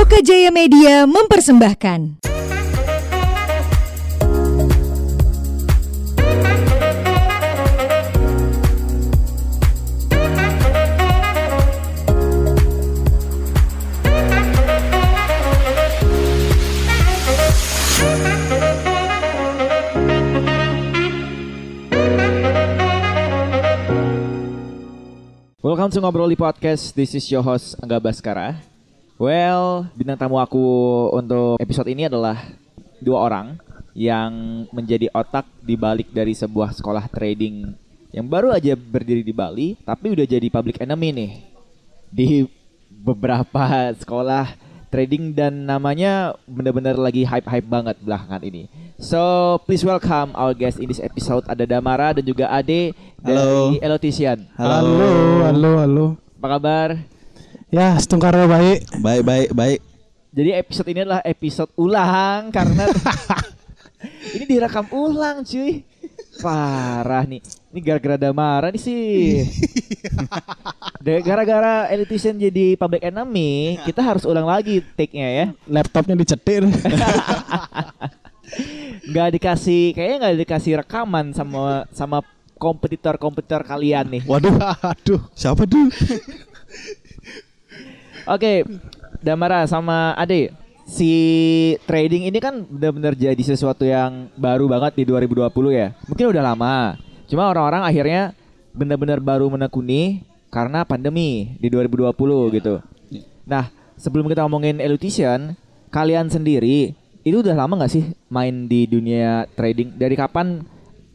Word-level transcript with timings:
Loka 0.00 0.24
Jaya 0.24 0.48
Media 0.48 1.04
mempersembahkan. 1.04 2.24
Welcome 25.60 25.92
to 25.92 26.00
Ngobrol 26.00 26.32
di 26.32 26.40
Podcast. 26.40 26.96
This 26.96 27.12
is 27.12 27.28
your 27.28 27.44
host 27.44 27.76
Angga 27.84 28.00
Baskara. 28.00 28.69
Well, 29.20 29.84
bintang 29.92 30.16
tamu 30.16 30.40
aku 30.40 30.64
untuk 31.12 31.60
episode 31.60 31.92
ini 31.92 32.08
adalah 32.08 32.40
dua 33.04 33.28
orang 33.28 33.60
yang 33.92 34.64
menjadi 34.72 35.12
otak 35.12 35.44
di 35.60 35.76
balik 35.76 36.08
dari 36.08 36.32
sebuah 36.32 36.72
sekolah 36.72 37.04
trading 37.12 37.76
yang 38.16 38.24
baru 38.24 38.48
aja 38.48 38.72
berdiri 38.72 39.20
di 39.20 39.36
Bali, 39.36 39.76
tapi 39.84 40.16
udah 40.16 40.24
jadi 40.24 40.48
public 40.48 40.80
enemy 40.80 41.12
nih 41.12 41.32
di 42.08 42.48
beberapa 42.88 43.92
sekolah 44.00 44.56
trading 44.88 45.36
dan 45.36 45.68
namanya 45.68 46.32
benar-benar 46.48 46.96
lagi 46.96 47.28
hype-hype 47.28 47.68
banget 47.68 48.00
belakangan 48.00 48.40
ini. 48.40 48.72
So, 48.96 49.20
please 49.68 49.84
welcome 49.84 50.32
our 50.32 50.56
guest 50.56 50.80
in 50.80 50.88
this 50.88 50.96
episode 50.96 51.44
ada 51.44 51.68
Damara 51.68 52.16
dan 52.16 52.24
juga 52.24 52.48
Ade 52.48 52.96
Halo. 53.20 53.28
dari 53.28 53.84
Elotician. 53.84 54.48
Halo. 54.56 55.44
halo, 55.44 55.70
halo. 55.76 56.06
Apa 56.40 56.56
kabar? 56.56 57.09
Ya, 57.70 57.94
setungkar 58.02 58.34
baik. 58.34 58.82
Baik, 58.98 59.22
baik, 59.22 59.48
baik. 59.54 59.78
Jadi 60.34 60.50
episode 60.58 60.90
ini 60.90 61.06
adalah 61.06 61.22
episode 61.22 61.70
ulang 61.78 62.50
karena 62.50 62.90
ini 64.34 64.42
direkam 64.42 64.90
ulang 64.90 65.46
cuy. 65.46 65.86
Parah 66.42 67.22
nih. 67.22 67.38
Ini 67.70 67.78
gara-gara 67.78 68.18
Damara 68.18 68.74
nih 68.74 68.82
sih. 68.82 69.46
Gara-gara 71.26 71.86
Elitisian 71.94 72.42
jadi 72.42 72.74
public 72.74 73.06
enemy, 73.06 73.78
kita 73.86 74.02
harus 74.02 74.26
ulang 74.26 74.50
lagi 74.50 74.82
take-nya 74.98 75.28
ya. 75.30 75.46
Laptopnya 75.70 76.18
dicetir. 76.18 76.66
Nggak 79.10 79.28
dikasih, 79.38 79.94
kayaknya 79.94 80.16
nggak 80.26 80.36
dikasih 80.42 80.72
rekaman 80.82 81.30
sama 81.30 81.86
sama 81.94 82.18
kompetitor-kompetitor 82.58 83.62
kalian 83.62 84.10
nih. 84.10 84.22
Waduh, 84.26 84.58
Aduh. 84.82 85.22
siapa 85.38 85.70
tuh? 85.70 85.86
Oke, 88.30 88.62
Damara 89.26 89.66
sama 89.66 90.14
Ade, 90.14 90.54
si 90.86 91.10
trading 91.82 92.30
ini 92.30 92.38
kan 92.38 92.62
benar-benar 92.62 93.18
jadi 93.18 93.42
sesuatu 93.42 93.82
yang 93.82 94.30
baru 94.38 94.70
banget 94.70 95.02
di 95.02 95.04
2020 95.10 95.50
ya. 95.74 95.90
Mungkin 96.06 96.30
udah 96.30 96.54
lama. 96.54 96.94
Cuma 97.26 97.50
orang-orang 97.50 97.82
akhirnya 97.82 98.30
benar-benar 98.70 99.18
baru 99.18 99.50
menekuni 99.50 100.22
karena 100.46 100.86
pandemi 100.86 101.58
di 101.58 101.66
2020 101.74 102.54
gitu. 102.54 102.78
Nah, 103.50 103.66
sebelum 103.98 104.30
kita 104.30 104.46
ngomongin 104.46 104.78
elutition, 104.78 105.58
kalian 105.90 106.30
sendiri 106.30 106.94
itu 107.26 107.42
udah 107.42 107.58
lama 107.58 107.82
nggak 107.82 107.90
sih 107.90 108.14
main 108.30 108.70
di 108.70 108.86
dunia 108.86 109.50
trading? 109.58 109.98
Dari 109.98 110.14
kapan 110.14 110.62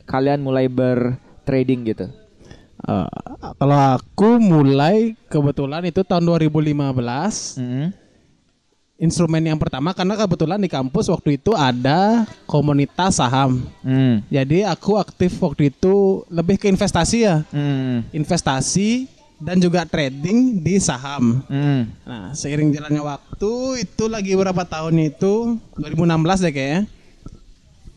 kalian 0.03 0.43
mulai 0.43 0.67
bertrading 0.67 1.87
gitu? 1.87 2.11
Eh, 2.83 3.07
kalau 3.55 3.79
aku 3.95 4.35
mulai 4.37 5.15
kebetulan 5.31 5.87
itu 5.87 6.03
tahun 6.03 6.27
2015 6.27 7.55
Mm-hmm. 7.55 7.87
instrumen 8.95 9.43
yang 9.43 9.59
pertama 9.59 9.91
karena 9.91 10.15
kebetulan 10.15 10.55
di 10.55 10.71
kampus 10.71 11.11
waktu 11.11 11.35
itu 11.35 11.51
ada 11.51 12.23
komunitas 12.47 13.19
saham. 13.19 13.67
Hmm. 13.83 14.23
Jadi 14.31 14.63
aku 14.63 14.95
aktif 14.95 15.35
waktu 15.43 15.67
itu 15.67 16.23
lebih 16.31 16.55
ke 16.55 16.71
investasi 16.71 17.27
ya. 17.27 17.43
Hmm. 17.51 18.07
Investasi 18.15 19.11
dan 19.35 19.59
juga 19.59 19.83
trading 19.83 20.63
di 20.63 20.79
saham. 20.79 21.43
Hmm. 21.51 21.91
Nah, 22.07 22.31
seiring 22.31 22.71
jalannya 22.71 23.03
waktu 23.03 23.83
itu 23.83 24.07
lagi 24.07 24.31
berapa 24.31 24.63
tahun 24.63 24.95
itu 25.11 25.59
2016 25.75 26.43
deh 26.47 26.53
kayaknya. 26.55 26.81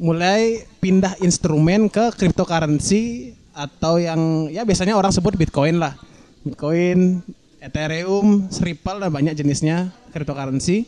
Mulai 0.03 0.67
pindah 0.83 1.15
instrumen 1.23 1.87
ke 1.87 2.11
cryptocurrency 2.15 3.39
atau 3.59 3.99
yang 3.99 4.47
ya 4.55 4.63
biasanya 4.63 4.95
orang 4.95 5.11
sebut 5.11 5.35
Bitcoin 5.35 5.83
lah. 5.83 5.99
Bitcoin, 6.47 7.27
Ethereum, 7.59 8.47
Ripple 8.47 9.03
dan 9.03 9.11
banyak 9.11 9.35
jenisnya 9.35 9.91
cryptocurrency. 10.15 10.87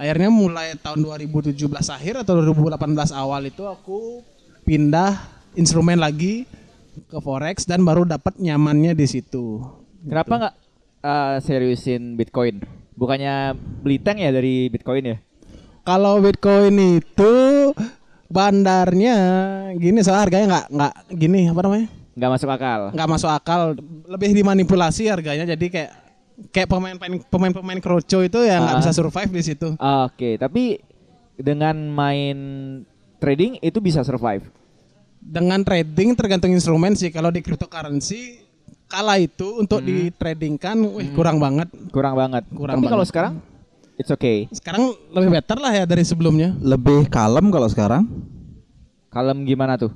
Akhirnya 0.00 0.32
mulai 0.32 0.76
tahun 0.80 1.04
2017 1.04 1.56
akhir 1.68 2.24
atau 2.24 2.40
2018 2.40 2.80
awal 3.12 3.48
itu 3.48 3.64
aku 3.64 4.24
pindah 4.64 5.16
instrumen 5.56 6.00
lagi 6.00 6.48
ke 7.08 7.18
forex 7.20 7.68
dan 7.68 7.84
baru 7.84 8.08
dapat 8.08 8.40
nyamannya 8.40 8.96
di 8.96 9.06
situ. 9.08 9.60
Kenapa 10.04 10.32
nggak 10.36 10.54
uh, 11.04 11.36
seriusin 11.44 12.16
Bitcoin? 12.16 12.64
Bukannya 12.96 13.56
beli 13.84 14.00
tank 14.00 14.20
ya 14.20 14.32
dari 14.32 14.72
Bitcoin 14.72 15.04
ya? 15.04 15.16
Kalau 15.84 16.18
Bitcoin 16.18 16.98
itu 16.98 17.32
bandarnya 18.26 19.16
gini 19.74 19.98
soal 20.00 20.20
harganya 20.20 20.46
nggak 20.48 20.66
nggak 20.68 20.92
gini 21.12 21.40
apa 21.46 21.60
namanya 21.62 21.88
Nggak 22.16 22.30
masuk 22.32 22.48
akal. 22.48 22.80
nggak 22.90 23.08
masuk 23.10 23.30
akal 23.30 23.60
lebih 24.06 24.32
dimanipulasi 24.32 25.04
harganya 25.06 25.44
jadi 25.46 25.66
kayak 25.68 25.90
kayak 26.48 26.68
pemain 26.68 26.96
pemain 27.26 27.52
pemain 27.52 27.78
kroco 27.78 28.18
itu 28.20 28.38
ya 28.40 28.56
nggak 28.58 28.72
Ah. 28.72 28.80
bisa 28.80 28.92
survive 28.92 29.30
di 29.30 29.42
situ 29.42 29.68
Oke, 29.76 30.36
tapi 30.36 30.80
dengan 31.34 31.76
main 31.86 32.38
trading 33.16 33.60
itu 33.60 33.78
bisa 33.78 34.00
survive. 34.00 34.44
dengan 35.18 35.58
trading 35.60 36.14
tergantung 36.14 36.50
instrumen 36.50 36.94
sih 36.94 37.10
kalau 37.10 37.28
di 37.28 37.40
cryptocurrency 37.40 38.40
kala 38.86 39.18
itu 39.18 39.58
untuk 39.58 39.80
Hmm. 39.80 39.88
ditradingkan 40.06 40.78
wih 40.88 41.10
kurang 41.12 41.36
banget 41.36 41.66
Kurang 41.90 42.14
banget. 42.14 42.46
Kurang 42.48 42.78
tapi 42.78 42.86
kalau 42.86 43.02
sekarang 43.02 43.34
it's 43.96 44.08
okay. 44.08 44.46
sekarang 44.50 44.92
lebih 45.10 45.30
better 45.32 45.56
lah 45.56 45.72
ya 45.72 45.84
dari 45.84 46.02
sebelumnya 46.02 46.52
Lebih 46.58 47.08
kalem 47.08 47.48
kalau 47.48 47.68
sekarang. 47.68 48.04
Kalem 49.08 49.44
gimana 49.44 49.76
tuh? 49.76 49.92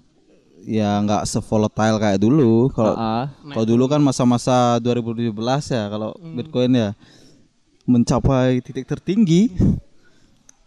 Ya 0.61 1.01
nggak 1.01 1.25
sevolatile 1.25 1.97
kayak 1.97 2.21
dulu. 2.21 2.69
Kalau 2.71 2.93
Ah, 2.93 3.33
kalau 3.53 3.65
dulu 3.65 3.85
kan 3.85 4.01
masa-masa 4.01 4.77
2017 4.79 5.33
ya 5.69 5.89
kalau 5.89 6.13
Bitcoin 6.17 6.73
ya 6.73 6.91
mencapai 7.85 8.61
titik 8.61 8.85
tertinggi. 8.85 9.51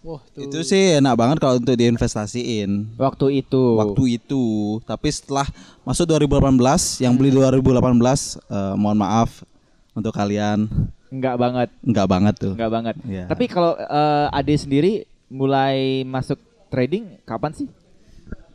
wah 0.04 0.20
tuh 0.36 0.44
Itu 0.44 0.60
sih 0.62 1.00
enak 1.00 1.16
banget 1.16 1.38
kalau 1.40 1.56
untuk 1.58 1.78
diinvestasiin. 1.78 2.98
waktu 3.00 3.40
itu. 3.40 3.64
Waktu 3.80 4.20
itu, 4.20 4.44
tapi 4.84 5.08
setelah 5.08 5.48
masuk 5.82 6.10
2018, 6.10 7.00
yang 7.00 7.16
beli 7.16 7.32
2018, 7.32 8.36
eh, 8.44 8.74
mohon 8.76 9.00
maaf 9.00 9.46
untuk 9.94 10.14
kalian, 10.14 10.70
Enggak 11.14 11.38
banget. 11.38 11.70
nggak 11.86 12.08
banget 12.10 12.36
tuh. 12.42 12.54
Enggak 12.58 12.72
banget. 12.74 12.96
Iya. 13.06 13.26
Tapi 13.30 13.46
kalau 13.46 13.78
uh, 13.78 14.28
Ade 14.34 14.58
sendiri 14.58 15.06
mulai 15.30 16.02
masuk 16.06 16.42
trading 16.74 17.22
kapan 17.26 17.54
sih? 17.54 17.70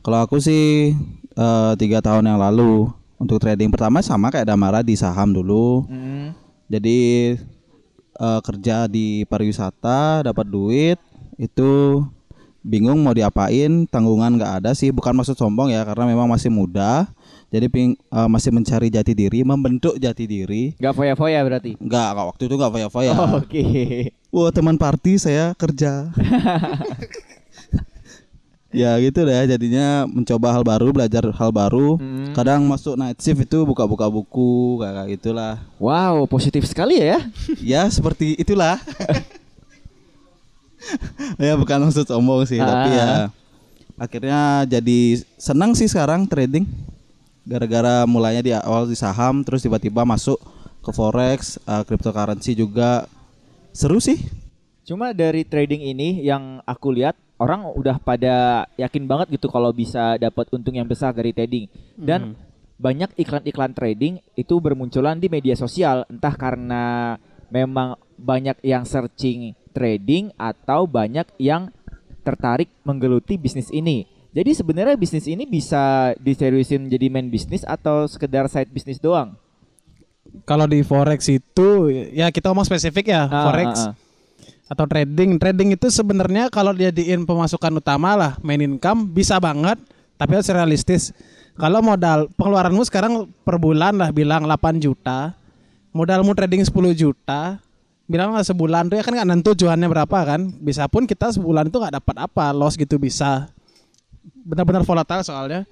Kalau 0.03 0.19
aku 0.23 0.39
sih 0.43 0.95
eh, 1.35 1.73
tiga 1.79 1.99
tahun 2.03 2.27
yang 2.27 2.39
lalu 2.39 2.91
untuk 3.19 3.43
trading 3.43 3.71
pertama 3.71 4.03
sama 4.03 4.31
kayak 4.31 4.47
Damara 4.47 4.83
di 4.83 4.95
saham 4.95 5.31
dulu. 5.35 5.87
Hmm. 5.87 6.35
Jadi 6.71 7.35
eh, 8.19 8.41
kerja 8.43 8.91
di 8.91 9.23
pariwisata 9.27 10.27
dapat 10.27 10.47
duit 10.51 10.99
itu 11.39 12.03
bingung 12.67 12.99
mau 13.07 13.15
diapain 13.15 13.87
tanggungan 13.87 14.35
nggak 14.35 14.53
ada 14.63 14.71
sih 14.75 14.91
bukan 14.91 15.15
maksud 15.15 15.39
sombong 15.39 15.71
ya 15.71 15.87
karena 15.87 16.11
memang 16.11 16.27
masih 16.27 16.51
muda 16.51 17.07
jadi 17.49 17.65
ping, 17.67 17.97
eh, 17.97 18.29
masih 18.29 18.51
mencari 18.51 18.89
jati 18.89 19.13
diri 19.13 19.41
membentuk 19.41 19.97
jati 19.97 20.25
diri 20.25 20.77
Enggak 20.77 20.95
foya-foya 20.95 21.41
berarti. 21.41 21.73
nggak 21.75 22.09
nggak, 22.11 22.27
waktu 22.27 22.43
itu 22.45 22.55
nggak 22.55 22.73
foya-foya 22.75 23.13
Oke. 23.35 23.65
wah 24.29 24.51
teman 24.51 24.77
party 24.77 25.17
saya 25.17 25.53
kerja 25.55 26.09
ya 28.71 29.01
gitu 29.01 29.25
deh 29.25 29.49
jadinya 29.49 30.05
mencoba 30.05 30.53
hal 30.53 30.61
baru 30.63 30.93
belajar 30.93 31.25
hal 31.27 31.49
baru 31.51 31.97
Hmm. 31.97 32.37
kadang 32.37 32.61
masuk 32.63 32.95
night 32.95 33.17
shift 33.17 33.41
itu 33.41 33.59
buka-buka 33.63 34.05
buku 34.07 34.77
kayak 34.79 35.09
gitulah 35.11 35.57
Wow, 35.79 36.27
positif 36.27 36.63
sekali 36.65 37.01
ya. 37.01 37.33
ya 37.59 37.89
seperti 37.91 38.37
itulah 38.37 38.77
ya 41.41 41.57
bukan 41.57 41.81
maksud 41.83 42.05
sombong 42.05 42.45
sih 42.45 42.61
tapi 42.61 42.93
ya 42.93 43.09
Ah. 43.09 43.27
akhirnya 43.99 44.41
jadi 44.69 45.01
senang 45.35 45.73
sih 45.73 45.89
sekarang 45.89 46.29
trading 46.29 46.69
gara-gara 47.49 48.05
mulainya 48.05 48.43
di 48.45 48.53
awal 48.53 48.85
di 48.85 48.93
saham 48.93 49.41
terus 49.41 49.65
tiba-tiba 49.65 50.05
masuk 50.05 50.37
ke 50.85 50.91
forex 50.93 51.57
eh, 51.65 51.83
cryptocurrency 51.89 52.53
juga. 52.53 53.09
Seru 53.73 53.97
sih. 54.05 54.21
Cuma 54.85 55.13
dari 55.17 55.45
trading 55.45 55.93
ini 55.93 56.25
yang 56.25 56.61
aku 56.65 56.93
lihat 56.93 57.17
orang 57.41 57.69
udah 57.73 57.97
pada 58.01 58.67
yakin 58.77 59.05
banget 59.05 59.39
gitu 59.39 59.49
kalau 59.49 59.71
bisa 59.73 60.17
dapat 60.17 60.49
untung 60.53 60.77
yang 60.77 60.89
besar 60.89 61.13
dari 61.17 61.33
trading. 61.33 61.69
Dan 61.97 62.35
banyak 62.79 63.13
iklan-iklan 63.19 63.73
trading 63.77 64.21
itu 64.35 64.55
bermunculan 64.59 65.21
di 65.21 65.29
media 65.29 65.55
sosial. 65.55 66.09
Entah 66.09 66.35
karena 66.35 67.15
memang 67.53 68.01
banyak 68.17 68.59
yang 68.65 68.89
searching 68.89 69.53
trading 69.77 70.35
atau 70.41 70.89
banyak 70.89 71.29
yang 71.39 71.71
tertarik 72.27 72.69
menggeluti 72.83 73.39
bisnis 73.39 73.71
ini. 73.71 74.18
Jadi 74.29 74.51
sebenarnya 74.53 74.97
bisnis 75.01 75.25
ini 75.25 75.49
bisa 75.49 76.13
diseriusin 76.21 76.85
menjadi 76.85 77.07
main 77.09 77.33
bisnis 77.33 77.65
atau 77.65 78.05
sekedar 78.05 78.45
side 78.53 78.69
bisnis 78.69 79.01
doang? 79.01 79.33
Kalau 80.45 80.69
di 80.69 80.85
forex 80.85 81.33
itu 81.33 81.89
ya 82.13 82.29
kita 82.29 82.53
ngomong 82.53 82.69
spesifik 82.69 83.09
ya 83.09 83.25
Ah, 83.25 83.49
forex 83.49 83.69
ah, 83.81 83.85
ah. 83.89 83.95
atau 84.69 84.85
trading. 84.85 85.41
Trading 85.41 85.73
itu 85.73 85.89
sebenarnya 85.89 86.53
kalau 86.53 86.77
dijadiin 86.77 87.25
pemasukan 87.25 87.81
utama 87.81 88.13
lah 88.13 88.33
main 88.45 88.61
income 88.61 89.09
bisa 89.09 89.41
banget 89.41 89.81
tapi 90.21 90.37
harus 90.37 90.51
realistis. 90.53 91.17
Kalau 91.57 91.81
modal 91.81 92.29
pengeluaranmu 92.37 92.85
sekarang 92.87 93.33
per 93.43 93.57
bulan 93.59 93.97
lah 93.97 94.15
bilang 94.15 94.47
8 94.47 94.79
juta, 94.79 95.35
modalmu 95.91 96.37
trading 96.37 96.63
10 96.63 96.71
juta, 96.95 97.59
bilang 98.07 98.31
lah 98.31 98.47
sebulan 98.47 98.87
tuh 98.93 99.01
ya 99.01 99.03
kan 99.03 99.17
nggak 99.17 99.27
nentu 99.27 99.57
cuannya 99.59 99.89
berapa 99.91 100.19
kan. 100.23 100.55
Bisa 100.63 100.87
pun 100.87 101.09
kita 101.09 101.35
sebulan 101.35 101.73
itu 101.73 101.81
nggak 101.81 101.99
dapat 101.99 102.17
apa, 102.29 102.55
loss 102.55 102.79
gitu 102.79 103.01
bisa. 103.01 103.51
Benar-benar 104.33 104.83
volatile 104.85 105.25
soalnya. 105.25 105.63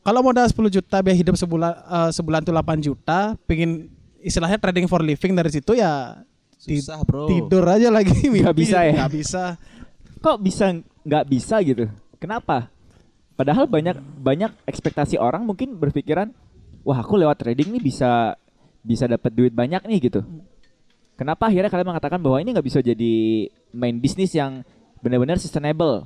Kalau 0.00 0.24
modal 0.24 0.48
10 0.48 0.56
juta 0.72 0.96
biaya 1.04 1.16
hidup 1.16 1.36
sebulan 1.36 1.72
eh, 1.76 2.10
sebulan 2.16 2.40
tuh 2.40 2.54
8 2.56 2.80
juta, 2.80 3.36
pingin 3.44 3.92
istilahnya 4.20 4.56
trading 4.56 4.88
for 4.88 5.00
living 5.00 5.32
dari 5.32 5.48
situ 5.52 5.76
ya 5.76 6.20
Susah, 6.60 7.00
Bro. 7.08 7.24
tidur 7.28 7.64
aja 7.64 7.88
lagi 7.88 8.12
Nggak 8.32 8.56
bisa 8.56 8.84
ya? 8.84 8.92
nggak 9.00 9.12
bisa. 9.16 9.42
Kok 10.20 10.36
bisa 10.40 10.76
nggak 11.04 11.24
bisa 11.28 11.56
gitu? 11.64 11.88
Kenapa? 12.20 12.68
Padahal 13.32 13.64
banyak 13.64 13.96
banyak 14.20 14.52
ekspektasi 14.68 15.16
orang 15.16 15.48
mungkin 15.48 15.72
berpikiran, 15.80 16.28
wah 16.84 17.00
aku 17.00 17.16
lewat 17.16 17.40
trading 17.40 17.72
nih 17.72 17.80
bisa 17.80 18.36
bisa 18.84 19.08
dapat 19.08 19.32
duit 19.32 19.52
banyak 19.56 19.80
nih 19.88 20.12
gitu. 20.12 20.20
Kenapa 21.16 21.48
akhirnya 21.48 21.72
kalian 21.72 21.88
mengatakan 21.88 22.20
bahwa 22.20 22.36
ini 22.40 22.52
nggak 22.52 22.66
bisa 22.68 22.80
jadi 22.84 23.48
main 23.72 23.96
bisnis 23.96 24.32
yang 24.36 24.60
benar-benar 25.00 25.40
sustainable? 25.40 26.04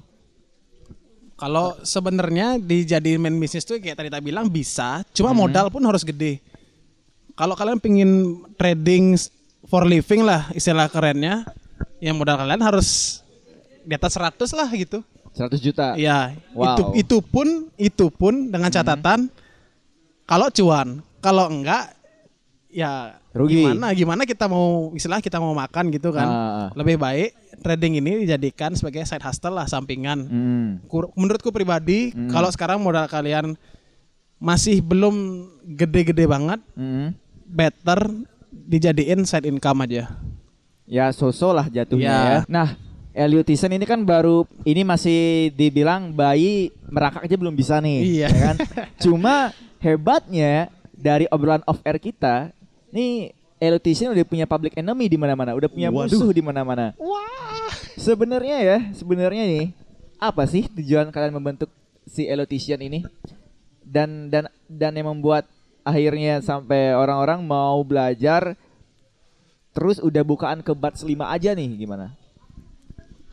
Kalau 1.45 1.77
sebenarnya 1.85 2.57
dijadiin 2.57 3.21
main 3.21 3.37
bisnis 3.37 3.69
tuh 3.69 3.77
kayak 3.77 4.01
tadi 4.01 4.09
tak 4.09 4.25
bilang 4.25 4.49
bisa, 4.49 5.05
cuma 5.13 5.37
Hmm. 5.37 5.45
modal 5.45 5.69
pun 5.69 5.85
harus 5.85 6.01
gede. 6.01 6.41
Kalau 7.37 7.53
kalian 7.53 7.77
pingin 7.77 8.11
trading 8.57 9.13
for 9.69 9.85
living 9.85 10.25
lah 10.25 10.49
istilah 10.57 10.89
kerennya, 10.89 11.45
yang 12.01 12.17
modal 12.17 12.41
kalian 12.41 12.65
harus 12.65 13.21
di 13.85 13.93
atas 13.93 14.17
100 14.17 14.57
lah 14.57 14.73
gitu. 14.73 15.05
100 15.37 15.61
juta. 15.61 15.93
Iya, 16.01 16.33
Wow. 16.57 16.65
Hmm. 16.65 16.73
itu 16.73 16.83
itu 16.97 17.17
pun 17.21 17.49
itu 17.77 18.07
pun 18.09 18.49
dengan 18.49 18.73
catatan 18.73 19.29
kalau 20.25 20.49
cuan, 20.49 21.05
kalau 21.21 21.53
enggak 21.53 21.93
ya 22.75 23.23
Rugi. 23.31 23.63
gimana 23.63 23.95
gimana 23.95 24.23
kita 24.23 24.45
mau 24.45 24.91
istilah 24.91 25.23
kita 25.23 25.39
mau 25.39 25.55
makan 25.55 25.89
gitu 25.89 26.11
kan. 26.11 26.27
Ah. 26.27 26.69
Lebih 26.75 26.99
baik 26.99 27.31
trading 27.63 28.03
ini 28.03 28.21
dijadikan 28.21 28.75
sebagai 28.75 29.03
side 29.03 29.23
hustle 29.23 29.55
lah 29.55 29.65
sampingan. 29.65 30.19
Hmm. 30.21 30.67
Kur- 30.85 31.15
menurutku 31.15 31.49
pribadi 31.49 32.11
Hmm. 32.11 32.27
kalau 32.29 32.51
sekarang 32.51 32.83
modal 32.83 33.07
kalian 33.07 33.55
masih 34.37 34.83
belum 34.83 35.15
gede-gede 35.65 36.27
banget, 36.27 36.59
Hmm. 36.75 37.15
better 37.47 38.11
dijadiin 38.51 39.23
side 39.23 39.47
income 39.47 39.83
aja. 39.83 40.11
Ya 40.85 41.09
so-so 41.11 41.49
lah 41.49 41.65
jatuhnya 41.65 42.05
Ya. 42.05 42.21
ya. 42.21 42.39
Nah, 42.45 42.69
Elliot 43.15 43.47
Tyson 43.47 43.71
ini 43.71 43.87
kan 43.87 44.03
baru 44.03 44.43
ini 44.63 44.83
masih 44.83 45.21
dibilang 45.55 46.11
bayi 46.11 46.75
merangkak 46.85 47.25
aja 47.25 47.37
belum 47.39 47.55
bisa 47.55 47.79
nih, 47.79 47.99
Iya. 48.21 48.27
ya 48.27 48.41
kan? 48.43 48.57
Cuma 49.03 49.55
hebatnya 49.79 50.69
dari 50.93 51.25
obrolan 51.29 51.63
off 51.65 51.79
air 51.83 51.97
kita, 51.97 52.51
nih 52.95 53.35
Tyson 53.83 54.15
udah 54.15 54.27
punya 54.29 54.47
public 54.47 54.79
enemy 54.79 55.11
di 55.11 55.19
mana-mana, 55.19 55.57
udah 55.57 55.67
punya 55.67 55.89
Waduh. 55.91 56.07
musuh 56.07 56.31
di 56.31 56.43
mana-mana. 56.45 56.95
Sebenarnya 57.99 58.61
ya, 58.61 58.79
sebenarnya 58.95 59.45
nih 59.49 59.67
apa 60.21 60.45
sih 60.47 60.69
tujuan 60.69 61.11
kalian 61.11 61.35
membentuk 61.35 61.69
si 62.07 62.29
Tyson 62.29 62.81
ini? 62.85 63.03
Dan 63.85 64.31
dan 64.31 64.47
dan 64.69 64.93
yang 64.95 65.11
membuat 65.17 65.49
akhirnya 65.85 66.41
sampai 66.41 66.97
orang-orang 66.97 67.45
mau 67.45 67.81
belajar 67.85 68.57
terus 69.75 69.99
udah 69.99 70.23
bukaan 70.23 70.63
ke 70.63 70.73
Bats 70.73 71.03
5 71.03 71.19
aja 71.25 71.51
nih 71.53 71.69
gimana? 71.75 72.15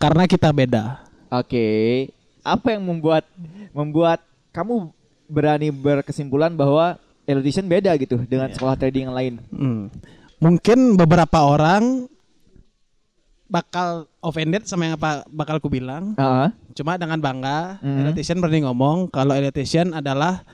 Karena 0.02 0.26
kita 0.26 0.50
beda. 0.50 1.06
Oke, 1.32 2.10
apa 2.42 2.74
yang 2.76 2.84
membuat 2.84 3.24
membuat 3.72 4.20
kamu 4.52 4.92
berani 5.32 5.72
berkesimpulan 5.72 6.52
bahwa 6.52 7.00
Elution 7.34 7.66
beda 7.66 7.96
gitu 7.96 8.20
dengan 8.24 8.48
Iya. 8.48 8.56
sekolah 8.56 8.76
trading 8.76 9.08
yang 9.08 9.16
lain? 9.16 9.34
Hmm. 9.48 9.88
Mungkin 10.38 10.96
beberapa 10.96 11.40
orang 11.40 12.10
bakal 13.46 14.08
offended 14.20 14.64
sama 14.64 14.88
yang 14.88 14.96
apa 14.96 15.28
bakal 15.28 15.60
ku 15.60 15.68
bilang. 15.68 16.16
Ah, 16.16 16.56
Cuma 16.72 16.96
dengan 16.96 17.20
bangga, 17.20 17.78
Mhm. 17.80 18.00
Elitian 18.08 18.40
berani 18.40 18.64
ngomong 18.64 19.08
kalau 19.08 19.36
Elitian 19.36 19.92
adalah 19.92 20.48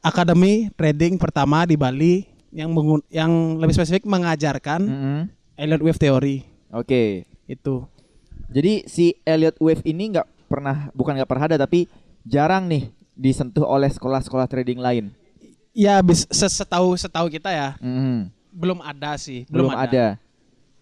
akademi 0.00 0.70
trading 0.72 1.18
pertama 1.18 1.66
di 1.66 1.74
Bali 1.74 2.24
yang 2.50 2.70
mengun- 2.70 3.04
yang 3.08 3.30
lebih 3.58 3.74
spesifik 3.74 4.06
mengajarkan 4.06 4.80
mm-mm. 4.80 5.20
Elliott 5.54 5.82
Wave 5.82 6.00
Theory 6.00 6.38
Oke, 6.70 7.26
itu. 7.44 7.84
jadi 8.48 8.86
si 8.86 9.18
Elliot 9.22 9.58
Wave 9.58 9.82
ini 9.84 10.10
nggak 10.10 10.26
pernah 10.46 10.88
bukan 10.90 11.14
nggak 11.14 11.28
pernah 11.28 11.46
ada 11.46 11.58
tapi 11.58 11.86
jarang 12.22 12.66
nih 12.66 12.90
disentuh 13.12 13.62
oleh 13.62 13.86
sekolah-sekolah 13.86 14.46
trading 14.46 14.78
lain. 14.78 15.10
Ya 15.70 16.02
bis, 16.02 16.26
se- 16.26 16.50
setahu 16.52 16.94
setahu 16.94 17.26
kita 17.28 17.48
ya 17.48 17.68
Mhm. 17.78 18.26
belum 18.50 18.78
ada 18.80 19.14
sih, 19.14 19.46
Belum, 19.46 19.70
ada. 19.70 20.18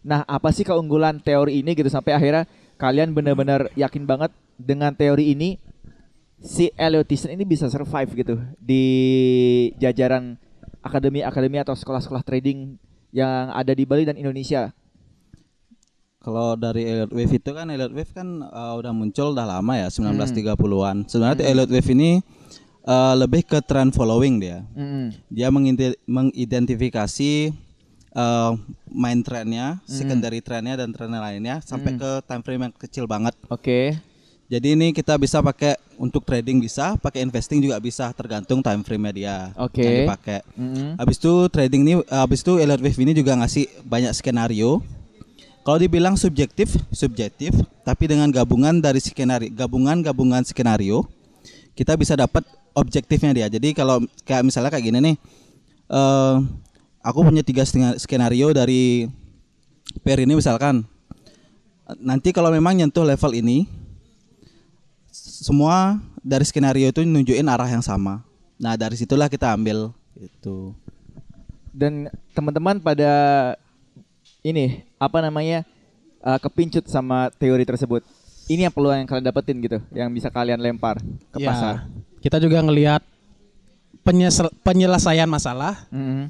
Nah, 0.00 0.24
apa 0.24 0.48
sih 0.48 0.64
keunggulan 0.64 1.20
teori 1.20 1.60
ini 1.60 1.72
gitu 1.72 1.86
sampai 1.86 2.16
akhirnya 2.16 2.48
kalian 2.74 3.12
benar-benar 3.12 3.68
yakin 3.74 4.02
banget 4.02 4.32
dengan 4.56 4.90
teori 4.90 5.36
ini 5.36 5.60
si 6.38 6.72
Elliot 6.72 7.04
Tyson 7.04 7.30
ini 7.30 7.44
bisa 7.44 7.66
survive 7.66 8.08
gitu 8.14 8.34
di 8.56 8.84
jajaran 9.76 10.38
akademi-akademi 10.80 11.58
atau 11.58 11.74
sekolah-sekolah 11.74 12.22
trading 12.22 12.78
yang 13.10 13.50
ada 13.50 13.70
di 13.70 13.84
Bali 13.84 14.02
dan 14.02 14.16
Indonesia. 14.16 14.72
Kalau 16.18 16.54
dari 16.54 16.82
Elliott 16.84 17.12
Wave 17.12 17.34
itu 17.34 17.50
kan 17.52 17.68
Elliott 17.68 17.92
Wave 17.92 18.12
kan 18.12 18.42
uh, 18.42 18.74
udah 18.74 18.90
muncul 18.90 19.32
udah 19.32 19.46
lama 19.46 19.72
ya 19.76 19.88
1930-an. 19.88 21.06
Sebenarnya 21.06 21.36
tuh 21.36 21.46
Elliott 21.46 21.70
Wave 21.70 21.90
ini 21.90 22.10
uh, 22.88 23.14
lebih 23.20 23.44
ke 23.44 23.60
trend 23.60 23.92
following 23.92 24.40
dia. 24.40 24.64
Mm-mm. 24.72 25.12
Dia 25.28 25.52
mengidentifikasi 26.08 27.52
uh, 28.16 28.56
main 28.88 29.20
trennya, 29.20 29.76
secondary 29.84 30.40
trennya 30.40 30.80
dan 30.80 30.96
tren 30.96 31.12
lainnya 31.12 31.60
sampai 31.60 32.00
ke 32.00 32.10
time 32.24 32.40
frame 32.40 32.62
yang 32.64 32.74
kecil 32.74 33.04
banget. 33.04 33.36
Oke. 33.52 34.00
Jadi 34.48 34.72
ini 34.72 34.96
kita 34.96 35.20
bisa 35.20 35.44
pakai 35.44 35.76
untuk 36.00 36.24
trading 36.24 36.56
bisa, 36.56 36.96
pakai 36.96 37.20
investing 37.20 37.60
juga 37.60 37.76
bisa 37.76 38.08
tergantung 38.16 38.64
time 38.64 38.80
frame-nya 38.80 39.12
dia 39.12 39.36
Oke. 39.60 39.84
yang 39.84 40.08
dipakai. 40.08 40.40
Mm-mm. 40.56 40.96
Habis 40.96 41.20
itu 41.20 41.34
trading 41.52 41.82
ini 41.84 41.94
habis 42.08 42.40
itu 42.40 42.56
Elliott 42.56 42.80
Wave 42.80 42.96
ini 42.96 43.12
juga 43.12 43.36
ngasih 43.36 43.68
banyak 43.84 44.16
skenario. 44.16 44.80
Kalau 45.68 45.76
dibilang 45.76 46.16
subjektif, 46.16 46.80
subjektif, 46.88 47.52
tapi 47.84 48.08
dengan 48.08 48.32
gabungan 48.32 48.80
dari 48.80 49.04
skenario, 49.04 49.52
gabungan-gabungan 49.52 50.40
skenario, 50.48 51.04
kita 51.76 51.92
bisa 51.92 52.16
dapat 52.16 52.40
objektifnya 52.78 53.34
dia. 53.34 53.46
Jadi 53.50 53.74
kalau 53.74 54.00
kayak 54.22 54.46
misalnya 54.46 54.70
kayak 54.70 54.84
gini 54.86 54.98
nih, 55.02 55.16
eh 55.90 56.36
aku 57.02 57.26
punya 57.26 57.42
tiga 57.42 57.66
setengah 57.66 57.98
skenario 57.98 58.54
dari 58.54 59.10
pair 60.06 60.22
ini 60.22 60.38
misalkan. 60.38 60.86
Nanti 61.98 62.36
kalau 62.36 62.52
memang 62.52 62.76
nyentuh 62.76 63.00
level 63.00 63.32
ini, 63.32 63.64
semua 65.10 65.96
dari 66.20 66.44
skenario 66.44 66.92
itu 66.92 67.00
nunjukin 67.00 67.48
arah 67.48 67.68
yang 67.68 67.80
sama. 67.80 68.20
Nah 68.60 68.76
dari 68.76 68.94
situlah 69.00 69.32
kita 69.32 69.56
ambil 69.56 69.90
itu. 70.20 70.76
Dan 71.72 72.12
teman-teman 72.34 72.76
pada 72.82 73.12
ini 74.42 74.82
apa 74.98 75.22
namanya 75.22 75.64
uh, 76.20 76.36
kepincut 76.36 76.84
sama 76.90 77.30
teori 77.38 77.64
tersebut. 77.64 78.04
Ini 78.48 78.68
yang 78.68 78.74
peluang 78.74 78.96
yang 78.96 79.08
kalian 79.08 79.28
dapetin 79.28 79.60
gitu, 79.60 79.78
yang 79.92 80.08
bisa 80.08 80.32
kalian 80.32 80.56
lempar 80.56 80.96
ke 81.32 81.38
Ya, 81.40 81.52
pasar. 81.52 81.74
Kita 82.18 82.36
juga 82.38 82.58
ngelihat 82.58 83.02
penyesel- 84.02 84.52
penyelesaian 84.60 85.26
masalah 85.26 85.86
Mm-mm. 85.88 86.28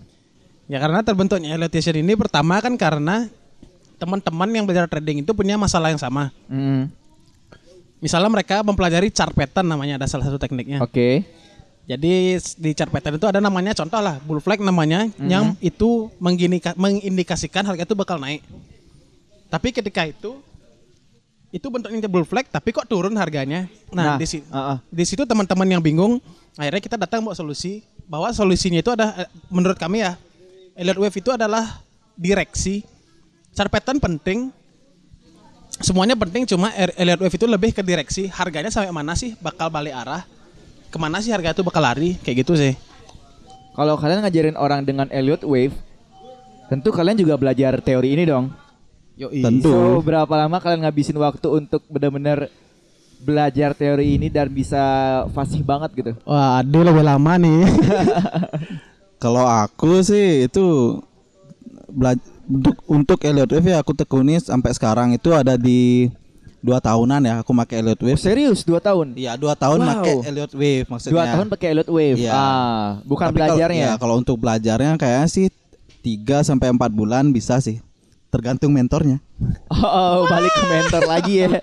Ya 0.68 0.76
karena 0.76 1.00
terbentuknya 1.00 1.56
Elliottian 1.56 1.96
ini 1.96 2.12
pertama 2.12 2.60
kan 2.60 2.76
karena 2.76 3.24
teman-teman 3.96 4.52
yang 4.52 4.68
belajar 4.68 4.84
trading 4.84 5.24
itu 5.24 5.32
punya 5.32 5.56
masalah 5.56 5.88
yang 5.88 5.96
sama. 5.96 6.28
Mm-mm. 6.44 6.92
Misalnya 7.98 8.28
mereka 8.28 8.60
mempelajari 8.60 9.08
chart 9.08 9.32
pattern 9.32 9.64
namanya 9.66 9.96
ada 9.96 10.06
salah 10.06 10.28
satu 10.28 10.36
tekniknya. 10.36 10.78
Oke. 10.78 11.24
Jadi 11.88 12.36
s- 12.36 12.52
di 12.54 12.76
chart 12.76 12.92
pattern 12.92 13.16
itu 13.16 13.24
ada 13.24 13.40
namanya 13.40 13.72
contoh 13.72 13.96
lah 13.96 14.20
bull 14.20 14.38
flag 14.38 14.60
namanya 14.60 15.08
yang 15.18 15.56
itu 15.58 16.12
mengindikasikan 16.20 17.64
harga 17.64 17.88
itu 17.88 17.96
bakal 17.96 18.20
naik. 18.20 18.44
Tapi 19.48 19.72
ketika 19.72 20.04
itu 20.04 20.36
itu 21.48 21.64
bentuknya 21.66 22.04
bull 22.06 22.28
flag 22.28 22.44
tapi 22.46 22.70
kok 22.70 22.84
turun 22.84 23.16
harganya. 23.16 23.64
Nah, 23.88 24.20
di, 24.20 24.26
si- 24.28 24.44
uh-uh. 24.44 24.78
di 24.88 25.04
situ 25.04 25.24
teman-teman 25.24 25.64
yang 25.66 25.80
bingung 25.80 26.20
akhirnya 26.54 26.82
kita 26.82 26.96
datang 26.96 27.24
buat 27.24 27.34
solusi 27.34 27.80
bahwa 28.04 28.28
solusinya 28.32 28.78
itu 28.78 28.92
ada 28.92 29.24
eh, 29.24 29.28
menurut 29.48 29.76
kami 29.76 30.04
ya 30.04 30.16
Elliott 30.76 31.00
Wave 31.00 31.16
itu 31.16 31.30
adalah 31.32 31.80
direksi 32.12 32.84
chart 33.52 33.68
pattern 33.68 33.96
penting 33.96 34.52
semuanya 35.78 36.18
penting 36.18 36.44
cuma 36.44 36.68
R- 36.74 36.94
Elliott 36.96 37.22
Wave 37.22 37.36
itu 37.36 37.46
lebih 37.46 37.70
ke 37.70 37.80
direksi 37.80 38.26
harganya 38.28 38.68
sampai 38.68 38.90
mana 38.90 39.14
sih 39.14 39.38
bakal 39.38 39.70
balik 39.70 39.94
arah 39.94 40.26
ke 40.88 40.96
mana 40.96 41.20
sih 41.20 41.30
harga 41.30 41.52
itu 41.52 41.62
bakal 41.62 41.80
lari 41.80 42.18
kayak 42.20 42.44
gitu 42.44 42.54
sih 42.54 42.74
Kalau 43.72 43.94
kalian 43.94 44.26
ngajarin 44.26 44.58
orang 44.58 44.82
dengan 44.82 45.06
Elliott 45.06 45.46
Wave, 45.46 45.70
tentu 46.66 46.90
kalian 46.90 47.14
juga 47.14 47.38
belajar 47.38 47.78
teori 47.78 48.10
ini 48.10 48.26
dong. 48.26 48.50
Yoi. 49.18 49.42
Tentu. 49.42 49.66
So, 49.66 49.98
berapa 50.00 50.30
lama 50.30 50.56
kalian 50.56 50.82
ngabisin 50.82 51.18
waktu 51.18 51.46
untuk 51.50 51.82
benar-benar 51.86 52.46
belajar 53.18 53.74
teori 53.74 54.14
ini 54.14 54.30
dan 54.30 54.46
bisa 54.46 54.78
fasih 55.28 55.58
banget 55.60 55.90
gitu? 55.92 56.12
wah 56.22 56.62
Ade 56.62 56.78
lebih 56.78 57.02
lama 57.02 57.34
nih 57.34 57.66
Kalau 59.18 59.42
aku 59.42 59.98
sih 60.00 60.46
itu 60.46 60.94
untuk 62.46 62.76
untuk 62.86 63.18
Elliot 63.20 63.50
Wave 63.50 63.68
ya 63.68 63.82
aku 63.82 63.90
tekuni 63.92 64.38
sampai 64.38 64.70
sekarang 64.70 65.12
itu 65.12 65.34
ada 65.34 65.58
di 65.58 66.06
dua 66.58 66.78
tahunan 66.78 67.20
ya 67.20 67.34
aku 67.42 67.50
pakai 67.52 67.82
Elliot 67.82 67.98
Oh, 67.98 68.06
Wave. 68.06 68.20
serius 68.20 68.62
dua 68.62 68.78
tahun? 68.78 69.14
Iya 69.14 69.34
dua 69.34 69.54
tahun 69.54 69.78
Wow. 69.80 69.88
pakai 69.92 70.14
Elliot 70.24 70.52
Wave 70.54 70.86
maksudnya. 70.86 71.14
Dua 71.14 71.24
tahun 71.28 71.46
pakai 71.48 71.66
Elliott 71.68 71.90
Wave. 71.90 72.18
Iya. 72.18 72.32
Ah, 72.32 72.86
bukan 73.02 73.26
Tapi 73.26 73.34
kalau- 73.36 73.50
belajarnya. 73.50 73.82
ya, 73.84 73.92
kalau 73.96 74.14
untuk 74.16 74.36
belajarnya 74.36 74.90
kayaknya 74.94 75.26
sih 75.26 75.46
3 76.00 76.40
sampai 76.40 76.70
4 76.70 76.90
bulan 76.90 77.30
bisa 77.30 77.58
sih. 77.58 77.82
Tergantung 78.28 78.72
mentornya. 78.72 79.20
Oh, 79.72 80.28
balik 80.28 80.52
ke 80.52 80.64
mentor 80.66 81.02
lagi 81.08 81.34
ya. 81.40 81.48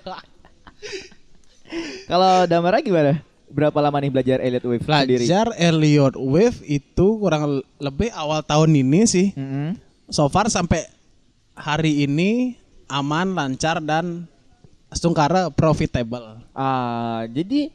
Kalau 2.10 2.46
Damara 2.46 2.78
gimana? 2.78 3.22
Berapa 3.46 3.78
lama 3.78 3.98
nih 4.02 4.10
belajar 4.10 4.38
Elliott 4.42 4.66
Wave 4.66 4.82
sendiri? 4.82 5.22
Belajar 5.22 5.46
Elliott 5.54 6.14
Wave 6.18 6.58
itu 6.66 7.06
kurang 7.18 7.62
lebih 7.78 8.10
awal 8.12 8.42
tahun 8.42 8.74
ini 8.74 9.00
sih. 9.06 9.26
Mm-mm. 9.32 9.78
So 10.10 10.26
far 10.26 10.50
sampai 10.50 10.82
hari 11.54 12.04
ini 12.04 12.58
aman, 12.86 13.34
lancar 13.34 13.78
dan 13.78 14.26
Sungkara 14.86 15.50
profitable. 15.50 16.46
Ah, 16.54 17.26
jadi 17.26 17.74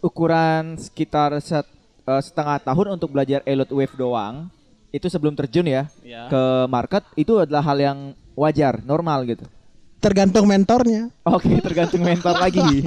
ukuran 0.00 0.80
sekitar 0.80 1.36
set- 1.38 1.68
eh, 2.02 2.22
setengah 2.24 2.58
tahun 2.64 2.96
untuk 2.96 3.12
belajar 3.12 3.44
Elliott 3.44 3.70
Wave 3.70 3.94
doang. 3.94 4.48
Itu 4.90 5.06
sebelum 5.06 5.38
terjun 5.38 5.66
ya 5.66 5.86
Ya. 6.02 6.26
ke 6.26 6.42
market 6.66 7.06
itu 7.14 7.38
adalah 7.38 7.62
hal 7.62 7.78
yang 7.78 7.98
wajar, 8.34 8.82
normal 8.82 9.22
gitu. 9.26 9.46
Tergantung 10.00 10.48
mentornya. 10.48 11.12
Oke, 11.22 11.60
tergantung 11.60 12.02
mentor 12.02 12.34
lagi. 12.34 12.82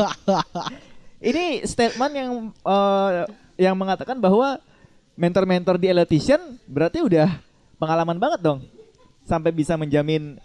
Ini 1.29 1.63
statement 1.63 2.13
yang 2.13 2.31
eh, 2.51 3.11
yang 3.55 3.75
mengatakan 3.77 4.19
bahwa 4.19 4.59
mentor-mentor 5.13 5.77
di 5.77 5.87
Elotician 5.87 6.57
berarti 6.65 7.05
udah 7.05 7.29
pengalaman 7.77 8.17
banget 8.17 8.41
dong 8.41 8.59
sampai 9.23 9.53
bisa 9.53 9.77
menjamin 9.77 10.41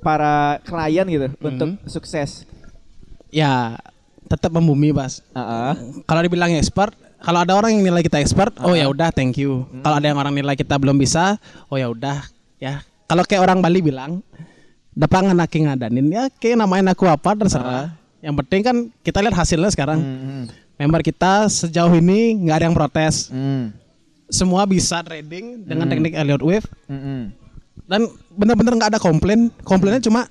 para 0.00 0.62
klien 0.62 1.04
gitu 1.10 1.26
untuk 1.42 1.68
sukses. 1.90 2.46
Ya, 3.34 3.76
tetap 4.30 4.54
membumi, 4.54 4.94
Bas. 4.94 5.20
Ah, 5.34 5.42
ah. 5.42 5.72
Kalau 6.06 6.22
dibilang 6.22 6.54
expert, 6.54 6.94
kalau 7.26 7.42
ada 7.42 7.58
orang 7.58 7.74
yang 7.74 7.90
nilai 7.90 8.06
kita 8.06 8.22
expert, 8.22 8.54
oh 8.62 8.78
ya 8.78 8.86
udah 8.86 9.10
thank 9.10 9.34
you. 9.34 9.66
Kalau 9.82 9.98
ada 9.98 10.06
yang 10.06 10.14
orang 10.14 10.30
nilai 10.30 10.54
kita 10.54 10.78
belum 10.78 10.94
bisa, 10.94 11.34
oh 11.66 11.74
ya 11.74 11.90
udah 11.90 12.22
ya. 12.62 12.86
Kalau 13.10 13.26
kayak 13.26 13.42
orang 13.42 13.58
Bali 13.58 13.82
bilang, 13.82 14.22
depan 14.94 15.34
anaki 15.34 15.66
ngadanin 15.66 16.06
ya 16.06 16.30
kayak 16.38 16.54
namain 16.54 16.86
aku 16.86 17.10
apa 17.10 17.34
terserah. 17.34 17.98
Yang 18.22 18.34
penting 18.46 18.60
kan 18.62 18.76
kita 19.02 19.18
lihat 19.26 19.34
hasilnya 19.42 19.74
sekarang. 19.74 19.98
Hmm, 19.98 20.44
Member 20.78 21.02
kita 21.02 21.50
sejauh 21.50 21.98
ini 21.98 22.46
nggak 22.46 22.56
ada 22.62 22.64
yang 22.70 22.76
protes. 22.78 23.26
hmm, 23.34 23.74
Semua 24.30 24.62
bisa 24.62 25.02
trading 25.02 25.66
dengan 25.66 25.90
teknik 25.90 26.14
Elliott 26.14 26.46
Wave 26.46 26.66
hmm, 26.86 27.02
hmm. 27.02 27.22
dan 27.90 28.06
bener-bener 28.38 28.72
nggak 28.78 28.90
ada 28.94 29.00
komplain. 29.02 29.50
Komplainnya 29.66 29.98
cuma 29.98 30.30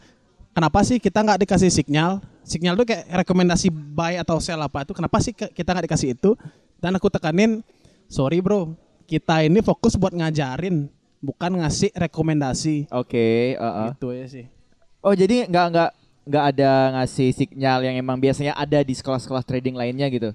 kenapa 0.56 0.80
sih 0.88 0.96
kita 1.04 1.20
nggak 1.28 1.44
dikasih 1.44 1.68
sinyal? 1.68 2.24
Sinyal 2.48 2.80
tuh 2.80 2.88
kayak 2.88 3.04
rekomendasi 3.26 3.68
buy 3.68 4.16
atau 4.16 4.40
sell 4.40 4.64
apa 4.64 4.88
itu. 4.88 4.96
Kenapa 4.96 5.20
sih 5.20 5.36
kita 5.36 5.76
nggak 5.76 5.92
dikasih 5.92 6.16
itu? 6.16 6.40
Dan 6.86 7.02
aku 7.02 7.10
tekanin, 7.10 7.66
sorry 8.06 8.46
bro, 8.46 8.78
kita 9.10 9.42
ini 9.42 9.58
fokus 9.66 9.98
buat 9.98 10.14
ngajarin, 10.14 10.86
bukan 11.18 11.58
ngasih 11.58 11.90
rekomendasi. 11.98 12.94
Oke, 12.94 13.58
ah, 13.58 13.66
ah. 13.66 13.90
Gitu 13.90 14.14
ya 14.14 14.26
sih. 14.30 14.46
Oh, 15.02 15.18
jadi 15.18 15.50
nggak 15.50 15.66
nggak 15.74 15.90
nggak 16.30 16.46
ada 16.54 16.94
ngasih 16.94 17.34
sinyal 17.34 17.90
yang 17.90 17.98
emang 17.98 18.22
biasanya 18.22 18.54
ada 18.54 18.86
di 18.86 18.94
sekolah-sekolah 18.94 19.42
trading 19.42 19.74
lainnya 19.74 20.06
gitu. 20.14 20.30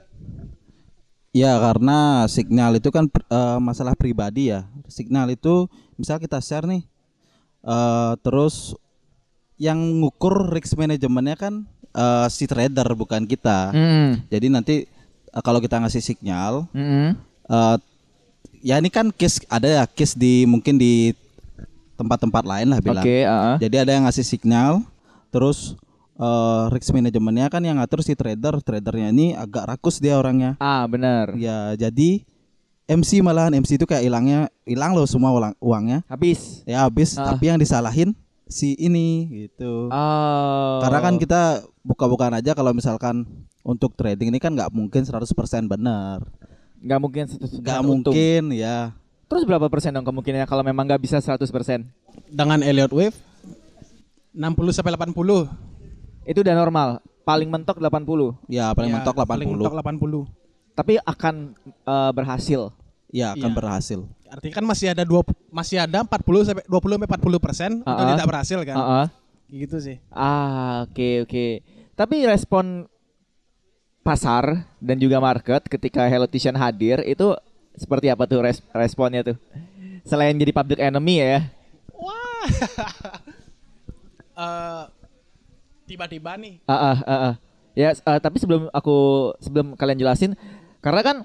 Ya 1.31 1.55
karena 1.63 2.27
signal 2.27 2.75
itu 2.75 2.91
kan 2.91 3.07
eh, 3.07 3.59
masalah 3.63 3.95
pribadi 3.95 4.51
ya. 4.51 4.67
Signal 4.91 5.31
itu 5.31 5.71
misal 5.95 6.19
kita 6.19 6.43
share 6.43 6.67
nih, 6.67 6.83
eh, 7.63 8.13
terus 8.27 8.75
yang 9.55 9.79
ngukur 10.03 10.51
risk 10.51 10.75
manajemennya 10.75 11.39
kan 11.39 11.63
eh, 11.95 12.27
si 12.27 12.51
trader 12.51 12.91
bukan 12.99 13.23
kita. 13.23 13.71
Hmm. 13.71 14.19
Jadi 14.27 14.51
nanti 14.51 14.99
eh, 15.31 15.43
kalau 15.43 15.59
kita 15.59 15.79
ngasih 15.79 16.03
signal, 16.03 16.67
Hmm. 16.71 17.15
eh, 17.47 17.77
ya 18.61 18.77
ini 18.77 18.89
kan 18.89 19.09
case 19.11 19.41
ada 19.47 19.67
ya 19.67 19.85
case 19.87 20.15
di 20.15 20.45
mungkin 20.45 20.77
di 20.77 21.15
tempat-tempat 21.95 22.45
lain 22.45 22.69
lah 22.69 22.81
bilang. 22.81 23.05
Oke, 23.05 23.25
ah, 23.25 23.55
ah. 23.55 23.57
Jadi 23.57 23.77
ada 23.77 23.91
yang 23.93 24.05
ngasih 24.05 24.25
signal, 24.25 24.81
terus 25.29 25.77
eh, 26.17 26.65
risk 26.69 26.93
manajemennya 26.93 27.49
kan 27.49 27.65
yang 27.65 27.81
ngatur 27.81 28.01
si 28.01 28.13
trader. 28.13 28.61
Tradernya 28.61 29.09
ini 29.09 29.33
agak 29.33 29.65
rakus 29.69 29.97
dia 29.97 30.17
orangnya. 30.17 30.57
Ah, 30.61 30.85
benar. 30.85 31.33
Ya 31.35 31.73
jadi 31.75 32.25
MC 32.85 33.23
malahan 33.23 33.55
MC 33.55 33.79
itu 33.79 33.87
kayak 33.87 34.03
hilangnya 34.03 34.51
hilang 34.67 34.93
loh 34.93 35.07
semua 35.07 35.31
ulang, 35.31 35.55
uangnya. 35.63 36.03
Habis. 36.11 36.61
Ya 36.67 36.85
habis 36.85 37.15
Ah. 37.15 37.33
tapi 37.33 37.49
yang 37.49 37.57
disalahin 37.57 38.13
si 38.51 38.75
ini 38.77 39.31
gitu. 39.47 39.89
Oh. 39.89 40.77
Karena 40.83 40.99
kan 41.01 41.15
kita 41.17 41.43
buka-bukaan 41.81 42.35
aja 42.35 42.53
kalau 42.53 42.75
misalkan 42.75 43.25
untuk 43.63 43.93
trading 43.93 44.29
ini 44.29 44.39
kan 44.39 44.51
nggak 44.51 44.71
mungkin 44.71 45.03
100% 45.03 45.31
benar. 45.67 46.25
nggak 46.81 46.97
mungkin 46.99 47.25
100% 47.29 47.61
Nggak 47.61 47.81
mungkin 47.83 48.43
ya. 48.51 48.97
Terus 49.27 49.45
berapa 49.45 49.69
persen 49.69 49.93
dong 49.93 50.03
kemungkinannya 50.03 50.45
kalau 50.45 50.65
memang 50.65 50.85
nggak 50.85 50.99
bisa 50.99 51.21
100%? 51.21 51.45
Dengan 52.27 52.59
Elliott 52.61 52.91
Wave 52.91 53.15
60 54.33 54.73
sampai 54.73 54.95
80. 54.95 55.51
Itu 56.25 56.39
udah 56.41 56.55
normal. 56.57 56.89
Paling 57.23 57.47
mentok 57.47 57.79
80. 57.79 58.35
Ya 58.49 58.73
paling 58.73 58.91
Ya, 58.91 58.95
mentok 58.97 59.15
80. 59.15 59.29
Paling 59.29 59.49
mentok 59.51 59.75
80. 59.77 60.27
Tapi 60.73 60.93
akan 60.99 61.35
eh, 61.85 62.11
berhasil. 62.11 62.61
Ya 63.11 63.35
akan 63.35 63.51
Iya. 63.51 63.59
berhasil. 63.59 64.01
Artinya 64.31 64.55
kan 64.55 64.65
masih 64.65 64.87
ada 64.89 65.03
dua 65.03 65.27
masih 65.51 65.83
ada 65.83 66.01
40 66.01 66.47
sampai 66.47 66.65
20 66.65 66.95
sampai 66.97 67.09
40 67.11 67.39
persen 67.43 67.71
untuk 67.83 67.91
Ah, 67.91 68.07
ah. 68.07 68.11
tidak 68.15 68.27
berhasil 68.31 68.59
kan. 68.63 68.77
Ah, 68.79 68.91
ah. 69.03 69.07
Gitu 69.51 69.77
sih. 69.83 69.97
Ah, 70.09 70.87
oke 70.87 71.27
oke. 71.27 71.47
Tapi 71.93 72.17
respon 72.25 72.87
pasar 74.01 74.65
dan 74.81 74.97
juga 74.97 75.21
market 75.21 75.65
ketika 75.69 76.09
Hellotition 76.09 76.57
hadir 76.57 77.05
itu 77.05 77.37
seperti 77.77 78.09
apa 78.11 78.25
tuh 78.27 78.41
res- 78.43 78.65
responnya 78.73 79.23
tuh? 79.33 79.37
Selain 80.03 80.35
jadi 80.35 80.53
public 80.53 80.81
enemy 80.81 81.21
ya. 81.21 81.41
Wah. 81.95 82.47
Eh, 84.41 84.85
tiba-tiba 85.85 86.33
nih. 86.41 86.65
Ah, 86.65 86.73
ah, 86.73 86.99
ah, 87.05 87.13
ah. 87.29 87.35
Ya, 87.77 87.93
eh, 87.93 88.21
tapi 88.25 88.41
sebelum 88.41 88.73
aku 88.73 88.97
sebelum 89.37 89.77
kalian 89.77 90.01
jelasin, 90.01 90.33
karena 90.81 91.05
kan 91.05 91.17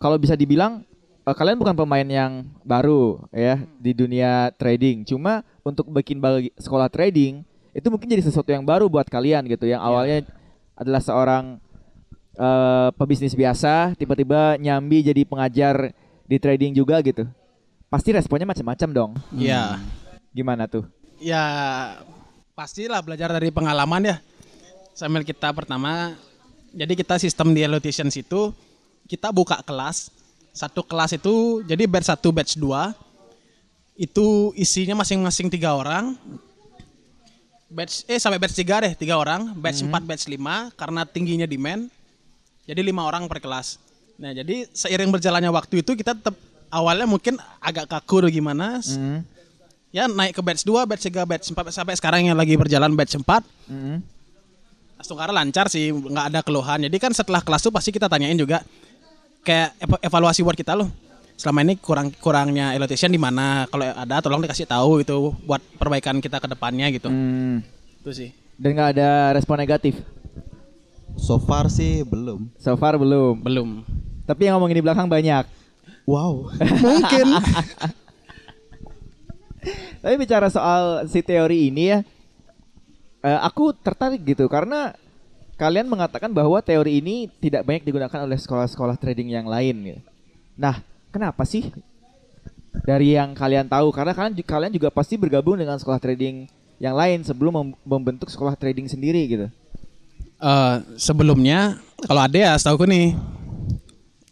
kalau 0.00 0.16
bisa 0.16 0.32
dibilang 0.32 0.80
eh, 1.28 1.36
kalian 1.36 1.60
bukan 1.60 1.76
pemain 1.76 2.08
yang 2.08 2.48
baru 2.64 3.20
ya 3.36 3.60
di 3.76 3.92
dunia 3.92 4.48
trading. 4.56 5.04
Cuma 5.04 5.44
untuk 5.60 5.92
bikin 5.92 6.16
bagi 6.16 6.56
sekolah 6.56 6.88
trading 6.88 7.44
itu 7.76 7.86
mungkin 7.92 8.08
jadi 8.08 8.24
sesuatu 8.24 8.48
yang 8.48 8.64
baru 8.64 8.88
buat 8.88 9.12
kalian 9.12 9.44
gitu. 9.52 9.68
Yang 9.68 9.82
awalnya 9.84 10.18
adalah 10.72 11.04
seorang 11.04 11.60
eh, 12.36 12.88
pebisnis 12.94 13.32
biasa, 13.32 13.96
tiba-tiba 13.96 14.60
nyambi 14.60 15.02
jadi 15.02 15.24
pengajar 15.24 15.90
di 16.28 16.36
trading 16.36 16.76
juga 16.76 17.00
gitu. 17.00 17.24
Pasti 17.88 18.12
responnya 18.12 18.46
macam-macam 18.46 18.88
dong. 18.92 19.12
Ya. 19.32 19.80
Gimana 20.36 20.68
tuh? 20.68 20.84
Ya 21.16 21.42
pastilah 22.52 23.00
belajar 23.00 23.32
dari 23.32 23.48
pengalaman 23.48 24.04
ya. 24.04 24.16
Sambil 24.92 25.24
kita 25.24 25.52
pertama 25.52 26.16
jadi 26.76 26.92
kita 26.92 27.16
sistem 27.16 27.56
di 27.56 27.64
Elotitions 27.64 28.16
itu 28.20 28.52
kita 29.08 29.32
buka 29.32 29.62
kelas. 29.64 30.12
Satu 30.52 30.84
kelas 30.84 31.16
itu 31.16 31.64
jadi 31.64 31.84
batch 31.88 32.12
1 32.12 32.20
batch 32.32 32.52
2 32.60 33.06
itu 33.96 34.52
isinya 34.56 35.00
masing-masing 35.00 35.48
tiga 35.48 35.72
orang. 35.72 36.16
Batch 37.66 38.04
eh 38.06 38.20
sampai 38.20 38.38
batch 38.38 38.56
3 38.56 38.84
deh, 38.84 38.92
tiga 38.94 39.16
orang, 39.16 39.56
batch 39.56 39.84
4 39.84 40.04
batch 40.04 40.28
5 40.28 40.76
karena 40.76 41.02
tingginya 41.08 41.48
demand. 41.48 41.88
Jadi 42.66 42.80
lima 42.82 43.02
orang 43.02 43.24
per 43.24 43.38
kelas. 43.38 43.78
Nah, 44.16 44.32
jadi 44.32 44.66
seiring 44.68 45.08
berjalannya 45.08 45.48
waktu 45.48 45.80
itu 45.80 45.94
kita 45.94 46.12
tetap 46.12 46.34
awalnya 46.66 47.06
mungkin 47.06 47.38
agak 47.58 47.86
kaku 47.86 48.20
atau 48.20 48.30
gimana, 48.30 48.82
Hmm. 48.82 49.22
ya 49.88 50.04
naik 50.04 50.34
ke 50.34 50.42
batch 50.42 50.62
2, 50.62 50.82
batch 50.82 51.06
3, 51.06 51.22
batch 51.22 51.46
4 51.46 51.70
sampai 51.70 51.94
sekarang 51.94 52.20
yang 52.24 52.34
lagi 52.34 52.52
berjalan 52.54 52.90
batch 52.92 53.16
4 53.16 53.44
Hmm. 53.64 54.02
Astungkara 54.96 55.28
lancar 55.30 55.68
sih 55.68 55.92
nggak 55.92 56.26
ada 56.26 56.40
keluhan 56.40 56.80
jadi 56.82 56.96
kan 56.96 57.12
setelah 57.12 57.38
kelas 57.38 57.60
tuh 57.60 57.70
pasti 57.70 57.92
kita 57.92 58.08
tanyain 58.08 58.32
juga 58.34 58.64
kayak 59.42 59.76
eva- 59.78 60.02
evaluasi 60.02 60.40
buat 60.40 60.56
kita 60.56 60.72
loh 60.72 60.88
selama 61.36 61.60
ini 61.60 61.76
kurang 61.76 62.08
kurangnya 62.16 62.72
elotation 62.72 63.12
di 63.12 63.20
mana 63.20 63.68
kalau 63.68 63.84
ada 63.84 64.18
tolong 64.18 64.40
dikasih 64.40 64.64
tahu 64.64 65.04
itu 65.04 65.16
buat 65.44 65.60
perbaikan 65.76 66.16
kita 66.18 66.40
ke 66.40 66.48
depannya 66.48 66.88
gitu 66.90 67.06
Hmm. 67.06 67.60
Itu 68.00 68.10
sih. 68.10 68.32
Dan 68.56 68.72
nggak 68.72 68.90
ada 68.96 69.08
respon 69.32 69.60
negatif. 69.60 70.00
So 71.16 71.40
far 71.40 71.66
sih 71.72 72.04
belum. 72.04 72.52
So 72.60 72.76
far 72.76 73.00
belum. 73.00 73.40
Belum. 73.40 73.82
Tapi 74.28 74.46
yang 74.46 74.60
ngomongin 74.60 74.78
di 74.80 74.84
belakang 74.84 75.08
banyak. 75.08 75.48
Wow. 76.06 76.52
Mungkin. 76.86 77.26
Tapi 80.04 80.14
bicara 80.22 80.46
soal 80.46 81.10
si 81.10 81.18
teori 81.24 81.74
ini 81.74 81.90
ya, 81.90 81.98
eh, 83.26 83.40
aku 83.42 83.74
tertarik 83.74 84.22
gitu 84.22 84.46
karena 84.46 84.94
kalian 85.58 85.88
mengatakan 85.90 86.30
bahwa 86.30 86.62
teori 86.62 87.02
ini 87.02 87.26
tidak 87.42 87.66
banyak 87.66 87.82
digunakan 87.82 88.22
oleh 88.22 88.38
sekolah-sekolah 88.38 88.94
trading 89.00 89.34
yang 89.34 89.48
lain. 89.48 89.74
Gitu. 89.82 90.00
Nah, 90.54 90.78
kenapa 91.10 91.42
sih? 91.42 91.72
Dari 92.86 93.16
yang 93.16 93.32
kalian 93.32 93.66
tahu, 93.66 93.88
karena 93.88 94.12
kalian 94.12 94.36
kalian 94.44 94.72
juga 94.76 94.92
pasti 94.92 95.16
bergabung 95.16 95.56
dengan 95.56 95.80
sekolah 95.80 95.96
trading 95.96 96.44
yang 96.76 96.92
lain 96.92 97.24
sebelum 97.24 97.52
mem- 97.56 97.78
membentuk 97.82 98.28
sekolah 98.28 98.52
trading 98.52 98.84
sendiri 98.84 99.24
gitu. 99.24 99.48
Eh, 100.36 100.74
sebelumnya 101.00 101.80
kalau 102.04 102.20
Ade 102.20 102.44
ya 102.44 102.52
setahu 102.60 102.84
nih 102.84 103.16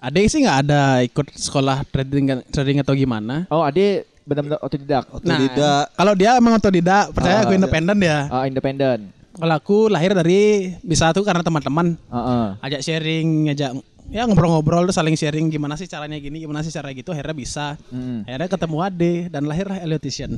Ade 0.04 0.20
sih 0.28 0.44
nggak 0.44 0.58
ada 0.68 1.00
ikut 1.00 1.32
sekolah 1.32 1.80
trading 1.88 2.44
trading 2.52 2.84
atau 2.84 2.92
gimana. 2.92 3.48
Oh, 3.48 3.64
Ade 3.64 4.04
benar-benar 4.28 4.60
otodidak. 4.60 5.08
Otodidak. 5.08 5.88
kalau 5.96 6.12
dia 6.12 6.36
emang 6.36 6.60
otodidak, 6.60 7.08
percaya 7.16 7.40
Ah, 7.40 7.42
aku 7.48 7.56
independen 7.56 7.96
ya. 8.04 8.28
Ah, 8.28 8.44
independen. 8.44 9.08
Kalau 9.32 9.54
aku 9.56 9.88
lahir 9.88 10.12
dari 10.12 10.76
bisa 10.84 11.08
tuh 11.16 11.24
karena 11.24 11.40
teman-teman 11.40 11.96
Heeh. 11.96 12.46
ajak 12.68 12.80
sharing, 12.84 13.48
ngajak 13.48 13.70
ya 14.12 14.28
ngobrol-ngobrol 14.28 14.84
tuh 14.84 14.92
saling 14.92 15.16
sharing 15.16 15.48
gimana 15.48 15.80
sih 15.80 15.88
caranya 15.88 16.20
gini, 16.20 16.44
gimana 16.44 16.60
sih 16.60 16.68
cara 16.68 16.92
gitu, 16.92 17.16
akhirnya 17.16 17.32
bisa. 17.32 17.80
Mm. 17.88 18.28
Akhirnya 18.28 18.50
ketemu 18.52 18.76
Ade 18.84 19.12
dan 19.32 19.48
lahirlah 19.48 19.80
Eliotition. 19.80 20.36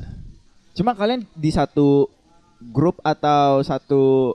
Cuma 0.79 0.95
kalian 0.95 1.27
di 1.35 1.51
satu 1.51 2.07
grup 2.71 3.03
atau 3.03 3.67
satu 3.67 4.33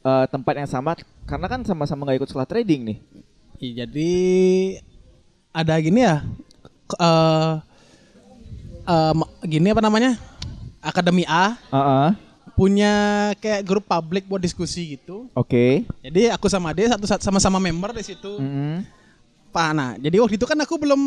eh, 0.00 0.24
tempat 0.28 0.54
yang 0.56 0.70
sama 0.70 0.96
karena 1.24 1.46
kan 1.46 1.60
sama-sama 1.62 2.08
nggak 2.08 2.24
ikut 2.24 2.30
sekolah 2.30 2.48
trading 2.48 2.80
nih. 2.84 2.98
Iya, 3.60 3.84
jadi 3.84 4.12
ada 5.52 5.74
gini 5.76 6.00
ya, 6.00 6.24
eh 6.96 7.52
eh, 8.86 9.12
ma- 9.14 9.32
gini 9.44 9.68
apa 9.70 9.82
namanya? 9.84 10.16
Akademi 10.80 11.28
A 11.28 11.60
Heeh. 11.68 12.08
punya 12.56 12.92
kayak 13.36 13.68
grup 13.68 13.84
publik 13.84 14.24
buat 14.24 14.40
diskusi 14.40 14.96
gitu. 14.96 15.28
Oke. 15.36 15.84
Jadi 16.00 16.32
aku 16.32 16.48
sama 16.48 16.72
dia 16.72 16.88
satu 16.88 17.04
sama-sama 17.20 17.60
member 17.60 17.92
di 17.92 18.00
situ. 18.00 18.40
Mm. 18.40 18.84
Pak, 19.50 19.70
nah, 19.76 19.90
jadi 20.00 20.16
waktu 20.22 20.38
itu 20.38 20.46
kan 20.46 20.56
aku 20.56 20.78
belum 20.80 21.00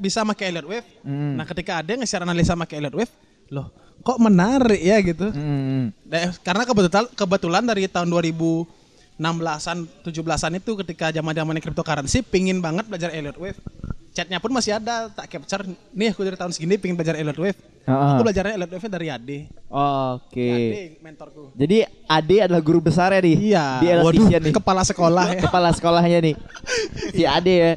bisa 0.00 0.24
pakai 0.24 0.48
Elliot 0.48 0.64
Wave. 0.64 0.88
Mm. 1.04 1.34
Nah, 1.36 1.44
ketika 1.44 1.82
ada 1.84 1.92
nge-share 1.98 2.24
analisa 2.24 2.56
pakai 2.56 2.80
Elliot 2.80 2.94
Wave, 2.94 3.12
loh, 3.52 3.68
kok 4.02 4.18
menarik 4.18 4.82
ya 4.82 4.98
gitu. 5.00 5.30
Mm. 5.30 5.94
Da- 6.04 6.34
Karena 6.42 6.62
kebetulan 6.66 7.06
kebetulan 7.14 7.62
dari 7.64 7.86
tahun 7.86 8.10
2016-an, 8.10 9.78
17-an 10.02 10.52
itu 10.58 10.70
ketika 10.84 11.14
zaman-zamannya 11.14 11.62
cryptocurrency 11.62 12.20
pingin 12.20 12.58
banget 12.58 12.90
belajar 12.90 13.14
Elliot 13.14 13.38
Wave. 13.38 13.58
Chatnya 14.12 14.44
pun 14.44 14.52
masih 14.52 14.76
ada, 14.76 15.08
tak 15.08 15.24
capture. 15.24 15.64
Nih 15.96 16.12
aku 16.12 16.20
dari 16.20 16.36
tahun 16.36 16.52
segini 16.52 16.76
pingin 16.76 17.00
belajar 17.00 17.16
Elliot 17.16 17.38
Wave. 17.40 17.56
Ah. 17.88 18.12
Aku 18.12 18.28
belajarnya 18.28 18.60
Elliot 18.60 18.72
Wave 18.76 18.88
dari 18.92 19.08
Ade. 19.08 19.38
Oke. 19.72 20.50
Ade 20.52 20.82
mentorku. 21.00 21.56
Jadi 21.56 21.88
Ade 22.04 22.36
adalah 22.44 22.60
guru 22.60 22.84
besar 22.84 23.16
ya 23.16 23.24
nih. 23.24 23.36
Iya. 23.40 23.64
Di 23.80 23.86
Elotician 23.88 24.40
nih. 24.44 24.52
Kepala 24.52 24.82
sekolah 24.84 25.26
ya. 25.32 25.40
Kepala 25.40 25.68
sekolahnya 25.72 26.18
nih. 26.20 26.34
Si 27.16 27.24
Ade 27.24 27.54
ya. 27.56 27.72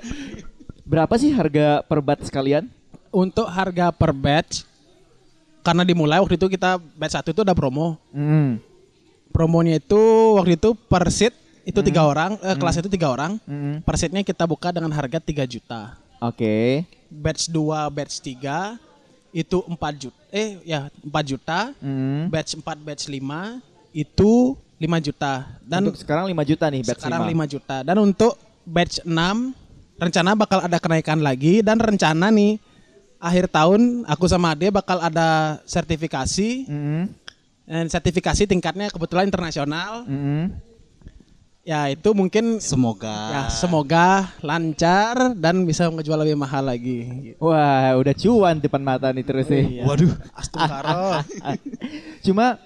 Berapa 0.83 1.15
sih 1.15 1.31
harga 1.31 1.79
per 1.87 2.03
batch 2.03 2.27
sekalian? 2.27 2.67
Untuk 3.15 3.47
harga 3.47 3.95
per 3.95 4.11
batch 4.11 4.67
karena 5.65 5.81
dimulai 5.81 6.21
waktu 6.21 6.37
itu 6.37 6.45
kita 6.45 6.77
batch 6.77 7.17
satu 7.17 7.33
itu 7.33 7.41
ada 7.41 7.57
promo. 7.57 7.97
Mm. 8.13 8.61
Promonya 9.33 9.81
itu 9.81 9.97
waktu 10.37 10.61
itu 10.61 10.77
per 10.77 11.09
seat 11.09 11.33
itu 11.65 11.81
tiga 11.81 12.05
orang, 12.05 12.37
eh, 12.45 12.53
kelas 12.53 12.77
itu 12.77 12.89
tiga 12.93 13.09
orang. 13.09 13.41
Mm. 13.49 13.81
Per 13.81 13.95
seatnya 13.97 14.21
kita 14.21 14.45
buka 14.45 14.69
dengan 14.69 14.93
harga 14.93 15.17
3 15.17 15.49
juta. 15.49 15.97
Oke. 16.21 16.85
Batch 17.09 17.49
2, 17.49 17.89
batch 17.89 18.21
3 18.21 18.77
itu 19.33 19.57
4 19.65 19.93
juta. 19.97 20.19
Eh 20.29 20.61
ya 20.61 20.93
4 21.01 21.25
juta. 21.25 21.73
Mm. 21.81 22.29
Batch 22.29 22.61
4, 22.61 22.85
batch 22.85 23.03
5 23.09 23.59
itu 23.97 24.53
5 24.77 25.01
juta. 25.01 25.33
Dan 25.65 25.89
Untuk 25.89 25.97
sekarang 25.97 26.29
5 26.29 26.45
juta 26.45 26.65
nih 26.69 26.81
batch 26.85 27.01
sekarang 27.01 27.25
5. 27.25 27.33
5 27.33 27.53
juta. 27.57 27.77
Dan 27.81 27.97
untuk 27.97 28.33
batch 28.61 29.01
6 29.01 29.09
rencana 29.97 30.37
bakal 30.37 30.59
ada 30.61 30.77
kenaikan 30.77 31.19
lagi 31.25 31.65
dan 31.65 31.81
rencana 31.81 32.29
nih 32.29 32.61
akhir 33.25 33.49
tahun 33.49 34.05
aku 34.05 34.29
sama 34.29 34.53
Ade 34.53 34.69
bakal 34.69 35.01
ada 35.01 35.57
sertifikasi 35.65 36.69
Mm. 36.69 37.03
dan 37.65 37.85
sertifikasi 37.89 38.45
tingkatnya 38.45 38.93
kebetulan 38.93 39.25
internasional. 39.25 40.05
Mm. 40.05 40.53
Ya 41.65 41.89
itu 41.89 42.13
mungkin 42.13 42.61
Semoga. 42.61 43.09
ya 43.33 43.41
semoga 43.49 44.29
lancar 44.45 45.33
dan 45.33 45.65
bisa 45.65 45.89
ngejual 45.89 46.21
lebih 46.21 46.37
mahal 46.37 46.61
lagi. 46.69 47.33
Wah, 47.41 47.97
udah 47.97 48.13
cuan 48.13 48.61
depan 48.61 48.85
mata 48.85 49.09
nih 49.09 49.25
terus 49.25 49.49
nih. 49.49 49.81
Waduh. 49.81 50.13
Astagfirullah. 50.37 51.25
Cuma 52.21 52.61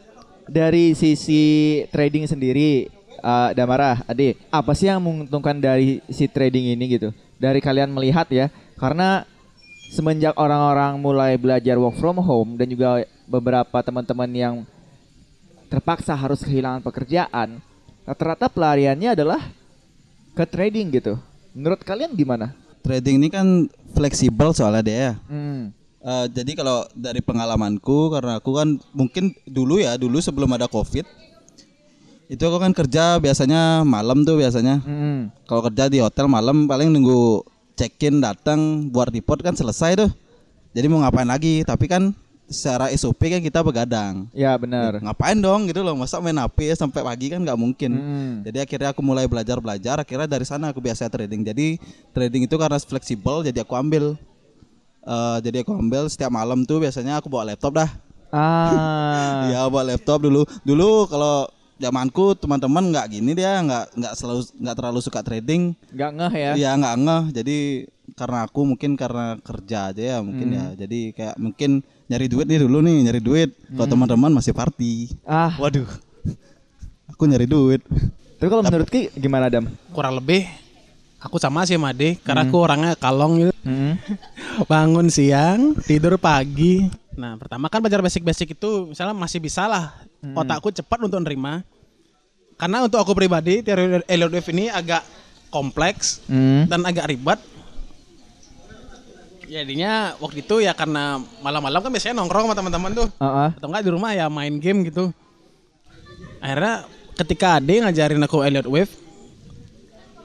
dari 0.52 1.00
sisi 1.00 1.80
trading 1.96 2.28
sendiri, 2.28 2.92
uh, 3.24 3.56
Damara, 3.56 4.04
Ade, 4.04 4.36
apa 4.52 4.76
sih 4.76 4.92
yang 4.92 5.00
menguntungkan 5.00 5.56
dari 5.56 6.04
si 6.12 6.28
trading 6.28 6.76
ini 6.76 7.00
gitu? 7.00 7.16
Dari 7.40 7.64
kalian 7.64 7.96
melihat 7.96 8.28
ya, 8.28 8.52
karena 8.76 9.24
semenjak 9.90 10.38
orang-orang 10.38 11.02
mulai 11.02 11.36
belajar 11.36 11.76
work 11.82 11.98
from 11.98 12.22
home 12.22 12.56
dan 12.56 12.70
juga 12.70 13.04
beberapa 13.26 13.78
teman-teman 13.82 14.30
yang 14.32 14.56
terpaksa 15.70 16.14
harus 16.14 16.42
kehilangan 16.46 16.82
pekerjaan, 16.82 17.62
rata-rata 18.06 18.50
pelariannya 18.50 19.14
adalah 19.14 19.42
ke 20.34 20.46
trading 20.46 20.94
gitu. 20.94 21.18
Menurut 21.54 21.82
kalian 21.82 22.14
gimana? 22.14 22.54
Trading 22.86 23.22
ini 23.22 23.28
kan 23.30 23.68
fleksibel 23.94 24.54
soalnya 24.54 24.82
dia 24.86 24.98
ya. 24.98 25.14
Hmm. 25.30 25.74
Eh, 26.00 26.26
jadi 26.32 26.56
kalau 26.56 26.88
dari 26.96 27.20
pengalamanku 27.20 28.08
karena 28.16 28.40
aku 28.40 28.56
kan 28.56 28.80
mungkin 28.96 29.36
dulu 29.44 29.84
ya 29.84 30.00
dulu 30.00 30.24
sebelum 30.24 30.48
ada 30.56 30.64
covid 30.72 31.04
itu 32.32 32.40
aku 32.40 32.56
kan 32.56 32.72
kerja 32.72 33.20
biasanya 33.20 33.84
malam 33.84 34.24
tuh 34.24 34.40
biasanya 34.40 34.80
Hmm. 34.80 35.28
kalau 35.44 35.60
kerja 35.68 35.92
di 35.92 36.00
hotel 36.00 36.32
malam 36.32 36.72
paling 36.72 36.88
nunggu 36.88 37.44
check 37.80 37.96
in 38.04 38.20
datang 38.20 38.92
buat 38.92 39.08
report 39.08 39.40
kan 39.40 39.56
selesai 39.56 39.96
tuh. 39.96 40.12
Jadi 40.76 40.86
mau 40.92 41.00
ngapain 41.00 41.24
lagi? 41.24 41.64
Tapi 41.64 41.88
kan 41.88 42.12
secara 42.52 42.92
SOP 42.92 43.32
kan 43.32 43.40
kita 43.40 43.64
begadang. 43.64 44.28
Ya 44.36 44.60
benar. 44.60 45.00
ngapain 45.00 45.40
dong 45.40 45.72
gitu 45.72 45.80
loh 45.80 45.96
masa 45.96 46.20
main 46.20 46.36
HP 46.36 46.74
ya 46.74 46.76
sampai 46.76 47.00
pagi 47.08 47.32
kan 47.32 47.40
nggak 47.40 47.56
mungkin. 47.56 47.92
Hmm. 47.96 48.34
jadi 48.44 48.68
akhirnya 48.68 48.90
aku 48.92 49.00
mulai 49.00 49.30
belajar 49.30 49.62
belajar 49.64 50.02
akhirnya 50.02 50.28
dari 50.28 50.44
sana 50.44 50.76
aku 50.76 50.84
biasa 50.84 51.08
trading. 51.08 51.48
Jadi 51.48 51.80
trading 52.12 52.44
itu 52.50 52.56
karena 52.60 52.76
fleksibel 52.84 53.48
jadi 53.48 53.64
aku 53.64 53.78
ambil 53.80 54.20
Eh, 55.10 55.38
jadi 55.42 55.66
aku 55.66 55.74
ambil 55.74 56.06
setiap 56.06 56.30
malam 56.30 56.62
tuh 56.68 56.78
biasanya 56.78 57.18
aku 57.18 57.32
bawa 57.32 57.50
laptop 57.50 57.82
dah. 57.82 57.90
Ah. 58.30 59.50
Iya 59.50 59.66
bawa 59.74 59.96
laptop 59.96 60.22
dulu. 60.22 60.46
Dulu 60.62 61.10
kalau 61.10 61.50
zamanku 61.80 62.36
teman-teman 62.36 62.92
nggak 62.92 63.08
gini 63.08 63.32
dia 63.34 63.64
nggak 63.64 63.96
nggak 63.96 64.14
selalu 64.20 64.42
nggak 64.60 64.76
terlalu 64.76 65.00
suka 65.00 65.20
trading. 65.24 65.74
Nggak 65.96 66.12
ngeh 66.20 66.34
ya. 66.36 66.52
Iya 66.60 66.72
nggak 66.76 66.96
ngeh. 67.00 67.24
Jadi 67.34 67.58
karena 68.14 68.40
aku 68.44 68.60
mungkin 68.68 69.00
karena 69.00 69.40
kerja 69.40 69.96
aja 69.96 70.04
ya 70.04 70.18
mungkin 70.20 70.48
ya. 70.54 70.66
Jadi 70.76 71.16
kayak 71.16 71.36
mungkin 71.40 71.82
nyari 72.12 72.28
duit 72.28 72.46
nih 72.46 72.60
dulu 72.68 72.78
nih 72.84 72.96
nyari 73.08 73.22
duit. 73.24 73.50
Kalau 73.74 73.88
teman-teman 73.88 74.32
masih 74.36 74.52
party. 74.52 75.16
Ah, 75.24 75.56
waduh. 75.56 75.88
Aku 77.16 77.24
nyari 77.26 77.48
duit. 77.48 77.82
Tapi 78.40 78.48
kalau 78.48 78.64
menurut 78.64 78.88
Ki 78.92 79.12
gimana 79.16 79.48
Dam? 79.48 79.68
Kurang 79.96 80.20
lebih 80.20 80.48
aku 81.20 81.36
sama 81.36 81.68
sih 81.68 81.76
sama 81.76 81.92
Ade 81.92 82.16
karena 82.24 82.48
aku 82.48 82.56
orangnya 82.60 82.96
kalong 82.96 83.48
gitu. 83.48 83.54
Hmm. 83.64 84.00
Bangun 84.72 85.12
siang, 85.12 85.76
tidur 85.84 86.16
pagi. 86.16 86.88
Nah, 87.20 87.36
pertama 87.36 87.68
kan 87.68 87.84
belajar 87.84 88.00
basic-basic 88.00 88.56
itu 88.56 88.96
misalnya 88.96 89.12
masih 89.12 89.44
bisa 89.44 89.68
lah 89.68 89.92
otakku 90.22 90.70
cepat 90.70 91.00
untuk 91.02 91.20
nerima. 91.20 91.64
Karena 92.56 92.84
untuk 92.84 93.00
aku 93.00 93.16
pribadi 93.16 93.64
teori 93.64 94.04
Elliott 94.04 94.36
Wave 94.36 94.50
ini 94.52 94.68
agak 94.68 95.00
kompleks 95.48 96.20
Hmm. 96.28 96.68
dan 96.68 96.84
agak 96.84 97.08
ribet. 97.08 97.40
Jadinya 99.50 100.14
waktu 100.22 100.46
itu 100.46 100.62
ya 100.62 100.78
karena 100.78 101.18
malam-malam 101.42 101.82
kan 101.82 101.90
biasanya 101.90 102.22
nongkrong 102.22 102.52
sama 102.52 102.54
teman-teman 102.54 102.92
tuh. 102.94 103.08
Ah. 103.18 103.50
Atau 103.50 103.66
enggak 103.66 103.82
di 103.82 103.92
rumah 103.92 104.14
ya 104.14 104.30
main 104.30 104.62
game 104.62 104.86
gitu. 104.86 105.10
Akhirnya 106.38 106.86
ketika 107.18 107.58
Ade 107.58 107.82
ngajarin 107.82 108.22
aku 108.22 108.46
Elliot 108.46 108.70
Wave, 108.70 108.94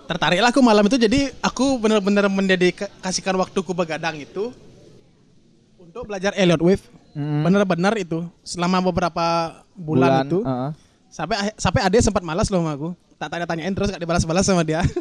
tertariklah 0.04 0.52
aku 0.52 0.60
malam 0.60 0.84
itu 0.84 1.00
jadi 1.00 1.32
aku 1.40 1.80
benar-benar 1.80 2.28
mendedikasikan 2.28 3.32
waktuku 3.40 3.72
begadang 3.72 4.20
itu 4.20 4.52
untuk 5.80 6.04
belajar 6.04 6.36
Elliot 6.36 6.60
Wave. 6.60 6.84
Hmm. 7.14 7.46
Benar-benar 7.46 7.94
itu 7.94 8.26
selama 8.42 8.82
beberapa 8.82 9.62
bulan, 9.78 10.26
itu 10.26 10.42
ah, 10.42 10.50
ah. 10.50 10.70
sampai 11.06 11.54
sampai 11.54 11.80
Ade 11.86 12.02
sempat 12.02 12.26
malas 12.26 12.50
loh 12.50 12.58
sama 12.58 12.74
aku. 12.74 12.90
Tak 13.14 13.30
tanya-tanyain 13.30 13.70
terus 13.70 13.94
gak 13.94 14.02
dibalas-balas 14.02 14.42
sama 14.42 14.66
dia. 14.66 14.82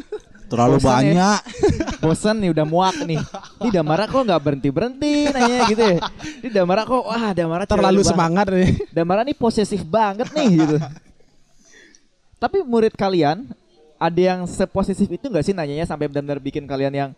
terlalu 0.48 0.76
Bosan 0.78 0.86
ya? 0.86 0.94
banyak 0.94 1.40
bosan 2.04 2.36
nih 2.40 2.50
udah 2.52 2.66
muak 2.68 2.96
nih. 3.04 3.20
Ini 3.64 3.68
Damara 3.80 4.04
kok 4.04 4.22
nggak 4.22 4.40
berhenti 4.44 4.68
berhenti 4.68 5.12
nanya 5.32 5.58
gitu 5.72 5.82
ya. 5.82 5.98
Ini 6.44 6.48
Damara 6.52 6.82
kok 6.84 7.02
wah 7.04 7.32
Damara 7.32 7.64
Terlalu 7.64 8.00
banget. 8.04 8.10
semangat 8.12 8.46
nih. 8.52 8.70
Damara 8.96 9.20
nih 9.24 9.36
posesif 9.36 9.80
banget 9.82 10.28
nih 10.36 10.48
gitu. 10.52 10.76
Tapi 12.36 12.60
murid 12.60 12.92
kalian 12.92 13.48
ada 13.96 14.20
yang 14.20 14.44
seposesif 14.44 15.08
itu 15.08 15.26
nggak 15.32 15.44
sih 15.48 15.56
nanyanya 15.56 15.88
sampai 15.88 16.12
benar-benar 16.12 16.38
bikin 16.42 16.68
kalian 16.68 16.92
yang 16.92 17.10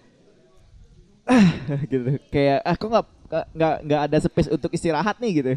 ah 1.26 1.50
gitu 1.90 2.22
kayak 2.30 2.62
ah 2.62 2.78
kok 2.78 2.86
nggak 2.86 3.06
nggak 3.28 3.74
nggak 3.82 4.00
ada 4.06 4.16
space 4.18 4.48
untuk 4.48 4.70
istirahat 4.70 5.18
nih 5.18 5.32
gitu. 5.34 5.50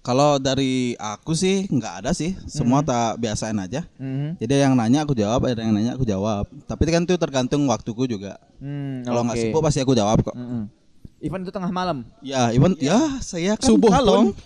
Kalau 0.00 0.40
dari 0.40 0.96
aku 0.96 1.36
sih 1.36 1.68
nggak 1.68 1.94
ada 2.00 2.10
sih, 2.10 2.32
semua 2.48 2.80
tak 2.80 3.20
biasain 3.20 3.52
aja. 3.54 3.84
Mhm. 4.00 4.40
Jadi 4.40 4.54
yang 4.56 4.72
nanya 4.72 5.04
aku 5.04 5.12
jawab, 5.12 5.44
ada 5.44 5.60
yang 5.60 5.76
nanya 5.76 5.92
aku 5.92 6.08
jawab. 6.08 6.48
Tapi 6.64 6.88
kan 6.88 7.04
itu 7.04 7.20
tergantung 7.20 7.68
waktuku 7.68 8.08
juga. 8.08 8.40
Hmm, 8.56 9.04
Kalau 9.04 9.20
nggak 9.22 9.36
oke. 9.36 9.44
sibuk 9.44 9.60
pasti 9.60 9.84
aku 9.84 9.92
jawab 9.92 10.24
kok. 10.24 10.32
Mhm. 10.32 10.72
Even 11.20 11.44
itu 11.44 11.52
tengah 11.52 11.68
malam. 11.68 12.00
Ya, 12.24 12.48
even 12.48 12.72
ya 12.80 12.96
saya 13.20 13.60
kan 13.60 13.68
Subuh 13.68 13.92
kalong. 13.92 14.32
pun. 14.32 14.40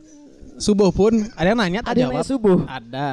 Subuh 0.64 0.88
pun 0.88 1.12
ada 1.36 1.44
yang 1.46 1.60
nanya 1.60 1.84
tak 1.84 1.92
Ada 1.92 2.00
yang 2.00 2.12
jawab. 2.16 2.24
subuh. 2.24 2.58
Ada. 2.64 3.08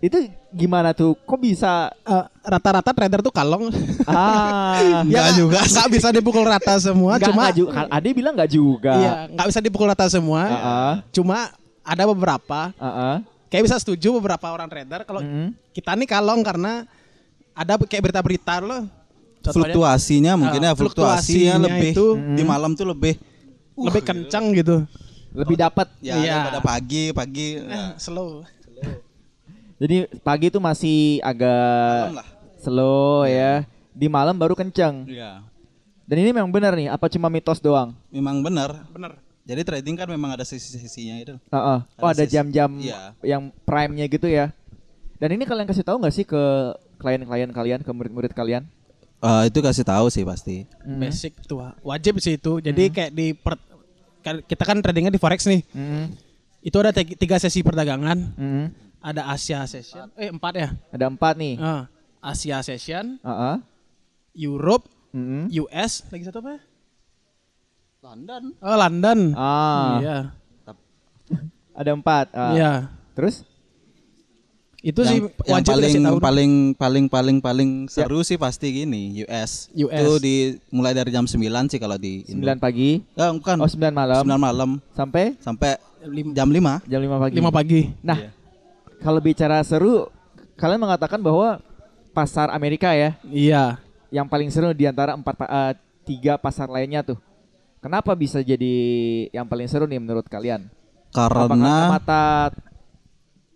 Itu 0.00 0.16
gimana 0.50 0.96
tuh? 0.96 1.12
Kok 1.14 1.36
bisa? 1.38 1.92
Eh, 2.02 2.24
rata-rata 2.42 2.90
trader 2.90 3.20
tuh 3.20 3.28
kalong. 3.28 3.68
Ah, 4.08 5.04
Nggak 5.08 5.28
juga. 5.36 5.60
Nggak 5.60 5.88
bisa 5.92 6.08
dipukul 6.08 6.42
rata 6.42 6.74
semua, 6.80 7.20
Nggak- 7.20 7.28
cuma 7.28 7.42
nggak 7.44 7.56
juga. 7.56 7.80
Ade 7.86 8.08
bilang 8.10 8.32
nggak 8.32 8.50
juga. 8.50 8.92
iya, 8.96 9.12
nggak 9.28 9.46
bisa 9.46 9.60
dipukul 9.60 9.86
rata 9.86 10.08
semua. 10.08 10.42
Heeh. 10.48 10.92
Cuma 11.12 11.52
ada 11.84 12.04
beberapa 12.06 12.72
Heeh. 12.74 13.16
kayak 13.48 13.64
bisa 13.68 13.76
setuju 13.76 14.16
beberapa 14.16 14.48
orang 14.48 14.68
trader 14.68 15.04
kalau 15.04 15.20
Mhm. 15.20 15.52
kita 15.70 15.92
nih 15.92 16.08
kalong 16.08 16.40
karena 16.40 16.88
ada 17.52 17.76
kayak 17.76 18.02
berita-berita 18.02 18.56
loh. 18.58 18.88
Contohnya 19.40 19.72
Fluktuasinya 19.72 20.32
mungkin 20.34 20.60
ya 20.60 20.72
fluktuasinya 20.72 20.76
fluktuasinya 20.76 21.54
lebih 21.60 21.90
itu, 21.92 22.06
di 22.36 22.42
malam 22.42 22.72
tuh 22.72 22.88
lebih 22.88 23.16
lebih 23.74 24.02
kencang 24.02 24.52
gitu. 24.54 24.84
Lebih 25.30 25.56
dapat. 25.56 25.88
ya 26.00 26.16
Iya. 26.16 26.32
daripada 26.40 26.60
pagi 26.62 27.04
pagi 27.12 27.48
ya, 27.56 27.96
Slow. 27.96 28.44
Jadi 29.80 30.04
pagi 30.20 30.52
tuh 30.52 30.60
masih 30.60 31.24
agak 31.24 32.12
slow 32.60 33.24
ya. 33.24 33.64
Di 33.96 34.06
malam 34.12 34.36
baru 34.36 34.52
kenceng. 34.52 35.08
Iya. 35.08 35.40
Dan 36.04 36.16
ini 36.20 36.36
memang 36.36 36.52
benar 36.52 36.76
nih. 36.76 36.92
Apa 36.92 37.08
cuma 37.08 37.32
mitos 37.32 37.64
doang? 37.64 37.96
Memang 38.12 38.44
benar. 38.44 38.84
Bener. 38.92 39.16
Jadi 39.48 39.64
trading 39.64 39.96
kan 39.96 40.06
memang 40.06 40.36
ada 40.36 40.44
sisi-sisinya 40.44 41.16
itu. 41.16 41.34
Heeh. 41.48 41.78
Oh 41.96 42.08
Ada 42.12 42.28
jam-jam 42.28 42.68
iya. 42.76 43.16
yang 43.24 43.48
prime-nya 43.64 44.04
gitu 44.04 44.28
ya. 44.28 44.52
Dan 45.16 45.40
ini 45.40 45.48
kalian 45.48 45.64
kasih 45.64 45.82
tahu 45.82 45.96
nggak 45.96 46.14
sih 46.14 46.28
ke 46.28 46.42
klien-klien 47.00 47.48
kalian, 47.48 47.80
ke 47.80 47.90
murid-murid 47.90 48.36
kalian? 48.36 48.68
Eh, 49.20 49.42
itu 49.48 49.58
kasih 49.64 49.84
tahu 49.84 50.12
sih 50.12 50.24
pasti. 50.28 50.68
Mhm. 50.84 51.00
Basic 51.00 51.32
tuh 51.48 51.64
wajib 51.80 52.20
sih 52.20 52.36
itu. 52.36 52.60
Jadi 52.60 52.92
kayak 52.92 53.12
di 53.12 53.32
per- 53.32 53.60
kan- 54.20 54.44
kita 54.44 54.62
kan 54.64 54.76
tradingnya 54.84 55.12
di 55.12 55.20
forex 55.20 55.48
nih. 55.48 55.64
Mhm. 55.72 56.04
Itu 56.60 56.76
ada 56.84 56.92
tiga 56.92 57.40
sesi 57.40 57.64
perdagangan. 57.64 58.18
Mhm. 58.36 58.64
Ada 59.00 59.22
Asia 59.26 59.64
session. 59.64 60.12
Eh 60.14 60.28
empat 60.28 60.52
ya. 60.54 60.68
Ada 60.90 61.08
empat 61.08 61.34
nih. 61.34 61.56
Ah, 61.56 61.88
Asia 62.20 62.60
session, 62.60 63.16
Heeh. 63.18 63.56
Europe, 64.38 64.84
Mhm. 65.10 65.48
US, 65.58 66.04
lagi 66.06 66.22
satu 66.22 66.38
apa? 66.38 66.54
ya? 66.54 66.60
London. 68.02 68.42
Oh 68.58 68.76
London. 68.76 69.18
Ah, 69.34 69.98
Iya. 69.98 70.18
ada 71.72 71.90
empat. 71.90 72.26
Ah. 72.30 72.52
Iya. 72.52 72.72
Terus? 73.12 73.44
Itu 74.80 75.04
yang, 75.04 75.08
sih 75.10 75.20
yang 75.44 75.60
wajib 75.60 75.70
paling 75.70 75.84
dikasih 75.92 76.00
tahu. 76.02 76.16
paling 76.18 76.52
paling 76.74 77.04
paling 77.06 77.36
paling 77.38 77.70
seru 77.86 78.20
sih 78.22 78.36
pasti 78.36 78.72
gini 78.74 79.20
US. 79.20 79.68
US. 79.70 79.92
Itu 79.94 80.12
di 80.18 80.36
mulai 80.70 80.96
dari 80.96 81.08
jam 81.10 81.24
9 81.24 81.36
sih 81.68 81.76
kalau 81.76 81.96
di 81.96 82.24
Indo. 82.24 82.48
9 82.48 82.56
pagi. 82.58 83.04
Ya, 83.12 83.28
bukan. 83.28 83.60
Oh, 83.60 83.68
9 83.68 83.92
malam. 83.92 84.24
9 84.24 84.40
malam 84.40 84.70
Sampai 84.90 85.36
sampai 85.38 85.76
Lim- 86.02 86.32
jam 86.32 86.48
5. 86.48 86.80
jam 86.82 86.96
5 86.98 87.20
pagi. 87.20 87.34
lima 87.36 87.50
pagi. 87.50 87.80
Nah, 88.00 88.32
kalau 89.00 89.18
bicara 89.18 89.60
seru, 89.60 90.08
kalian 90.54 90.80
mengatakan 90.80 91.18
bahwa 91.18 91.58
pasar 92.10 92.50
Amerika 92.50 92.92
ya, 92.92 93.16
Iya. 93.24 93.80
yang 94.08 94.26
paling 94.26 94.48
seru 94.48 94.70
di 94.70 94.84
antara 94.84 95.12
empat 95.12 95.34
pa- 95.34 95.50
eh, 95.50 95.72
tiga 96.04 96.36
pasar 96.36 96.66
lainnya 96.66 97.00
tuh. 97.02 97.18
Kenapa 97.80 98.12
bisa 98.12 98.40
jadi 98.40 98.74
yang 99.30 99.44
paling 99.44 99.64
seru 99.64 99.88
nih 99.88 99.96
menurut 99.96 100.26
kalian? 100.26 100.68
Apakah 101.10 101.48
Karena 101.48 101.88
mata 101.90 102.24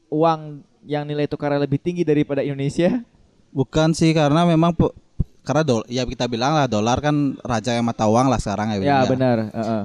uang 0.09 0.41
yang 0.83 1.05
nilai 1.05 1.25
tukarnya 1.25 1.61
lebih 1.61 1.79
tinggi 1.79 2.03
daripada 2.03 2.41
Indonesia? 2.41 3.05
bukan 3.51 3.95
sih 3.95 4.11
karena 4.11 4.43
memang 4.43 4.75
karena 5.47 5.63
dol 5.63 5.87
ya 5.87 6.03
kita 6.03 6.27
bilang 6.27 6.59
lah 6.59 6.67
dolar 6.67 6.99
kan 6.99 7.15
raja 7.39 7.71
yang 7.71 7.87
mata 7.87 8.03
uang 8.03 8.27
lah 8.27 8.35
sekarang 8.37 8.75
ya. 8.75 8.77
Ya, 8.77 8.99
Bang, 9.05 9.15
benar. 9.15 9.37
heeh. 9.47 9.83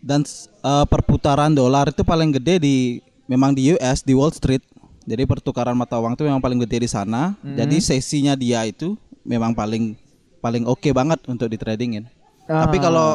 Dan 0.00 0.20
s- 0.22 0.50
eh, 0.58 0.84
perputaran 0.84 1.52
dolar 1.52 1.86
itu 1.88 2.02
paling 2.02 2.34
gede 2.34 2.58
di 2.58 2.76
memang 3.24 3.54
di 3.54 3.70
US 3.70 4.02
di 4.02 4.18
Wall 4.18 4.34
Street. 4.34 4.64
Jadi 5.08 5.24
pertukaran 5.24 5.72
mata 5.72 5.96
uang 5.96 6.12
itu 6.12 6.28
memang 6.28 6.44
paling 6.44 6.60
gede 6.68 6.84
di 6.84 6.90
sana. 6.90 7.32
Hmm. 7.40 7.56
Jadi 7.56 7.80
sesinya 7.80 8.36
dia 8.36 8.60
itu 8.68 8.92
memang 9.24 9.56
paling 9.56 9.96
paling 10.44 10.68
oke 10.68 10.92
banget 10.92 11.24
untuk 11.24 11.48
di 11.48 11.56
tradingin. 11.56 12.04
Tapi 12.44 12.76
Ah. 12.76 12.82
kalau 12.84 13.08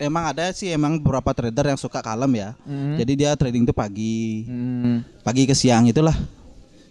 emang 0.00 0.32
ada 0.32 0.48
sih 0.56 0.72
emang 0.72 0.96
beberapa 0.96 1.36
trader 1.36 1.76
yang 1.76 1.80
suka 1.80 2.00
kalem 2.00 2.40
ya. 2.40 2.56
Hmm. 2.64 2.96
Jadi 2.96 3.12
dia 3.20 3.36
trading 3.36 3.68
tuh 3.68 3.76
pagi, 3.76 4.48
Hmm. 4.48 5.04
pagi 5.20 5.44
ke 5.44 5.52
siang 5.52 5.84
itulah. 5.84 6.16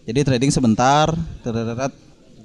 Jadi 0.05 0.21
trading 0.21 0.53
sebentar, 0.53 1.09
terderat 1.41 1.93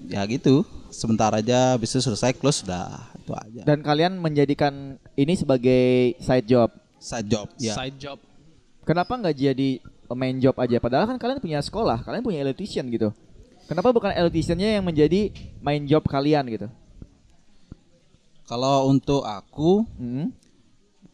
ya 0.09 0.25
gitu. 0.25 0.64
Sebentar 0.88 1.35
aja 1.37 1.77
bisa 1.77 2.01
selesai 2.01 2.33
close 2.33 2.64
sudah 2.64 3.12
itu 3.18 3.33
aja. 3.35 3.62
Dan 3.66 3.85
kalian 3.85 4.16
menjadikan 4.16 4.97
ini 5.16 5.37
sebagai 5.37 6.16
side 6.16 6.49
job. 6.49 6.73
Side 6.97 7.29
job 7.29 7.49
ya. 7.61 7.77
Side 7.77 7.99
job. 8.01 8.16
Kenapa 8.85 9.16
nggak 9.16 9.37
jadi 9.37 9.81
main 10.12 10.37
job 10.37 10.53
aja? 10.57 10.77
Padahal 10.77 11.09
kan 11.09 11.17
kalian 11.17 11.40
punya 11.40 11.59
sekolah, 11.59 12.05
kalian 12.05 12.21
punya 12.21 12.45
electrician 12.45 12.85
gitu. 12.88 13.17
Kenapa 13.64 13.88
bukan 13.88 14.12
electriciannya 14.12 14.77
yang 14.77 14.85
menjadi 14.85 15.33
main 15.59 15.88
job 15.88 16.05
kalian 16.05 16.45
gitu? 16.47 16.69
Kalau 18.45 18.93
untuk 18.93 19.25
aku, 19.25 19.88
Hmm. 19.97 20.29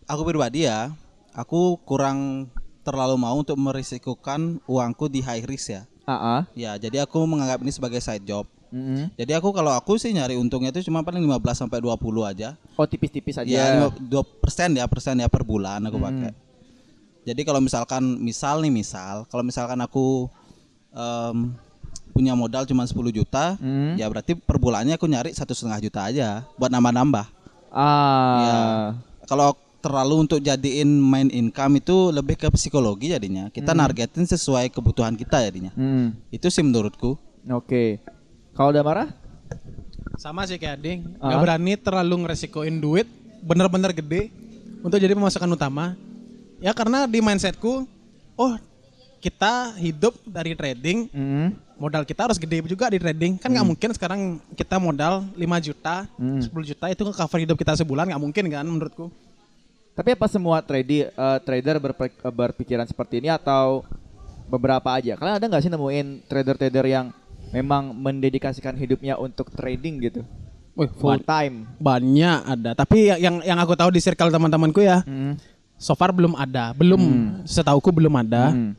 aku 0.05 0.22
pribadi 0.26 0.66
ya, 0.66 0.90
aku 1.31 1.79
kurang 1.81 2.50
terlalu 2.83 3.14
mau 3.14 3.38
untuk 3.38 3.55
merisikokan 3.55 4.59
uangku 4.66 5.07
di 5.07 5.22
high 5.22 5.46
risk 5.46 5.70
ya. 5.70 5.83
AA. 6.03 6.42
Ya, 6.59 6.74
jadi 6.74 7.07
aku 7.07 7.22
menganggap 7.22 7.62
ini 7.62 7.70
sebagai 7.70 8.03
side 8.03 8.26
job. 8.26 8.50
Mm-mm. 8.70 9.11
Jadi 9.14 9.35
aku 9.35 9.50
kalau 9.50 9.70
aku 9.70 9.98
sih 9.98 10.11
nyari 10.11 10.35
untungnya 10.35 10.70
itu 10.70 10.87
cuma 10.87 11.03
paling 11.03 11.18
15 11.18 11.55
sampai 11.57 11.79
20 11.79 12.22
aja. 12.22 12.55
Oh 12.74 12.87
tipis-tipis 12.87 13.35
aja. 13.35 13.46
Ya, 13.46 13.64
lima- 13.74 13.94
dua 14.00 14.22
persen 14.22 14.74
ya 14.74 14.87
persen 14.87 15.18
ya 15.18 15.26
per 15.26 15.42
bulan 15.42 15.83
aku 15.83 15.98
pakai. 15.98 16.31
Jadi 17.20 17.44
kalau 17.44 17.61
misalkan 17.61 18.02
misal 18.18 18.64
nih 18.64 18.72
misal, 18.72 19.28
kalau 19.28 19.44
misalkan 19.44 19.76
aku 19.80 20.26
em, 20.90 21.52
punya 22.11 22.35
modal 22.35 22.66
cuma 22.66 22.83
10 22.85 23.12
juta, 23.12 23.54
Hmm. 23.61 23.94
ya 23.94 24.09
berarti 24.11 24.35
per 24.35 24.59
bulannya 24.59 24.96
aku 24.96 25.06
nyari 25.06 25.30
satu 25.30 25.54
setengah 25.54 25.78
juta 25.80 26.00
aja 26.09 26.42
buat 26.59 26.68
nambah-nambah. 26.68 27.26
Ah. 27.70 28.40
Ya. 28.42 28.61
Kalau 29.30 29.54
terlalu 29.80 30.28
untuk 30.28 30.38
jadiin 30.42 30.90
main 31.00 31.30
income 31.33 31.80
itu 31.80 32.12
lebih 32.12 32.37
ke 32.37 32.48
psikologi 32.52 33.14
jadinya. 33.14 33.48
Kita 33.48 33.72
nargetin 33.72 34.26
sesuai 34.28 34.68
kebutuhan 34.68 35.16
kita 35.16 35.40
jadinya. 35.46 35.72
Hmm. 35.72 36.12
Itu 36.28 36.50
sih 36.50 36.61
menurutku. 36.61 37.16
Oke. 37.48 38.02
Kalau 38.52 38.74
udah 38.74 38.85
marah? 38.85 39.09
Sama 40.20 40.44
sih 40.44 40.61
kayak 40.61 40.83
Ading. 40.83 41.00
Ah. 41.16 41.33
Gak 41.33 41.40
berani 41.40 41.72
terlalu 41.80 42.14
ngeresikoin 42.26 42.76
duit 42.76 43.09
bener-bener 43.40 43.94
gede 43.96 44.28
untuk 44.85 45.00
jadi 45.00 45.16
pemasukan 45.16 45.48
utama. 45.48 45.96
Ya 46.61 46.77
karena 46.77 47.09
di 47.09 47.18
mindsetku, 47.18 47.88
oh 48.37 48.53
kita 49.18 49.77
hidup 49.77 50.16
dari 50.25 50.53
trading, 50.53 51.09
Hmm. 51.09 51.57
modal 51.77 52.05
kita 52.05 52.29
harus 52.29 52.37
gede 52.37 52.61
juga 52.64 52.88
di 52.88 52.96
trading. 52.96 53.37
Kan 53.37 53.53
nggak 53.53 53.66
mungkin 53.66 53.90
sekarang 53.92 54.20
kita 54.53 54.77
modal 54.77 55.25
5 55.35 55.57
juta, 55.59 56.05
Hmm. 56.16 56.40
10 56.40 56.64
juta 56.64 56.88
itu 56.88 57.01
ke 57.01 57.12
cover 57.12 57.40
hidup 57.40 57.57
kita 57.57 57.77
sebulan 57.77 58.09
nggak 58.09 58.20
mungkin 58.20 58.44
kan 58.46 58.64
menurutku. 58.64 59.09
Tapi 59.92 60.12
apa 60.12 60.27
semua 60.29 60.61
trade, 60.61 61.09
eh, 61.09 61.38
trader 61.40 61.77
eh, 61.77 62.33
berpikiran 62.33 62.85
seperti 62.85 63.20
ini 63.20 63.29
atau 63.29 63.85
beberapa 64.46 64.92
aja? 64.92 65.16
Kalian 65.16 65.37
ada 65.37 65.46
nggak 65.46 65.62
sih 65.62 65.68
nemuin 65.68 66.07
trader-trader 66.25 66.85
yang 66.85 67.12
memang 67.51 67.92
mendedikasikan 67.92 68.77
hidupnya 68.77 69.16
untuk 69.16 69.49
trading 69.51 70.01
gitu? 70.01 70.20
Wih, 70.73 70.88
Full 70.96 71.20
time. 71.27 71.66
banyak 71.77 72.38
ada. 72.46 72.73
Tapi 72.73 73.11
yang- 73.11 73.20
yang 73.20 73.37
yang 73.42 73.59
aku 73.59 73.75
tahu 73.75 73.90
di 73.90 74.01
circle 74.01 74.31
teman-temanku 74.31 74.81
ya, 74.81 75.03
Hmm. 75.03 75.37
So 75.81 75.97
far 75.97 76.12
belum 76.12 76.37
ada. 76.37 76.77
Belum, 76.77 77.01
setauku 77.49 77.88
belum 77.88 78.12
ada. 78.21 78.53
Hmm. 78.53 78.77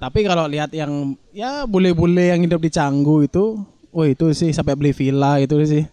Tapi 0.00 0.24
kalau 0.24 0.48
lihat 0.48 0.72
yang 0.72 1.12
ya 1.34 1.68
bule-bule 1.68 2.32
yang 2.32 2.40
hidup 2.40 2.64
di 2.64 2.72
Canggu 2.72 3.28
itu, 3.28 3.60
oh 3.92 4.06
itu 4.08 4.32
sih 4.32 4.48
sampai 4.56 4.72
beli 4.78 4.96
villa 4.96 5.36
itu 5.36 5.58
sih 5.68 5.84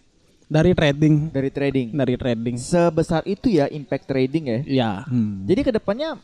dari 0.46 0.72
trading, 0.78 1.34
Dari 1.34 1.50
trading. 1.50 1.86
dari 1.90 2.14
trading. 2.14 2.54
Sebesar 2.56 3.26
itu 3.26 3.50
ya 3.50 3.66
impact 3.66 4.06
trading 4.06 4.44
ya. 4.46 4.58
Ya, 4.64 4.90
Jadi 5.42 5.60
ke 5.66 5.70
depannya 5.74 6.16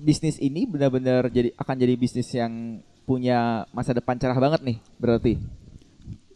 bisnis 0.00 0.38
ini 0.40 0.64
benar-benar 0.64 1.28
jadi 1.28 1.52
akan 1.58 1.76
jadi 1.76 1.94
bisnis 1.98 2.30
yang 2.32 2.80
punya 3.04 3.66
masa 3.74 3.90
depan 3.90 4.14
cerah 4.16 4.38
banget 4.38 4.62
nih 4.62 4.78
berarti. 5.02 5.34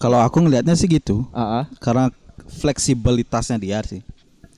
Kalau 0.03 0.19
aku 0.21 0.43
ngelihatnya 0.43 0.75
sih 0.75 0.91
gitu. 0.91 1.23
Ah, 1.31 1.63
ah. 1.63 1.65
Karena 1.79 2.11
fleksibilitasnya 2.51 3.63
dia 3.63 3.79
sih. 3.87 4.03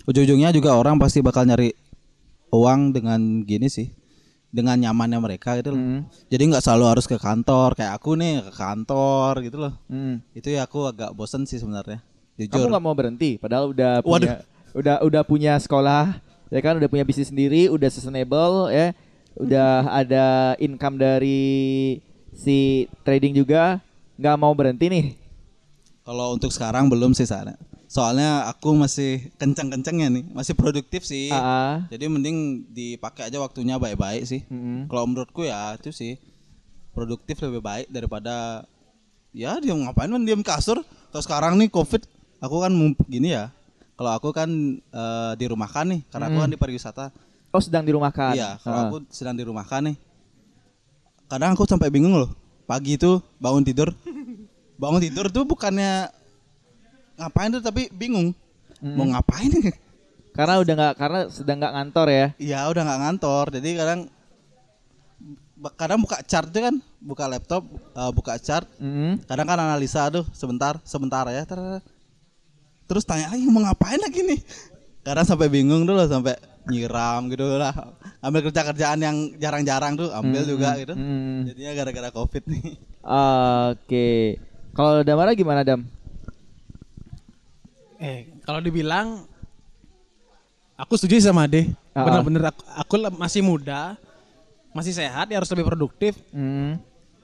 Ujung-ujungnya 0.09 0.49
juga 0.51 0.73
orang 0.75 0.97
pasti 0.97 1.21
bakal 1.21 1.45
nyari 1.45 1.77
uang 2.53 2.95
dengan 2.95 3.43
gini 3.43 3.71
sih. 3.71 3.91
Dengan 4.47 4.81
nyamannya 4.81 5.21
mereka 5.21 5.59
gitu 5.61 5.77
loh. 5.77 5.81
Hmm. 5.83 6.01
Jadi 6.33 6.43
nggak 6.49 6.65
selalu 6.65 6.85
harus 6.97 7.05
ke 7.05 7.21
kantor 7.21 7.77
kayak 7.77 7.93
aku 7.99 8.17
nih 8.17 8.41
ke 8.41 8.53
kantor 8.57 9.33
gitu 9.45 9.59
loh. 9.61 9.75
Hmm. 9.91 10.25
Itu 10.33 10.49
ya 10.49 10.65
aku 10.65 10.89
agak 10.89 11.13
bosen 11.13 11.45
sih 11.45 11.61
sebenarnya. 11.61 12.01
Kamu 12.37 12.53
Jujur. 12.53 12.69
nggak 12.69 12.85
mau 12.85 12.93
berhenti, 12.93 13.41
padahal 13.41 13.73
udah 13.73 14.05
Waduh. 14.05 14.29
punya, 14.29 14.35
udah 14.77 14.97
udah 15.09 15.23
punya 15.25 15.53
sekolah, 15.57 16.21
ya 16.53 16.61
kan, 16.61 16.77
udah 16.77 16.85
punya 16.85 17.01
bisnis 17.01 17.33
sendiri, 17.33 17.73
udah 17.73 17.89
sustainable, 17.89 18.69
ya, 18.69 18.93
udah 19.41 19.89
ada 19.89 20.53
income 20.61 21.01
dari 21.01 21.97
si 22.37 22.85
trading 23.09 23.33
juga, 23.41 23.81
nggak 24.21 24.37
mau 24.37 24.53
berhenti 24.53 24.93
nih. 24.93 25.07
Kalau 26.05 26.37
untuk 26.37 26.53
sekarang 26.53 26.93
belum 26.93 27.17
sih 27.17 27.25
soalnya. 27.25 27.57
Soalnya 27.87 28.51
aku 28.51 28.75
masih 28.75 29.31
kenceng-kencengnya 29.39 30.11
nih, 30.11 30.25
masih 30.35 30.59
produktif 30.59 31.07
sih. 31.07 31.31
Ah, 31.31 31.39
ah. 31.39 31.75
Jadi 31.87 32.11
mending 32.11 32.67
dipakai 32.69 33.31
aja 33.31 33.39
waktunya 33.39 33.79
baik-baik 33.79 34.27
sih. 34.27 34.43
Mm-mm. 34.51 34.91
Kalau 34.91 35.07
menurutku 35.07 35.47
ya 35.47 35.79
itu 35.79 35.95
sih 35.95 36.19
produktif 36.91 37.39
lebih 37.47 37.63
baik 37.63 37.87
daripada 37.87 38.67
ya 39.31 39.61
dia 39.63 39.71
ngapain 39.71 40.11
man 40.11 40.27
diam 40.27 40.43
kasur. 40.43 40.83
Terus 41.15 41.25
sekarang 41.25 41.55
nih 41.57 41.71
covid, 41.71 42.03
aku 42.43 42.59
kan 42.59 42.75
gini 43.07 43.33
ya. 43.33 43.55
Kalau 43.95 44.13
aku 44.13 44.29
kan 44.35 44.51
eh, 44.77 45.33
dirumahkan 45.39 45.87
nih, 45.87 46.01
karena 46.11 46.27
aku 46.27 46.39
kan 46.43 46.51
di 46.51 46.59
pariwisata. 46.59 47.05
Oh 47.55 47.63
sedang 47.63 47.87
dirumahkan. 47.87 48.35
Iya, 48.35 48.59
kalau 48.61 48.77
Ah. 48.77 48.85
aku 48.91 48.97
sedang 49.09 49.39
dirumahkan 49.39 49.89
nih. 49.89 49.97
Kadang 51.27 51.55
aku 51.55 51.65
sampai 51.65 51.89
bingung 51.89 52.19
loh. 52.19 52.31
Pagi 52.67 52.99
itu 52.99 53.23
bangun 53.39 53.63
tidur, 53.63 53.95
bangun 54.83 54.99
tidur 54.99 55.31
tuh 55.31 55.47
bukannya 55.47 56.11
ngapain 57.17 57.51
tuh 57.51 57.61
tapi 57.61 57.89
bingung 57.91 58.31
mau 58.81 59.09
ngapain 59.09 59.49
nih. 59.49 59.73
Karena 60.37 60.61
udah 60.61 60.75
nggak, 60.77 60.95
karena 61.01 61.21
sedang 61.33 61.57
nggak 61.57 61.73
ngantor 61.73 62.07
ya. 62.13 62.27
Iya 62.37 62.69
udah 62.69 62.83
nggak 62.85 63.01
ngantor, 63.01 63.45
jadi 63.57 63.69
kadang 63.73 64.01
kadang 65.81 66.05
buka 66.05 66.21
chart 66.23 66.53
itu 66.53 66.61
kan, 66.61 66.75
buka 67.01 67.25
laptop, 67.25 67.65
eh, 67.73 68.13
buka 68.13 68.37
chart, 68.37 68.69
Mm-mm. 68.77 69.25
kadang 69.25 69.49
kan 69.49 69.57
analisa 69.57 70.05
aduh 70.05 70.29
sebentar, 70.31 70.77
sebentar 70.85 71.25
ya, 71.33 71.49
ter- 71.49 71.81
terus 72.85 73.03
tanya 73.03 73.33
lagi 73.33 73.49
mau 73.49 73.65
ngapain 73.65 73.97
lagi 73.97 74.21
nih, 74.21 74.41
kadang 75.01 75.25
sampai 75.25 75.49
bingung 75.49 75.89
dulu 75.89 76.05
sampai 76.05 76.37
nyiram 76.69 77.33
gitu 77.33 77.57
lah, 77.57 77.73
ambil 78.21 78.45
kerja 78.45 78.61
kerjaan 78.63 79.01
yang 79.01 79.17
jarang-jarang 79.41 79.97
tuh 79.97 80.13
ambil 80.13 80.45
juga 80.45 80.77
gitu, 80.77 80.93
Hmm. 80.93 81.49
jadinya 81.49 81.73
gara-gara 81.73 82.11
covid 82.13 82.45
nih. 82.45 82.77
Oke. 83.73 84.37
Kalau 84.77 85.01
Damara 85.01 85.33
gimana 85.33 85.65
Dam? 85.65 85.89
Eh, 87.97 88.29
kalau 88.45 88.61
dibilang 88.61 89.25
aku 90.77 90.97
setuju 91.01 91.21
sih 91.21 91.29
sama 91.29 91.49
Ade. 91.49 91.73
Ah, 91.97 92.01
ah. 92.01 92.05
Bener-bener 92.05 92.43
aku, 92.53 92.63
aku 92.77 92.95
masih 93.17 93.41
muda, 93.41 93.97
masih 94.77 94.93
sehat, 94.93 95.33
ya 95.33 95.41
harus 95.41 95.51
lebih 95.53 95.65
produktif. 95.65 96.17
Hmm. 96.31 96.77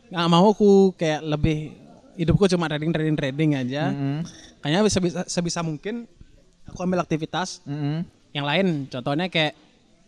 Nggak 0.09 0.29
mau 0.29 0.53
aku 0.53 0.93
kayak 0.97 1.21
lebih 1.25 1.73
hidupku 2.17 2.45
cuma 2.49 2.69
trading 2.69 2.93
trading 2.93 3.17
trading 3.17 3.51
aja. 3.57 3.93
Mm-mm. 3.93 4.25
Kayaknya 4.61 4.81
bisa, 4.85 4.99
bisa 5.01 5.21
sebisa 5.25 5.61
mungkin 5.65 6.05
aku 6.69 6.79
ambil 6.85 7.01
aktivitas 7.01 7.65
Mm-mm. 7.65 8.05
yang 8.37 8.45
lain. 8.45 8.89
Contohnya 8.93 9.33
kayak 9.33 9.57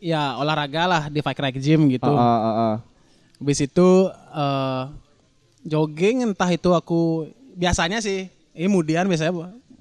ya 0.05 0.37
olahraga 0.37 0.85
lah 0.85 1.03
di 1.09 1.25
Fight 1.25 1.41
Like 1.41 1.61
Gym 1.61 1.89
gitu. 1.89 2.13
Ah, 2.13 2.21
ah. 2.21 2.77
Habis 3.41 3.65
itu 3.65 3.89
eh, 4.13 4.83
jogging 5.65 6.29
entah 6.29 6.53
itu 6.53 6.71
aku 6.77 7.33
biasanya 7.57 8.05
sih 8.05 8.29
ini 8.55 8.67
kemudian 8.69 9.09
biasanya 9.09 9.33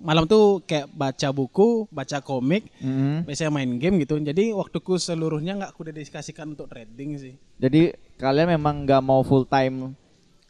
malam 0.03 0.27
tuh 0.27 0.59
kayak 0.67 0.91
baca 0.91 1.31
buku, 1.31 1.87
baca 1.87 2.19
komik, 2.19 2.67
Mm-mm. 2.77 3.23
biasanya 3.23 3.49
main 3.49 3.71
game 3.79 4.03
gitu. 4.03 4.19
Jadi 4.19 4.51
waktuku 4.51 4.99
seluruhnya 4.99 5.55
nggak 5.55 5.71
aku 5.71 5.87
dedikasikan 5.87 6.51
untuk 6.51 6.67
trading 6.67 7.15
sih. 7.15 7.33
Jadi 7.55 7.95
kalian 8.19 8.51
memang 8.53 8.83
nggak 8.83 8.99
mau 8.99 9.23
full 9.23 9.47
time 9.47 9.95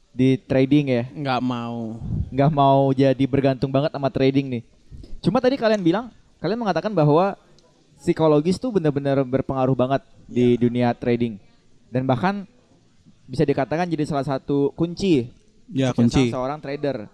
di 0.09 0.41
trading 0.41 0.85
ya? 0.89 1.03
Nggak 1.07 1.39
mau. 1.39 2.01
Nggak 2.33 2.51
mau 2.51 2.89
jadi 2.91 3.23
bergantung 3.29 3.69
banget 3.69 3.93
sama 3.93 4.09
trading 4.09 4.49
nih. 4.49 4.63
Cuma 5.21 5.37
tadi 5.37 5.53
kalian 5.55 5.85
bilang, 5.85 6.09
kalian 6.41 6.57
mengatakan 6.57 6.89
bahwa 6.89 7.37
psikologis 8.01 8.57
tuh 8.57 8.73
benar-benar 8.73 9.21
berpengaruh 9.21 9.77
banget 9.77 10.01
di 10.25 10.57
dunia 10.57 10.91
trading. 10.97 11.37
Dan 11.93 12.09
bahkan 12.09 12.49
bisa 13.23 13.45
dikatakan 13.45 13.85
jadi 13.85 14.03
salah 14.03 14.25
satu 14.25 14.73
kunci 14.73 15.29
Ya 15.71 15.93
kunci. 15.93 16.27
seorang 16.33 16.57
trader. 16.59 17.05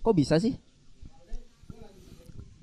Kok 0.00 0.16
bisa 0.16 0.40
sih? 0.40 0.56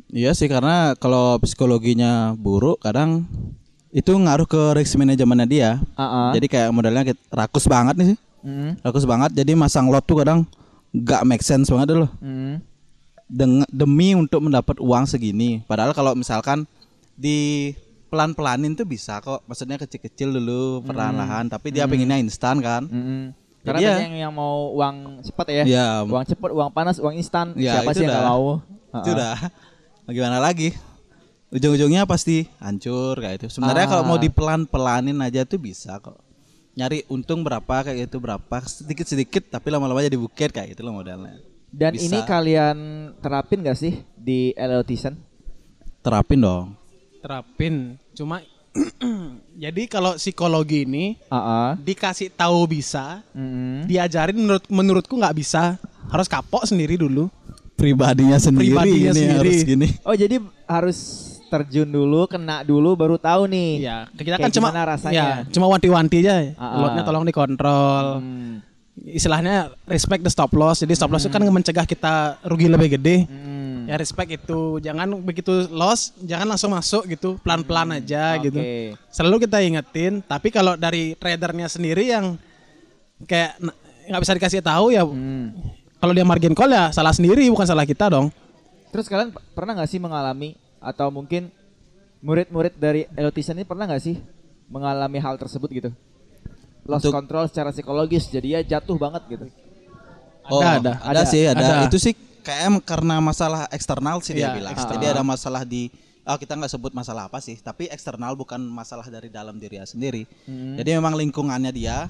Iya 0.07 0.31
sih 0.31 0.47
karena 0.47 0.95
kalau 0.95 1.35
psikologinya 1.37 2.11
buruk 2.33 2.79
kadang 2.79 3.27
itu 3.89 4.07
ngaruh 4.09 4.45
ke 4.45 4.61
risk 4.73 4.95
manajemennya 4.95 5.45
dia. 5.45 5.69
Ah. 5.93 6.31
Jadi 6.31 6.47
kayak 6.47 6.71
modelnya 6.71 7.03
kayak 7.03 7.19
rakus 7.27 7.65
banget 7.65 7.95
nih 7.95 8.07
sih. 8.13 8.17
Mm, 8.39 8.79
Rakus 8.79 9.03
banget 9.03 9.33
jadi 9.33 9.51
masang 9.53 9.89
lot 9.89 10.01
tuh 10.01 10.21
kadang 10.21 10.47
nggak 10.89 11.21
make 11.23 11.43
sense 11.43 11.67
banget 11.67 11.97
loh. 11.97 12.11
mm, 12.17 12.63
Deng- 13.27 13.67
demi 13.67 14.15
untuk 14.15 14.39
mendapat 14.39 14.79
uang 14.79 15.03
segini. 15.03 15.59
Padahal 15.61 15.91
kalau 15.91 16.15
misalkan 16.15 16.63
di 17.11 17.73
pelan-pelanin 18.07 18.71
tuh 18.71 18.87
bisa 18.87 19.19
kok. 19.19 19.43
Maksudnya 19.43 19.75
kecil-kecil 19.75 20.31
dulu 20.31 20.79
perlahan-lahan. 20.81 21.51
Tapi 21.51 21.75
dia 21.75 21.83
pengennya 21.83 22.15
instan 22.17 22.63
kan. 22.63 22.87
mm. 22.87 23.35
Jadi 23.59 23.67
Karena 23.67 23.79
ya- 23.83 23.97
banyak 23.99 24.13
yang 24.21 24.31
mau 24.31 24.71
uang 24.71 24.95
cepat 25.27 25.45
ya. 25.49 25.63
Iya. 25.67 25.87
Uang 26.07 26.23
cepat, 26.23 26.49
uang 26.49 26.71
panas, 26.71 26.95
uang 26.97 27.11
instan. 27.13 27.51
Ya, 27.59 27.83
Siapa 27.83 27.91
sih 27.91 28.07
yang 28.07 28.15
dah. 28.15 28.23
mau? 28.25 28.63
Itu 28.95 29.11
Ah, 29.11 29.35
ah. 30.07 30.11
Gimana 30.11 30.39
lagi? 30.39 30.71
Ujung-ujungnya 31.47 32.03
pasti 32.03 32.43
hancur 32.57 33.15
kayak 33.17 33.35
itu. 33.39 33.47
Sebenarnya 33.49 33.85
Ah. 33.85 33.91
kalau 33.93 34.03
mau 34.05 34.19
dipelan-pelanin 34.19 35.15
aja 35.17 35.43
tuh 35.43 35.55
bisa 35.57 35.95
kok. 35.97 36.19
Nyari 36.73 37.07
untung 37.07 37.41
berapa 37.41 37.81
kayak 37.81 38.05
gitu 38.05 38.19
berapa 38.19 38.57
sedikit-sedikit 38.61 39.49
tapi 39.49 39.67
lama-lama 39.67 39.99
jadi 39.99 40.15
bukit 40.15 40.51
kayak 40.51 40.75
itu 40.75 40.81
loh 40.81 40.93
modelnya. 40.93 41.39
Dan 41.67 41.95
Bisa. 41.95 42.03
ini 42.05 42.19
kalian 42.23 42.77
terapin 43.17 43.59
gak 43.59 43.75
sih 43.75 43.93
di 44.13 44.51
LLTisan? 44.53 45.15
Terapin 45.99 46.39
dong. 46.39 46.65
Terapin. 47.19 47.97
Cuma 48.13 48.39
jadi 49.57 49.89
kalau 49.89 50.15
psikologi 50.15 50.85
ini 50.85 51.17
Ah, 51.27 51.39
ah. 51.39 51.69
dikasih 51.75 52.29
tahu 52.29 52.69
bisa, 52.69 53.25
Mm-mm. 53.33 53.89
diajarin 53.89 54.37
menurut 54.37 54.65
menurutku 54.69 55.17
nggak 55.17 55.33
bisa. 55.33 55.81
Harus 56.07 56.29
kapok 56.29 56.63
sendiri 56.63 56.95
dulu. 56.95 57.27
Pribadinya 57.77 58.37
sendiri 58.37 58.73
Pribadinya 58.73 58.97
ini 59.07 59.21
sendiri. 59.21 59.37
harus 59.37 59.59
gini. 59.63 59.87
Oh 60.01 60.11
jadi 60.11 60.35
harus 60.65 60.97
terjun 61.47 61.87
dulu, 61.87 62.25
kena 62.25 62.59
dulu, 62.59 62.91
baru 62.93 63.15
tahu 63.15 63.47
nih. 63.47 63.71
Iya, 63.79 63.97
kita 64.11 64.35
Kayak 64.35 64.39
kan 64.41 64.51
cuma 64.51 64.67
gimana 64.67 64.83
rasanya. 64.89 65.13
ya, 65.15 65.27
cuma 65.47 65.65
wanti-wanti 65.69 66.17
aja. 66.19 66.35
Ah, 66.53 66.63
ah. 66.65 66.79
Lotnya 66.81 67.03
tolong 67.03 67.23
dikontrol. 67.23 68.05
Hmm. 68.19 68.59
Istilahnya 68.99 69.55
respect 69.85 70.25
the 70.25 70.33
stop 70.33 70.51
loss. 70.51 70.81
Jadi 70.81 70.91
stop 70.91 71.07
loss 71.07 71.23
itu 71.23 71.31
kan 71.31 71.39
mencegah 71.39 71.85
kita 71.85 72.41
rugi 72.43 72.67
lebih 72.67 72.97
gede. 72.97 73.23
Hmm. 73.23 73.85
Ya 73.85 73.95
respect 73.95 74.27
itu. 74.33 74.81
Jangan 74.81 75.07
begitu 75.21 75.69
loss, 75.69 76.11
jangan 76.19 76.49
langsung 76.49 76.73
masuk 76.73 77.07
gitu, 77.07 77.39
pelan-pelan 77.39 77.95
aja 77.95 78.35
Oke. 78.35 78.51
gitu. 78.51 78.59
Selalu 79.07 79.47
kita 79.47 79.61
ingetin, 79.61 80.19
tapi 80.19 80.49
kalau 80.49 80.75
dari 80.75 81.13
tradernya 81.13 81.69
sendiri 81.69 82.09
yang 82.09 82.35
kayak 83.23 83.55
nggak 84.03 84.19
bisa 84.19 84.33
dikasih 84.33 84.59
tahu 84.59 84.89
ya 84.89 85.05
Hmm. 85.05 85.53
Kalau 85.97 86.13
dia 86.13 86.25
margin 86.25 86.53
call 86.53 86.69
ya 86.69 86.89
salah 86.93 87.13
sendiri 87.13 87.45
bukan 87.49 87.65
salah 87.65 87.85
kita 87.85 88.09
dong. 88.09 88.29
Terus 88.93 89.05
kalian 89.09 89.33
pernah 89.53 89.75
nggak 89.77 89.89
sih 89.89 89.99
mengalami 89.99 90.55
atau 90.77 91.09
mungkin 91.09 91.49
murid-murid 92.21 92.73
dari 92.77 93.05
LLTisan 93.13 93.57
ini 93.57 93.65
pernah 93.67 93.85
nggak 93.85 94.01
sih 94.01 94.15
mengalami 94.71 95.17
hal 95.21 95.35
tersebut 95.37 95.69
gitu? 95.69 95.89
Loss 96.87 97.03
Untuk- 97.03 97.13
control 97.13 97.45
secara 97.51 97.69
psikologis, 97.75 98.31
jadi 98.31 98.59
ya 98.63 98.79
jatuh 98.79 98.95
banget 98.95 99.21
gitu. 99.27 99.45
Oh, 100.47 100.63
ada. 100.63 101.03
ada, 101.03 101.27
sih, 101.27 101.43
ada. 101.43 101.59
Ada. 101.59 101.91
Itu 101.91 101.99
sih 101.99 102.15
kayak 102.39 102.79
karena 102.87 103.19
masalah 103.19 103.67
eksternal 103.75 104.23
sih 104.23 104.31
dia 104.31 104.47
Iya, 104.47 104.55
bilang. 104.55 104.71
eksternal. 104.71 104.95
Jadi 105.03 105.05
ada 105.11 105.23
masalah 105.27 105.61
di 105.67 105.91
oh 106.23 106.39
kita 106.39 106.55
nggak 106.55 106.71
sebut 106.71 106.91
masalah 106.95 107.27
apa 107.27 107.43
sih, 107.43 107.59
tapi 107.59 107.91
eksternal 107.91 108.31
bukan 108.39 108.63
masalah 108.63 109.03
dari 109.11 109.27
dalam 109.27 109.59
diri 109.59 109.83
sendiri. 109.83 110.23
Hmm. 110.47 110.79
Jadi 110.79 110.95
memang 110.95 111.19
lingkungannya 111.19 111.71
dia 111.75 112.07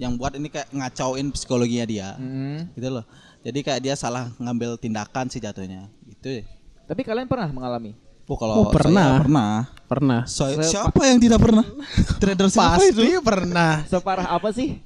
yang 0.00 0.16
buat 0.16 0.32
ini 0.32 0.48
kayak 0.48 0.72
ngacauin 0.72 1.28
psikologinya 1.28 1.84
dia. 1.84 2.08
Hmm. 2.16 2.72
Gitu 2.72 2.88
loh. 2.88 3.04
Jadi 3.40 3.60
kayak 3.60 3.80
dia 3.80 3.94
salah 3.94 4.32
ngambil 4.34 4.74
tindakan 4.74 5.28
sih 5.28 5.36
jatuhnya. 5.36 5.92
Gitu. 6.08 6.48
Tapi 6.88 7.00
kalian 7.04 7.28
pernah 7.28 7.52
mengalami? 7.52 7.92
Oh, 8.24 8.38
kalau 8.38 8.54
Oh, 8.56 8.66
pernah. 8.70 9.18
saya 9.18 9.20
pernah. 9.20 9.50
Pernah. 9.86 10.20
So- 10.24 10.46
Se- 10.48 10.70
siapa 10.70 11.02
yang 11.04 11.18
tidak 11.18 11.38
pernah? 11.38 11.66
Trader 12.22 12.48
siapa 12.48 12.78
itu? 12.80 13.02
Pasti 13.02 13.20
pernah. 13.20 13.72
Separah 13.84 14.26
apa 14.30 14.48
sih? 14.50 14.78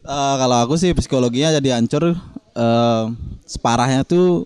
Eh, 0.00 0.34
kalau 0.36 0.56
aku 0.60 0.74
sih 0.74 0.92
psikologinya 0.92 1.54
jadi 1.54 1.76
hancur 1.76 2.12
eh, 2.52 3.04
separahnya 3.44 4.02
tuh 4.02 4.44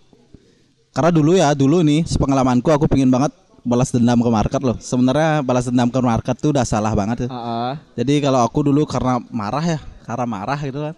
karena 0.91 1.11
dulu 1.11 1.35
ya 1.35 1.51
dulu 1.53 1.81
nih 1.81 2.05
sepengalamanku 2.05 2.69
aku 2.69 2.87
pingin 2.87 3.09
banget 3.09 3.35
balas 3.65 3.89
dendam 3.89 4.21
ke 4.21 4.31
market 4.31 4.61
loh 4.61 4.77
sebenarnya 4.77 5.41
balas 5.41 5.65
dendam 5.67 5.89
ke 5.89 5.99
market 6.05 6.37
tuh 6.37 6.53
udah 6.53 6.69
salah 6.69 6.93
banget 6.93 7.27
tuh. 7.27 7.31
Ah, 7.33 7.73
ah. 7.73 7.73
jadi 7.97 8.21
kalau 8.21 8.45
aku 8.45 8.69
dulu 8.69 8.85
karena 8.85 9.19
marah 9.33 9.65
ya 9.65 9.79
karena 10.05 10.27
marah 10.29 10.61
gitu 10.61 10.79
kan 10.85 10.95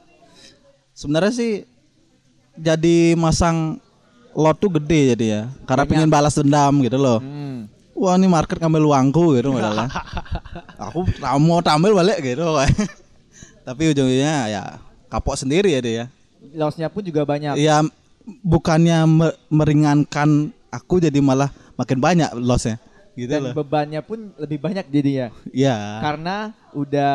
sebenarnya 0.97 1.33
sih 1.33 1.53
jadi 2.57 3.15
masang 3.15 3.79
lot 4.37 4.57
tuh 4.61 4.69
gede 4.77 5.17
jadi 5.17 5.25
ya. 5.25 5.43
Karena 5.65 5.85
Banyak. 5.89 5.93
pengen 5.97 6.09
balas 6.13 6.35
dendam 6.37 6.75
gitu 6.85 7.01
loh. 7.01 7.19
Hmm. 7.25 7.69
Wah 7.97 8.13
ini 8.21 8.29
market 8.29 8.61
ngambil 8.61 8.93
uangku 8.93 9.41
gitu 9.41 9.49
modalnya. 9.49 9.89
Aku 10.93 11.09
mau 11.41 11.65
tampil 11.65 11.97
balik 11.97 12.21
gitu. 12.21 12.45
Tapi 13.67 13.83
ujungnya 13.97 14.53
ya 14.53 14.63
kapok 15.09 15.41
sendiri 15.41 15.73
ya 15.73 15.81
dia. 15.81 15.95
ya. 15.97 16.05
Lossnya 16.53 16.93
pun 16.93 17.01
juga 17.01 17.25
banyak. 17.25 17.57
Ya 17.57 17.81
bukannya 18.45 19.09
me- 19.09 19.37
meringankan 19.49 20.53
aku 20.69 21.01
jadi 21.01 21.17
malah 21.25 21.49
makin 21.77 21.99
banyak 22.01 22.31
lossnya 22.35 22.77
gitu 23.15 23.33
Dan 23.33 23.49
loh. 23.49 23.55
bebannya 23.57 24.01
pun 24.01 24.33
lebih 24.37 24.61
banyak 24.61 24.85
jadinya. 24.89 25.33
Ya. 25.49 26.01
Karena 26.05 26.53
udah 26.73 27.15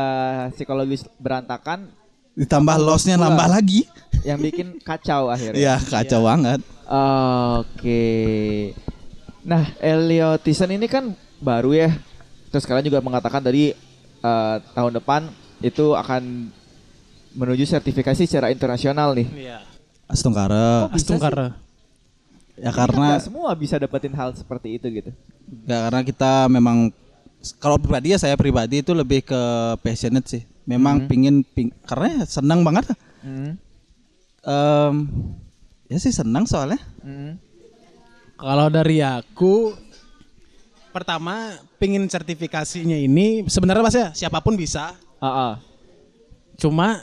psikologis 0.53 1.05
berantakan 1.17 1.93
Ditambah 2.31 2.79
lossnya 2.79 3.19
nambah 3.19 3.45
lagi. 3.45 3.85
yang 4.23 4.39
bikin 4.39 4.77
kacau 4.87 5.27
akhirnya. 5.27 5.59
Ya 5.59 5.75
kacau 5.77 6.25
banget. 6.25 6.61
Oke. 6.87 8.73
Nah, 9.41 9.65
Elio 9.77 10.37
Tyson 10.37 10.71
ini 10.71 10.85
kan 10.85 11.11
baru 11.37 11.73
ya. 11.75 11.89
Terus 12.49 12.65
kalian 12.65 12.85
juga 12.85 13.01
mengatakan 13.01 13.41
tadi 13.41 13.73
eh, 14.21 14.55
tahun 14.73 14.93
depan 14.95 15.27
itu 15.59 15.93
akan 15.93 16.49
menuju 17.31 17.63
sertifikasi 17.63 18.25
secara 18.25 18.49
internasional 18.49 19.13
nih. 19.13 19.27
Iya. 19.49 19.59
Astungkara. 20.07 20.91
Astungkara. 20.91 21.55
Ya 22.59 22.71
kan 22.71 22.89
karena 22.91 23.19
semua 23.19 23.51
bisa 23.55 23.79
dapetin 23.79 24.11
hal 24.13 24.35
seperti 24.35 24.75
itu 24.79 24.87
gitu. 24.91 25.11
ya 25.67 25.87
karena 25.87 26.01
kita 26.03 26.47
memang 26.47 26.91
kalau 27.57 27.75
pribadi 27.81 28.13
ya 28.13 28.19
saya 28.21 28.35
pribadi 28.37 28.85
itu 28.85 28.91
lebih 28.93 29.25
ke 29.25 29.41
passionate 29.81 30.27
sih. 30.29 30.43
Memang 30.67 31.09
pingin, 31.09 31.41
ping- 31.41 31.73
karena 31.89 32.21
ya 32.21 32.23
senang 32.29 32.61
banget. 32.61 32.93
Hmm. 33.25 33.57
Em, 34.41 34.95
ya 35.89 35.97
sih 35.97 36.13
senang 36.13 36.45
soalnya. 36.45 36.77
Hmm. 37.01 37.41
Kalau 38.37 38.69
dari 38.69 39.01
aku 39.01 39.73
pertama 40.91 41.55
pingin 41.79 42.05
sertifikasinya 42.05 42.97
ini 42.99 43.47
sebenarnya 43.47 43.83
mas 43.83 43.97
ya 43.97 44.09
siapa 44.13 44.37
pun 44.43 44.53
bisa. 44.53 44.93
Ah, 45.17 45.27
ah. 45.27 45.53
Cuma 46.57 47.01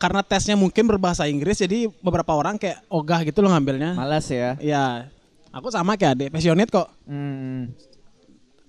karena 0.00 0.24
tesnya 0.24 0.56
mungkin 0.56 0.88
berbahasa 0.88 1.28
Inggris 1.28 1.60
jadi 1.60 1.92
beberapa 2.00 2.32
orang 2.32 2.56
kayak 2.56 2.80
ogah 2.88 3.20
gitu 3.20 3.44
loh 3.44 3.52
ngambilnya. 3.52 3.92
Malas 3.92 4.32
ya. 4.32 4.56
Ya, 4.56 5.12
aku 5.52 5.68
sama 5.68 6.00
kayak 6.00 6.16
adek 6.16 6.28
passionate 6.32 6.72
kok. 6.72 6.88
Hmm. 7.04 7.68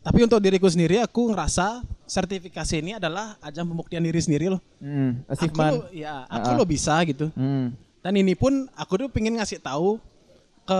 Tapi 0.02 0.28
untuk 0.28 0.44
diriku 0.44 0.68
sendiri 0.68 1.00
aku 1.00 1.32
ngerasa 1.32 1.86
sertifikasi 2.04 2.84
ini 2.84 3.00
adalah 3.00 3.40
ajang 3.40 3.64
pembuktian 3.64 4.04
diri 4.04 4.20
sendiri 4.20 4.52
loh. 4.52 4.60
Hmm. 4.84 5.24
Aku 5.32 5.48
lo, 5.56 5.88
ya, 5.96 6.28
aku 6.28 6.48
Ah, 6.52 6.52
ah. 6.52 6.60
lo 6.60 6.66
bisa 6.68 7.00
gitu. 7.08 7.32
Hmm. 7.32 7.72
Dan 8.04 8.14
ini 8.20 8.36
pun 8.36 8.68
aku 8.76 8.98
tuh 8.98 9.08
pengen 9.08 9.40
ngasih 9.40 9.64
tahu 9.64 10.02
ke 10.68 10.80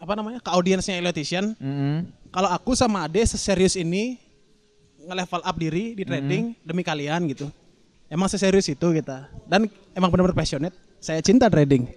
apa 0.00 0.12
namanya 0.16 0.40
ke 0.40 0.50
audiensnya 0.50 0.98
Elotician 0.98 1.54
Hmm. 1.60 2.08
kalau 2.32 2.48
aku 2.48 2.72
sama 2.72 3.04
Ade 3.04 3.22
seserius 3.22 3.76
ini 3.76 4.16
nge-level 5.02 5.42
up 5.42 5.56
diri 5.58 5.92
di 5.92 6.02
trading 6.02 6.56
demi 6.62 6.80
kalian 6.80 7.26
gitu. 7.28 7.50
Emang 8.12 8.28
seserius 8.28 8.68
itu 8.68 8.92
kita. 8.92 9.32
Dan 9.48 9.72
emang 9.96 10.12
benar-benar 10.12 10.36
passionate. 10.36 10.76
Saya 11.00 11.24
cinta 11.24 11.48
trading. 11.48 11.88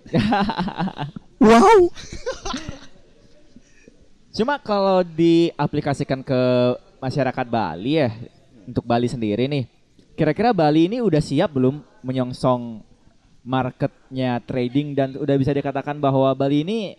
Wow. 1.36 1.92
Cuma 4.32 4.56
kalau 4.58 5.04
diaplikasikan 5.04 6.24
ke 6.24 6.42
masyarakat 7.04 7.46
Bali 7.46 8.02
ya, 8.02 8.10
untuk 8.66 8.88
Bali 8.88 9.12
sendiri 9.12 9.46
nih, 9.46 9.68
kira-kira 10.16 10.56
Bali 10.56 10.88
ini 10.88 11.04
udah 11.04 11.20
siap 11.20 11.54
belum 11.54 11.84
menyongsong 12.02 12.82
marketnya 13.46 14.42
trading 14.48 14.96
dan 14.98 15.14
udah 15.20 15.36
bisa 15.38 15.52
dikatakan 15.54 16.00
bahwa 16.00 16.32
Bali 16.34 16.66
ini 16.66 16.98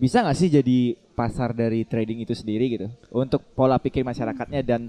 bisa 0.00 0.24
nggak 0.24 0.36
sih 0.40 0.50
jadi 0.50 0.98
pasar 1.14 1.52
dari 1.52 1.84
trading 1.86 2.24
itu 2.26 2.32
sendiri 2.32 2.80
gitu, 2.80 2.88
untuk 3.12 3.44
pola 3.54 3.76
pikir 3.78 4.02
masyarakatnya 4.02 4.64
dan 4.66 4.88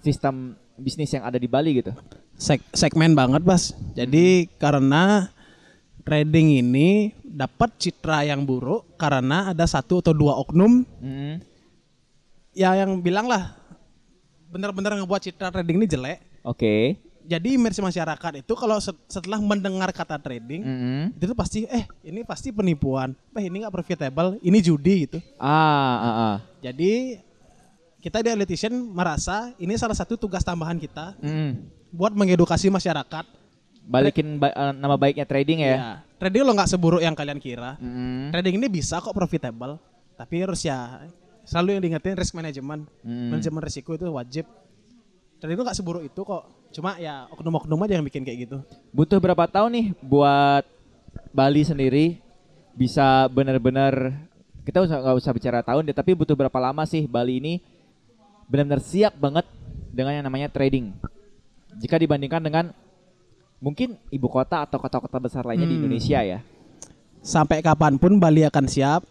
sistem 0.00 0.56
bisnis 0.78 1.10
yang 1.12 1.26
ada 1.26 1.36
di 1.36 1.50
Bali 1.50 1.82
gitu. 1.82 1.92
Seg- 2.38 2.70
segmen 2.70 3.12
banget, 3.12 3.42
Bas. 3.42 3.74
Jadi 3.92 4.46
karena 4.56 5.26
trading 6.00 6.62
ini 6.62 7.12
dapat 7.20 7.74
citra 7.76 8.22
yang 8.22 8.40
buruk 8.42 8.96
karena 8.96 9.50
ada 9.50 9.66
satu 9.66 10.00
atau 10.00 10.16
dua 10.16 10.38
oknum 10.38 10.80
Hmm. 10.96 11.36
ya 12.50 12.72
yang 12.74 12.96
bilang 12.98 13.28
lah 13.28 13.52
benar-benar 14.48 14.96
ngebuat 14.96 15.20
citra 15.20 15.52
trading 15.52 15.76
ini 15.76 15.86
jelek. 15.86 16.18
Oke. 16.40 16.96
Jadi 17.28 17.60
imersi 17.60 17.84
masyarakat 17.84 18.40
itu 18.40 18.52
kalau 18.56 18.80
set- 18.80 18.96
setelah 19.04 19.36
mendengar 19.36 19.92
kata 19.92 20.16
trading 20.16 20.62
Hmm. 20.64 21.04
itu 21.12 21.28
tuh 21.28 21.36
pasti 21.36 21.68
eh 21.68 21.84
ini 22.00 22.24
pasti 22.24 22.48
penipuan, 22.48 23.12
eh 23.36 23.44
ini 23.44 23.60
nggak 23.60 23.74
profitable, 23.74 24.40
ini 24.40 24.58
judi 24.58 25.04
gitu. 25.04 25.20
Ah, 25.36 25.52
ah, 25.98 26.06
ah. 26.08 26.36
Jadi 26.64 27.20
kita 28.00 28.24
di 28.24 28.32
Elitition 28.32 28.72
merasa 28.88 29.52
ini 29.58 29.76
salah 29.76 29.92
satu 29.92 30.16
tugas 30.16 30.40
tambahan 30.40 30.80
kita 30.80 31.12
Hmm. 31.20 31.68
Buat 31.90 32.12
mengedukasi 32.12 32.68
masyarakat. 32.68 33.24
Balikin 33.88 34.36
ba- 34.36 34.52
eh, 34.52 34.72
nama 34.76 35.00
baiknya 35.00 35.24
trading 35.24 35.64
ya. 35.64 35.72
Ya, 35.72 35.90
trading 36.20 36.44
lo 36.44 36.52
nggak 36.52 36.68
seburuk 36.68 37.00
yang 37.00 37.16
kalian 37.16 37.40
kira. 37.40 37.80
Hmm. 37.80 38.28
Trading 38.28 38.60
ini 38.60 38.68
bisa 38.68 39.00
kok 39.00 39.16
profitable, 39.16 39.80
tapi 40.12 40.44
harus 40.44 40.60
ya 40.60 41.08
selalu 41.48 41.78
yang 41.78 41.82
diingetin 41.82 42.12
risk 42.12 42.36
management, 42.36 42.84
Hmm. 43.00 43.32
manajemen 43.32 43.64
risiko 43.64 43.96
itu 43.96 44.04
wajib. 44.06 44.44
Trading 45.40 45.56
itu 45.56 45.64
nggak 45.64 45.78
seburuk 45.78 46.04
itu 46.04 46.20
kok. 46.20 46.44
Cuma 46.68 47.00
ya 47.00 47.24
oknum-oknum 47.32 47.80
aja 47.80 47.96
yang 47.96 48.04
bikin 48.04 48.28
kayak 48.28 48.38
gitu. 48.44 48.60
Butuh 48.92 49.16
berapa 49.16 49.48
tahun 49.48 49.72
nih 49.72 49.86
buat 50.04 50.68
Bali 51.32 51.64
sendiri 51.64 52.20
bisa 52.76 53.24
benar-benar 53.26 54.12
kita 54.62 54.84
usah 54.84 55.00
nggak 55.00 55.16
usah 55.16 55.32
bicara 55.32 55.64
tahun 55.64 55.88
deh, 55.88 55.96
tapi 55.96 56.12
butuh 56.12 56.36
berapa 56.36 56.58
lama 56.60 56.84
sih 56.84 57.08
Bali 57.08 57.40
ini 57.40 57.54
benar-benar 58.44 58.84
siap 58.84 59.16
banget 59.16 59.48
dengan 59.88 60.12
yang 60.12 60.28
namanya 60.28 60.52
trading. 60.52 60.92
Jika 61.76 62.00
dibandingkan 62.00 62.40
dengan 62.40 62.64
mungkin 63.58 64.00
ibu 64.08 64.26
kota 64.26 64.64
atau 64.64 64.80
kota-kota 64.80 65.18
besar 65.20 65.44
lainnya 65.44 65.66
di 65.66 65.76
Hmm. 65.76 65.84
Indonesia 65.84 66.20
ya. 66.22 66.40
Sampai 67.20 67.60
kapan 67.60 67.98
pun 67.98 68.16
Bali 68.16 68.46
akan 68.46 68.64
siap, 68.64 69.02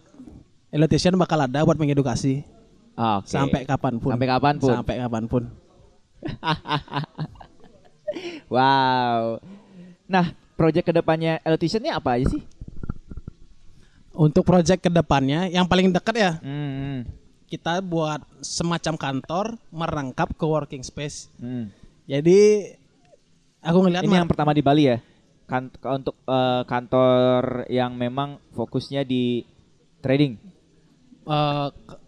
Elitition 0.67 1.15
bakal 1.15 1.43
ada 1.43 1.63
buat 1.63 1.77
mengedukasi. 1.77 2.41
Ah, 2.97 3.21
oke. 3.21 3.29
Sampai 3.29 3.61
kapan 3.63 4.01
pun. 4.01 4.09
Sampai 4.09 4.27
kapan 4.27 4.55
pun. 4.57 4.71
Sampai 4.73 4.95
kapan 4.97 5.23
pun. 5.29 5.43
Wow. 8.47 9.43
Nah, 10.07 10.25
proyek 10.55 10.87
ke 10.87 10.93
depannya 10.95 11.43
Elutition 11.43 11.83
ini 11.83 11.91
apa 11.91 12.15
aja 12.17 12.25
sih? 12.31 12.41
Untuk 14.17 14.47
project 14.47 14.81
ke 14.81 14.89
depannya 14.89 15.45
yang 15.51 15.69
paling 15.69 15.93
dekat 15.93 16.15
ya 16.17 16.31
Hmm. 16.41 17.05
kita 17.45 17.79
buat 17.79 18.19
semacam 18.41 18.97
kantor 18.97 19.45
merangkap 19.69 20.33
ke 20.33 20.45
working 20.47 20.81
space. 20.81 21.29
hmm. 21.37 21.69
Jadi 22.07 22.39
aku 23.59 23.77
ngeliat 23.79 24.01
Ini 24.01 24.15
yang 24.17 24.25
pertama 24.25 24.51
di 24.51 24.61
Bali 24.61 24.87
ya. 24.87 24.97
Kan 25.43 25.67
untuk 25.69 26.15
eh, 26.21 26.63
kantor 26.63 27.67
yang 27.67 27.93
memang 27.93 28.41
fokusnya 28.51 29.03
di 29.03 29.43
trading. 29.99 30.39
eh, 31.25 31.67
ke- 31.83 31.99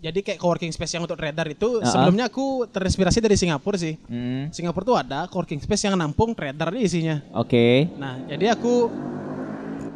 jadi 0.00 0.18
kayak 0.20 0.36
co-working 0.36 0.68
space 0.68 0.92
yang 0.92 1.02
untuk 1.02 1.14
trader 1.14 1.46
itu 1.48 1.78
Ah. 1.78 1.86
sebelumnya 1.86 2.26
aku 2.26 2.66
terinspirasi 2.66 3.18
dari 3.18 3.34
Singapura 3.34 3.78
sih. 3.78 3.94
Hmm. 4.04 4.50
Singapura 4.50 4.84
tuh 4.84 4.96
ada 4.96 5.24
co-working 5.24 5.58
space 5.58 5.86
yang 5.86 5.94
nampung 5.94 6.34
trader 6.34 6.68
di 6.68 6.82
isinya. 6.82 7.22
Oke. 7.32 7.86
Nah, 7.94 8.18
jadi 8.26 8.52
aku 8.52 8.90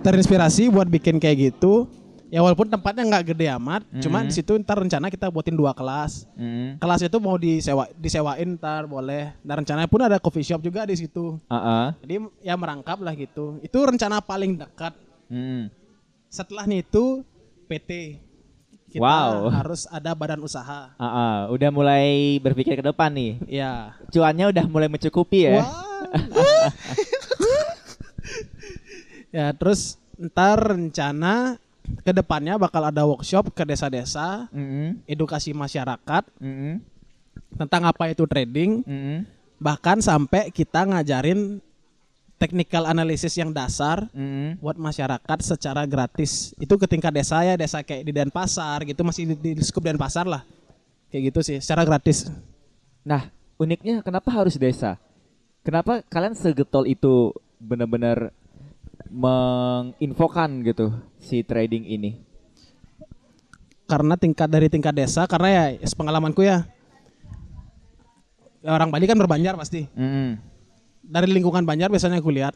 terinspirasi 0.01 0.71
buat 0.71 0.87
bikin 0.87 1.18
kayak 1.18 1.37
gitu. 1.53 1.90
Ya 2.29 2.45
walaupun 2.45 2.69
tempatnya 2.69 3.09
nggak 3.09 3.33
gede 3.33 3.49
amat, 3.57 3.88
cuma 4.05 4.21
di 4.21 4.37
situ 4.37 4.53
ntar 4.61 4.77
rencana 4.77 5.09
kita 5.09 5.33
buatin 5.33 5.57
dua 5.57 5.73
kelas. 5.73 6.29
Hmm. 6.37 6.77
Kelas 6.77 7.01
itu 7.01 7.17
mau 7.17 7.41
disewa 7.41 7.88
disewain 7.97 8.61
ntar 8.61 8.85
boleh. 8.85 9.33
Dan 9.41 9.64
rencananya 9.64 9.88
pun 9.88 10.05
ada 10.05 10.21
coffee 10.21 10.45
shop 10.45 10.61
juga 10.61 10.85
di 10.85 10.93
situ. 10.93 11.41
Ah, 11.49 11.57
ah. 11.57 11.87
Jadi 12.05 12.21
ya 12.45 12.53
merangkap 12.61 13.01
lah 13.01 13.17
gitu. 13.17 13.57
Itu 13.65 13.81
rencana 13.81 14.21
paling 14.21 14.61
dekat. 14.61 14.92
Hmm. 15.33 15.73
Setelahnya 16.29 16.85
itu 16.85 17.25
PT. 17.65 18.21
Kita 18.88 19.05
Wow. 19.05 19.52
harus 19.52 19.85
ada 19.88 20.13
badan 20.13 20.44
usaha. 20.44 20.92
Ah, 20.96 21.05
ah. 21.05 21.37
Udah 21.48 21.73
mulai 21.73 22.37
berpikir 22.44 22.77
ke 22.77 22.85
depan 22.85 23.09
nih. 23.09 23.40
Ya. 23.48 23.96
Cuannya 24.13 24.52
udah 24.52 24.65
mulai 24.69 24.92
mencukupi 24.92 25.48
ya. 25.48 25.65
Wah. 25.65 25.88
ya 29.29 29.52
terus 29.52 30.00
ntar 30.17 30.73
rencana 30.77 31.61
ke 32.05 32.13
depannya 32.13 32.57
bakal 32.57 32.83
ada 32.85 33.05
workshop 33.05 33.53
ke 33.53 33.63
desa-desa, 33.65 34.49
Hmm. 34.53 35.01
edukasi 35.09 35.53
masyarakat 35.53 36.25
Hmm. 36.41 36.81
tentang 37.57 37.83
apa 37.89 38.13
itu 38.13 38.25
trading, 38.29 38.83
Hmm. 38.85 39.19
bahkan 39.59 39.99
sampai 39.99 40.53
kita 40.53 40.85
ngajarin 40.87 41.61
technical 42.39 42.87
analysis 42.87 43.35
yang 43.35 43.51
dasar 43.51 44.07
Hmm. 44.15 44.57
buat 44.63 44.79
masyarakat 44.79 45.39
secara 45.43 45.83
gratis. 45.85 46.55
Itu 46.57 46.79
ke 46.79 46.87
tingkat 46.87 47.11
desa 47.11 47.43
ya, 47.43 47.59
desa 47.59 47.83
kayak 47.83 48.07
di 48.07 48.13
Denpasar 48.15 48.87
gitu 48.87 49.03
masih 49.03 49.35
di, 49.35 49.59
di 49.59 49.63
skup 49.67 49.83
Denpasar 49.83 50.25
lah. 50.25 50.47
Kayak 51.11 51.35
gitu 51.35 51.41
sih, 51.43 51.59
secara 51.59 51.83
gratis. 51.83 52.31
Nah, 53.03 53.33
uniknya 53.59 54.05
kenapa 54.07 54.31
harus 54.31 54.55
desa? 54.55 55.01
Kenapa 55.67 56.01
kalian 56.07 56.39
segetol 56.39 56.87
itu 56.87 57.35
benar-benar 57.59 58.31
menginfokan 59.11 60.63
gitu 60.63 60.92
si 61.19 61.42
trading 61.42 61.85
ini? 61.85 62.11
karena 63.88 64.21
tingkat 64.21 64.52
dari 64.52 64.69
tingkat 64.69 64.92
desa 64.92 65.25
karena 65.25 65.48
ya 65.48 65.92
pengalamanku 65.96 66.44
ya, 66.44 66.69
ya 68.61 68.71
orang 68.77 68.92
Bali 68.92 69.09
kan 69.09 69.17
berbanjar 69.17 69.56
pasti 69.56 69.88
Mm. 69.96 70.37
dari 71.00 71.33
lingkungan 71.33 71.65
Banjar 71.65 71.88
biasanya 71.88 72.21
aku 72.21 72.29
lihat 72.29 72.52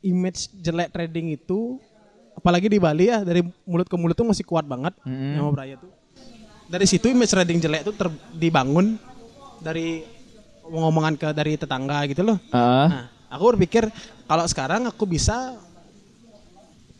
image 0.00 0.48
jelek 0.64 0.96
trading 0.96 1.36
itu 1.36 1.76
apalagi 2.32 2.72
di 2.72 2.80
Bali 2.80 3.12
ya 3.12 3.20
dari 3.20 3.44
mulut 3.68 3.84
ke 3.84 3.96
mulut 4.00 4.16
tuh 4.16 4.24
masih 4.24 4.48
kuat 4.48 4.64
banget 4.64 4.96
Mm. 5.04 5.36
yang 5.36 5.52
Braya 5.52 5.76
tuh 5.76 5.92
dari 6.72 6.88
situ 6.88 7.12
image 7.12 7.36
trading 7.36 7.60
jelek 7.60 7.84
itu 7.84 7.92
dibangun 8.32 8.96
dari 9.60 10.08
ngomongan 10.64 11.20
ke 11.20 11.28
dari 11.36 11.60
tetangga 11.60 12.00
gitu 12.08 12.24
loh 12.24 12.40
Ah, 12.48 12.88
Nah, 12.88 13.04
aku 13.28 13.52
berpikir 13.52 13.92
kalau 14.30 14.46
sekarang 14.46 14.86
aku 14.86 15.10
bisa 15.10 15.58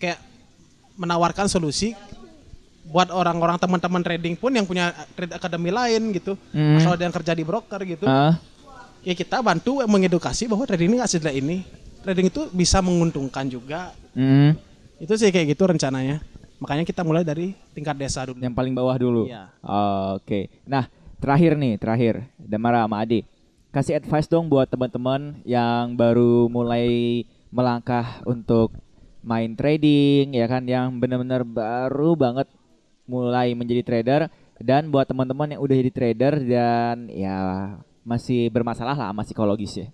kayak 0.03 0.19
menawarkan 0.99 1.47
solusi 1.47 1.95
buat 2.91 3.07
orang-orang 3.15 3.55
teman-teman 3.55 4.03
trading 4.03 4.35
pun 4.35 4.51
yang 4.51 4.67
punya 4.67 4.91
trade 5.15 5.31
academy 5.31 5.71
lain 5.71 6.11
gitu. 6.11 6.35
Hmm. 6.51 6.83
Atau 6.83 6.99
ada 6.99 7.07
yang 7.07 7.15
kerja 7.15 7.33
di 7.39 7.47
broker 7.47 7.87
gitu. 7.87 8.03
ah, 8.11 8.35
Ya 9.07 9.15
kita 9.15 9.39
bantu 9.47 9.79
mengedukasi 9.79 10.51
bahwa 10.51 10.67
trading 10.67 10.91
ini 10.91 10.97
nggak 10.99 11.13
sejelek 11.15 11.37
ini. 11.39 11.63
Trading 12.03 12.35
itu 12.35 12.51
bisa 12.51 12.83
menguntungkan 12.83 13.47
juga. 13.47 13.95
mm. 14.19 14.59
Itu 14.99 15.15
sih 15.15 15.31
kayak 15.31 15.55
gitu 15.55 15.71
rencananya. 15.71 16.19
Makanya 16.59 16.83
kita 16.83 17.07
mulai 17.07 17.23
dari 17.23 17.55
tingkat 17.73 17.95
desa 17.95 18.27
dulu. 18.27 18.43
Yang 18.43 18.57
paling 18.59 18.75
bawah 18.75 18.97
dulu. 18.99 19.23
Iya. 19.31 19.49
Oke. 20.19 20.51
Nah, 20.69 20.91
terakhir 21.23 21.57
nih, 21.57 21.79
terakhir. 21.81 22.27
Damara 22.37 22.85
sama 22.85 23.01
Adi. 23.01 23.25
Kasih 23.71 24.03
advice 24.03 24.27
dong 24.27 24.51
buat 24.51 24.67
teman-teman 24.67 25.47
yang 25.47 25.95
baru 25.95 26.51
mulai 26.51 27.23
melangkah 27.55 28.19
untuk 28.27 28.75
main 29.23 29.55
trading 29.55 30.35
ya 30.35 30.51
kan 30.51 30.67
yang 30.67 30.99
benar-benar 30.99 31.47
baru 31.47 32.19
banget 32.19 32.51
mulai 33.07 33.55
menjadi 33.55 33.83
trader 33.87 34.21
dan 34.59 34.91
buat 34.91 35.07
teman-teman 35.07 35.55
yang 35.55 35.61
udah 35.63 35.77
jadi 35.87 35.93
trader 35.95 36.35
dan 36.43 37.07
ya 37.15 37.39
masih 38.03 38.51
bermasalah 38.51 38.99
lah 38.99 39.15
sama 39.15 39.23
psikologis 39.23 39.87
ya. 39.87 39.89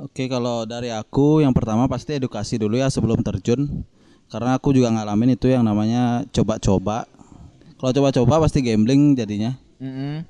Oke, 0.00 0.24
kalau 0.24 0.64
dari 0.64 0.88
aku 0.88 1.44
yang 1.44 1.52
pertama 1.52 1.84
pasti 1.84 2.16
edukasi 2.16 2.56
dulu 2.56 2.80
ya 2.80 2.88
sebelum 2.88 3.20
terjun. 3.20 3.84
Karena 4.32 4.56
aku 4.56 4.72
juga 4.72 4.88
ngalamin 4.88 5.36
itu 5.36 5.52
yang 5.52 5.60
namanya 5.60 6.24
coba-coba. 6.32 7.04
Kalau 7.76 7.92
coba-coba 7.92 8.48
pasti 8.48 8.64
gambling 8.64 9.12
jadinya. 9.12 9.52
Mm-mm. 9.76 10.24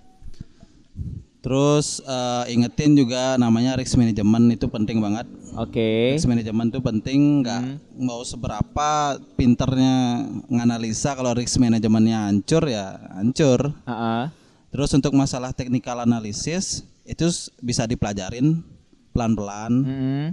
Terus 1.42 1.98
eh, 2.06 2.54
ingetin 2.54 2.94
juga 2.94 3.34
namanya 3.34 3.74
risk 3.74 3.98
management 3.98 4.54
itu 4.54 4.70
penting 4.70 5.02
banget. 5.02 5.26
Oke. 5.58 6.14
Risk 6.14 6.30
management 6.30 6.70
itu 6.70 6.80
penting, 6.80 7.42
nggak 7.42 7.62
mau 7.98 8.22
seberapa 8.22 9.18
pinternya 9.34 10.22
nganalisa 10.46 11.18
kalau 11.18 11.34
risk 11.34 11.58
manajemennya 11.58 12.30
hancur 12.30 12.62
ya 12.70 12.94
hancur. 13.18 13.74
Ah, 13.82 13.92
ah. 13.92 14.24
Terus 14.70 14.94
untuk 14.94 15.12
masalah 15.18 15.50
technical 15.50 15.98
analysis 16.06 16.86
itu 17.02 17.26
bisa 17.58 17.90
dipelajarin 17.90 18.62
pelan-pelan. 19.10 19.72
Mm-mm. 19.82 20.24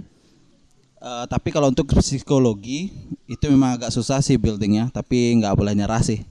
Eh, 1.00 1.24
tapi 1.26 1.48
kalau 1.50 1.74
untuk 1.74 1.90
psikologi 1.98 2.92
itu 3.24 3.44
memang 3.50 3.80
agak 3.80 3.90
susah 3.90 4.22
sih 4.22 4.38
buildingnya, 4.38 4.94
tapi 4.94 5.32
nggak 5.42 5.56
boleh 5.58 5.74
nyerah 5.74 6.04
sih. 6.06 6.22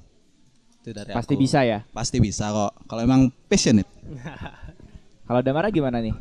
Itu 0.80 0.96
dari 0.96 1.12
Pasti 1.12 1.36
aku. 1.36 1.42
bisa 1.42 1.60
ya. 1.68 1.84
Pasti 1.92 2.18
bisa 2.24 2.48
kok. 2.54 2.74
Kalau 2.88 3.02
emang 3.04 3.28
passionate. 3.52 3.90
Kalau 5.30 5.46
Damara 5.46 5.70
gimana 5.70 6.02
nih? 6.02 6.18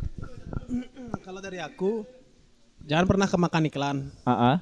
Kalau 1.25 1.41
dari 1.41 1.57
aku 1.57 2.05
jangan 2.85 3.09
pernah 3.09 3.25
kemakan 3.25 3.65
iklan. 3.73 3.97
Ah, 4.29 4.33
ah. 4.37 4.57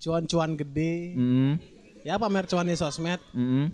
Cuan-cuan 0.00 0.56
gede. 0.56 1.12
Mm. 1.12 1.60
Ya 2.00 2.16
pamer 2.16 2.48
cuan 2.48 2.64
di 2.64 2.72
sosmed. 2.72 3.20
Mm. 3.36 3.68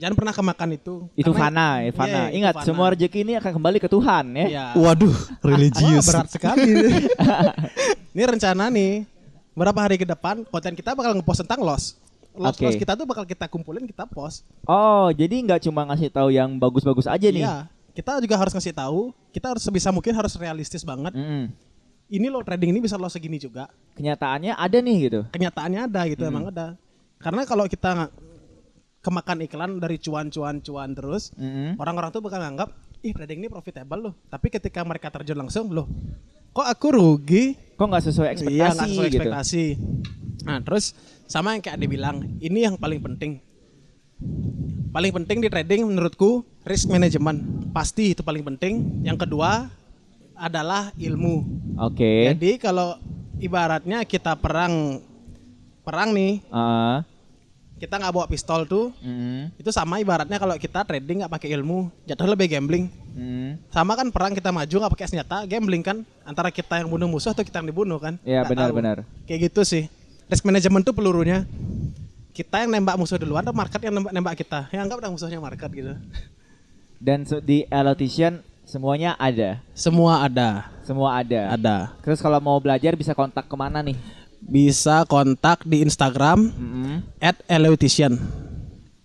Jangan 0.00 0.14
pernah 0.16 0.32
kemakan 0.32 0.72
itu. 0.72 1.04
Itu 1.12 1.36
Karena- 1.36 1.52
fana, 1.52 1.84
ya, 1.84 1.92
fana. 1.92 2.08
Iya, 2.08 2.22
itu 2.24 2.36
Ingat, 2.40 2.54
fana. 2.56 2.64
semua 2.64 2.86
rezeki 2.96 3.18
ini 3.28 3.32
akan 3.36 3.52
kembali 3.60 3.76
ke 3.76 3.88
Tuhan 3.92 4.24
ya. 4.32 4.46
Iya. 4.48 4.66
Waduh, 4.72 5.16
Wah, 5.44 6.00
berat 6.00 6.28
sekali. 6.32 6.72
ini 8.16 8.22
rencana 8.24 8.72
nih. 8.72 9.04
Berapa 9.52 9.84
hari 9.84 10.00
ke 10.00 10.08
depan 10.08 10.48
konten 10.48 10.72
kita 10.72 10.96
bakal 10.96 11.12
ngepost 11.12 11.44
tentang 11.44 11.60
loss. 11.60 12.00
Loss, 12.32 12.56
Oke. 12.56 12.64
loss 12.64 12.80
kita 12.80 12.96
tuh 12.96 13.04
bakal 13.04 13.28
kita 13.28 13.44
kumpulin, 13.52 13.84
kita 13.84 14.08
post. 14.08 14.48
Oh, 14.64 15.12
jadi 15.12 15.44
nggak 15.44 15.68
cuma 15.68 15.84
ngasih 15.92 16.08
tahu 16.08 16.32
yang 16.32 16.56
bagus-bagus 16.56 17.04
aja 17.04 17.28
nih. 17.28 17.44
Iya. 17.44 17.68
Kita 17.92 18.18
juga 18.24 18.40
harus 18.40 18.52
ngasih 18.56 18.72
tahu, 18.72 19.12
kita 19.36 19.52
harus 19.52 19.62
sebisa 19.64 19.92
mungkin 19.92 20.16
harus 20.16 20.32
realistis 20.40 20.80
banget. 20.80 21.12
Mm-mm. 21.12 21.52
Ini 22.12 22.28
loh 22.28 22.44
trading 22.44 22.72
ini 22.76 22.80
bisa 22.80 22.96
loss 23.00 23.16
segini 23.16 23.40
juga. 23.40 23.68
Kenyataannya 23.96 24.56
ada 24.56 24.78
nih 24.80 24.96
gitu. 25.08 25.20
Kenyataannya 25.32 25.80
ada 25.88 26.00
gitu, 26.08 26.24
emang 26.24 26.48
ada. 26.52 26.76
Karena 27.20 27.44
kalau 27.44 27.64
kita 27.68 28.08
kemakan 29.04 29.44
iklan 29.44 29.70
dari 29.80 29.96
cuan-cuan-cuan 30.00 30.88
terus, 30.96 31.32
Mm-mm. 31.36 31.76
orang-orang 31.76 32.08
tuh 32.12 32.20
bakal 32.24 32.40
nganggap, 32.40 32.72
ih 33.04 33.12
trading 33.12 33.44
ini 33.44 33.48
profitable 33.52 34.00
loh. 34.10 34.14
Tapi 34.28 34.48
ketika 34.48 34.80
mereka 34.84 35.12
terjun 35.12 35.36
langsung, 35.36 35.68
loh, 35.72 35.88
kok 36.52 36.68
aku 36.68 36.86
rugi? 36.96 37.56
Kok 37.76 37.86
nggak 37.88 38.04
sesuai 38.08 38.28
ekspektasi 38.36 38.56
Iya, 38.56 38.66
nggak 38.72 38.88
sesuai 38.88 39.08
gitu? 39.08 39.16
ekspektasi. 39.20 39.64
Nah, 40.48 40.58
terus 40.64 40.84
sama 41.28 41.56
yang 41.56 41.62
kayak 41.64 41.76
Ade 41.80 41.86
bilang, 41.88 42.16
ini 42.40 42.64
yang 42.64 42.76
paling 42.76 43.00
penting. 43.00 43.40
Paling 44.92 45.12
penting 45.22 45.40
di 45.40 45.48
trading 45.48 45.88
menurutku 45.88 46.44
risk 46.68 46.92
management. 46.92 47.72
Pasti 47.72 48.12
itu 48.12 48.20
paling 48.20 48.44
penting. 48.44 49.02
Yang 49.02 49.24
kedua 49.24 49.72
adalah 50.36 50.92
ilmu. 51.00 51.44
Oke. 51.80 52.28
Jadi 52.28 52.60
kalau 52.60 53.00
ibaratnya 53.40 54.04
kita 54.04 54.36
perang 54.36 55.00
perang 55.82 56.12
nih, 56.14 56.44
Ah, 56.52 57.02
kita 57.80 57.98
nggak 57.98 58.14
bawa 58.14 58.26
pistol 58.30 58.62
tuh, 58.70 58.94
mm, 59.02 59.58
itu 59.58 59.70
sama 59.74 59.98
ibaratnya 59.98 60.38
kalau 60.38 60.54
kita 60.54 60.86
trading 60.86 61.26
nggak 61.26 61.32
pakai 61.34 61.50
ilmu, 61.58 61.90
jatuh 62.06 62.30
lebih 62.30 62.46
gambling. 62.52 62.86
mm. 63.18 63.74
Sama 63.74 63.98
kan 63.98 64.12
perang 64.14 64.36
kita 64.36 64.54
maju 64.54 64.70
nggak 64.70 64.92
pakai 64.94 65.08
senjata, 65.10 65.42
gambling 65.50 65.82
kan 65.82 66.06
antara 66.22 66.54
kita 66.54 66.78
yang 66.78 66.86
bunuh 66.86 67.10
musuh 67.10 67.34
atau 67.34 67.42
kita 67.42 67.58
yang 67.58 67.74
dibunuh 67.74 67.98
kan? 67.98 68.20
Iya, 68.22 68.46
benar-benar. 68.46 69.02
Kayak 69.26 69.50
gitu 69.50 69.66
sih. 69.66 69.90
Risk 70.30 70.46
management 70.46 70.86
tuh 70.86 70.94
pelurunya. 70.94 71.42
Kita 72.32 72.64
yang 72.64 72.72
nembak 72.72 72.96
musuh 72.96 73.20
duluan 73.20 73.44
atau 73.44 73.52
market 73.52 73.76
yang 73.78 73.92
nembak, 73.92 74.12
nembak 74.12 74.34
kita? 74.34 74.64
Ya 74.72 74.80
anggap 74.80 75.04
udah 75.04 75.12
musuhnya 75.12 75.36
market 75.36 75.68
gitu. 75.68 75.92
Dan 76.96 77.28
so- 77.28 77.44
di 77.44 77.68
Elotician 77.68 78.40
semuanya 78.64 79.12
ada. 79.20 79.60
Semua 79.76 80.24
ada. 80.24 80.72
Semua 80.80 81.20
ada. 81.20 81.52
Ada. 81.52 81.76
Terus 82.00 82.24
kalau 82.24 82.40
mau 82.40 82.56
belajar 82.56 82.96
bisa 82.96 83.12
kontak 83.12 83.44
ke 83.44 83.52
mana 83.52 83.84
nih? 83.84 84.00
Bisa 84.40 85.04
kontak 85.04 85.62
di 85.62 85.84
Instagram 85.84 86.50
Mm-mm. 86.50 87.04
at 87.20 87.36
Eleutician. 87.46 88.16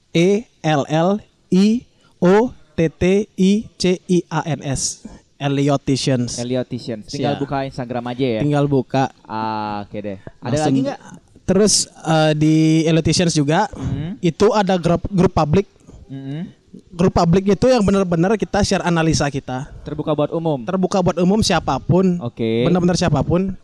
E 0.09 0.47
L 0.63 0.87
L 0.87 1.19
I 1.51 1.83
O 2.17 2.49
T 2.73 2.87
T 2.89 3.03
I 3.29 3.51
C 3.75 3.99
I 4.07 4.23
A 4.25 4.41
N 4.47 4.63
S. 4.63 5.03
Eleuticians. 5.37 6.41
Elotician. 6.41 7.05
Tinggal 7.05 7.37
buka 7.37 7.61
Instagram 7.61 8.09
aja 8.09 8.25
ya. 8.25 8.41
Tinggal 8.41 8.65
buka. 8.65 9.13
Ah, 9.21 9.85
oke 9.85 9.93
deh. 9.99 10.17
Ada 10.41 10.49
Langsung- 10.49 10.65
lagi 10.65 10.79
nggak? 10.89 10.99
Terus 11.47 11.73
eh, 11.87 12.33
di 12.35 12.55
Eleuticians 12.83 13.31
juga 13.31 13.71
Mm. 13.71 14.19
itu 14.19 14.47
ada 14.51 14.75
grup 14.75 15.07
grup 15.07 15.31
publik. 15.31 15.67
Mm-mm. 16.11 16.51
Grup 16.91 17.15
publik 17.15 17.47
itu 17.47 17.65
yang 17.65 17.81
benar-benar 17.81 18.35
kita 18.35 18.61
share 18.61 18.83
analisa 18.83 19.25
kita. 19.27 19.71
Terbuka 19.81 20.11
buat 20.11 20.29
umum. 20.29 20.61
Terbuka 20.61 20.99
buat 20.99 21.17
umum 21.17 21.39
siapa 21.39 21.79
pun. 21.79 22.19
Oke. 22.19 22.67
Benar-benar 22.67 22.99
siapa 22.99 23.23
pun. 23.23 23.55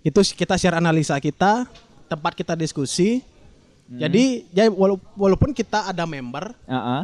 Itu 0.00 0.20
kita 0.22 0.54
share 0.54 0.76
analisa 0.76 1.16
kita, 1.16 1.64
tempat 2.06 2.32
kita 2.32 2.52
diskusi. 2.54 3.24
Hmm. 3.88 3.98
Jadi 3.98 4.46
ya 4.50 4.68
wala- 4.68 5.00
walaupun 5.12 5.50
kita 5.50 5.88
ada 5.88 6.04
member, 6.06 6.54
Ah, 6.64 6.76
ah. 6.76 7.02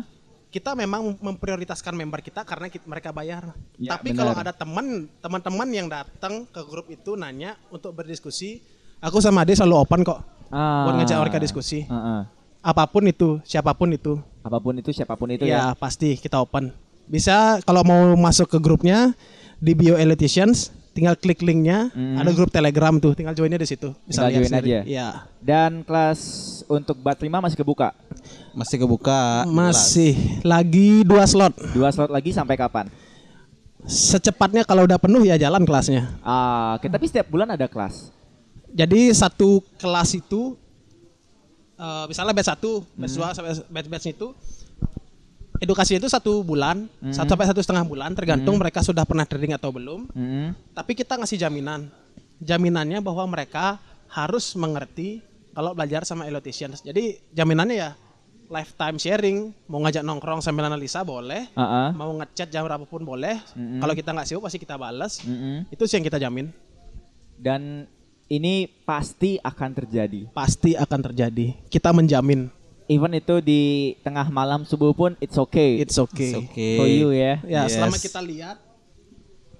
kita 0.49 0.73
memang 0.73 1.19
memprioritaskan 1.19 1.93
member 1.93 2.21
kita 2.21 2.41
karena 2.43 2.71
kita, 2.71 2.85
mereka 2.87 3.11
bayar. 3.11 3.57
Ya, 3.77 3.99
Tapi 3.99 4.13
benar. 4.15 4.19
kalau 4.23 4.33
ada 4.39 4.53
teman 4.55 4.87
teman-teman 5.19 5.69
yang 5.69 5.89
datang 5.91 6.47
ke 6.47 6.61
grup 6.63 6.87
itu 6.89 7.19
nanya 7.19 7.59
untuk 7.69 7.91
berdiskusi, 7.91 8.63
aku 8.99 9.19
sama 9.19 9.43
Ade 9.43 9.55
selalu 9.55 9.77
open 9.79 10.03
kok 10.03 10.21
Ah. 10.47 10.87
buat 10.87 10.95
ngajak 10.97 11.19
mereka 11.21 11.39
diskusi. 11.39 11.83
Ah, 11.87 11.95
ah. 11.99 12.21
Apa 12.63 12.87
pun 12.87 13.03
itu, 13.03 13.43
siapa 13.43 13.75
pun 13.75 13.91
itu. 13.91 14.19
Apa 14.41 14.59
pun 14.59 14.75
itu, 14.75 14.91
siapa 14.91 15.15
pun 15.15 15.27
itu 15.29 15.43
ya. 15.43 15.71
ya, 15.71 15.75
pasti 15.75 16.15
kita 16.15 16.39
open. 16.39 16.71
Bisa 17.05 17.59
kalau 17.63 17.83
mau 17.83 18.15
masuk 18.15 18.47
ke 18.47 18.59
grupnya 18.59 19.11
di 19.59 19.75
Bio 19.75 19.95
Eliticians, 19.95 20.71
tinggal 20.91 21.15
klik 21.15 21.43
linknya. 21.43 21.91
Hmm. 21.91 22.15
Ada 22.15 22.31
grup 22.31 22.51
Telegram 22.51 22.95
tuh, 22.97 23.15
tinggal 23.15 23.35
joinnya 23.35 23.59
di 23.59 23.67
situ. 23.67 23.91
Bisa 24.07 24.23
Tinggal 24.23 24.39
join 24.39 24.47
sendiri. 24.49 24.71
aja. 24.71 24.81
Iya. 24.83 25.09
Dan 25.39 25.83
kelas 25.83 26.19
untuk 26.67 26.95
bat 26.97 27.19
5 27.19 27.43
masih 27.43 27.59
kebuka. 27.59 27.91
Masih 28.51 28.77
kebuka. 28.81 29.47
Masih 29.47 30.15
lagi 30.43 31.03
dua 31.03 31.27
slot. 31.27 31.55
Dua 31.71 31.91
slot 31.91 32.11
lagi 32.11 32.31
sampai 32.31 32.55
kapan? 32.55 32.87
Secepatnya 33.83 34.63
kalau 34.63 34.83
udah 34.83 34.99
penuh 34.99 35.23
ya 35.23 35.35
jalan 35.37 35.63
kelasnya. 35.63 36.11
Ah, 36.19 36.75
oke, 36.75 36.87
tapi 36.87 37.07
setiap 37.07 37.27
bulan 37.29 37.47
ada 37.49 37.67
kelas. 37.67 38.11
Jadi 38.77 39.09
satu 39.11 39.65
kelas 39.77 40.13
itu 40.13 40.53
eh, 41.75 42.05
misalnya 42.07 42.33
batch 42.33 42.51
1, 42.53 42.61
batch 42.95 43.15
Hmm. 43.15 43.33
2 43.33 43.37
sampai 43.37 43.53
batch 43.67 43.89
batch 43.89 44.07
itu 44.09 44.29
edukasi 45.57 45.97
itu 45.97 46.05
satu 46.07 46.41
bulan, 46.41 46.85
Hmm. 47.01 47.13
satu 47.13 47.33
sampai 47.33 47.49
satu 47.49 47.61
setengah 47.61 47.85
bulan 47.85 48.13
tergantung 48.13 48.57
mereka 48.57 48.81
sudah 48.81 49.05
pernah 49.05 49.25
trading 49.25 49.57
atau 49.57 49.73
belum. 49.73 50.09
Mm-mm. 50.11 50.53
Tapi 50.73 50.93
kita 50.93 51.17
ngasih 51.17 51.37
jaminan. 51.39 51.89
Jaminannya 52.39 53.01
bahwa 53.01 53.25
mereka 53.27 53.81
harus 54.07 54.53
mengerti 54.53 55.25
kalau 55.53 55.73
belajar 55.73 56.05
sama 56.05 56.29
electrician. 56.29 56.77
Jadi 56.77 57.17
jaminannya 57.33 57.73
ya 57.75 57.91
lifetime 58.47 58.97
sharing, 58.97 59.39
mau 59.67 59.81
ngajak 59.81 60.05
nongkrong 60.05 60.39
sambil 60.39 60.69
analisa 60.69 61.01
boleh, 61.03 61.49
Ah, 61.53 61.65
ah. 61.65 61.89
mau 61.91 62.13
ngechat 62.15 62.47
jam 62.47 62.63
berapapun 62.63 63.03
boleh. 63.03 63.41
Mm-mm. 63.57 63.81
Kalau 63.81 63.93
kita 63.93 64.13
nggak 64.13 64.27
sibuk 64.29 64.45
pasti 64.45 64.61
kita 64.61 64.77
balas. 64.77 65.25
Mm-mm. 65.25 65.65
Itu 65.69 65.89
sih 65.89 65.97
yang 65.97 66.05
kita 66.05 66.21
jamin. 66.21 66.53
Dan 67.35 67.89
ini 68.27 68.67
pasti 68.83 69.39
akan 69.39 69.71
terjadi. 69.73 70.27
Pasti 70.35 70.75
akan 70.75 71.01
terjadi. 71.11 71.55
Kita 71.71 71.95
menjamin. 71.95 72.51
Even 72.87 73.19
itu 73.19 73.43
di 73.43 73.63
tengah 74.07 74.31
malam 74.31 74.63
subuh 74.63 74.95
pun 74.95 75.19
it's 75.19 75.35
okay. 75.35 75.83
It's 75.83 75.99
okay. 75.99 76.31
It's 76.31 76.39
okay. 76.51 76.75
for 76.79 76.87
you 76.87 77.11
ya. 77.11 77.43
Ya, 77.43 77.67
Yes. 77.67 77.75
selama 77.75 77.97
kita 77.99 78.21
lihat 78.23 78.57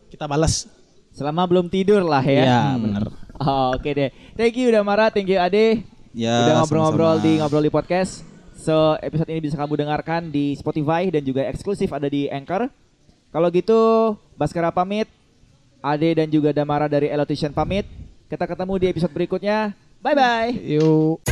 kita 0.07 0.25
balas. 0.31 0.71
Selama 1.11 1.43
belum 1.49 1.67
tidur 1.67 2.07
lah 2.07 2.23
ya. 2.23 2.45
Ya, 2.45 2.61
Hmm. 2.71 2.83
benar. 2.87 3.05
Oh, 3.37 3.75
Oke 3.75 3.91
deh. 3.93 4.11
Thank 4.39 4.57
you 4.57 4.71
Damara, 4.71 5.11
thank 5.11 5.27
you 5.27 5.37
Ade. 5.37 5.83
Ya, 6.17 6.49
Udah 6.49 6.55
ngobrol-ngobrol 6.65 7.21
di 7.21 7.37
Ngobrol 7.37 7.65
di 7.67 7.73
Podcast. 7.73 8.25
So, 8.57 8.97
episode 9.05 9.29
ini 9.29 9.45
bisa 9.45 9.61
kamu 9.61 9.85
dengarkan 9.85 10.33
di 10.33 10.57
Spotify 10.57 11.13
dan 11.13 11.21
juga 11.21 11.45
eksklusif 11.45 11.93
ada 11.93 12.09
di 12.09 12.25
Anchor. 12.33 12.73
Kalau 13.29 13.49
gitu, 13.53 13.81
Baskara 14.35 14.73
pamit. 14.73 15.11
Ade 15.85 16.17
dan 16.17 16.33
juga 16.33 16.57
Damara 16.57 16.89
dari 16.89 17.13
Elotition 17.13 17.53
pamit. 17.53 17.85
Kita 18.27 18.43
ketemu 18.43 18.75
di 18.83 18.87
episode 18.91 19.15
berikutnya. 19.15 19.71
Bye-bye. 20.03 20.59
Yuk. 20.59 21.23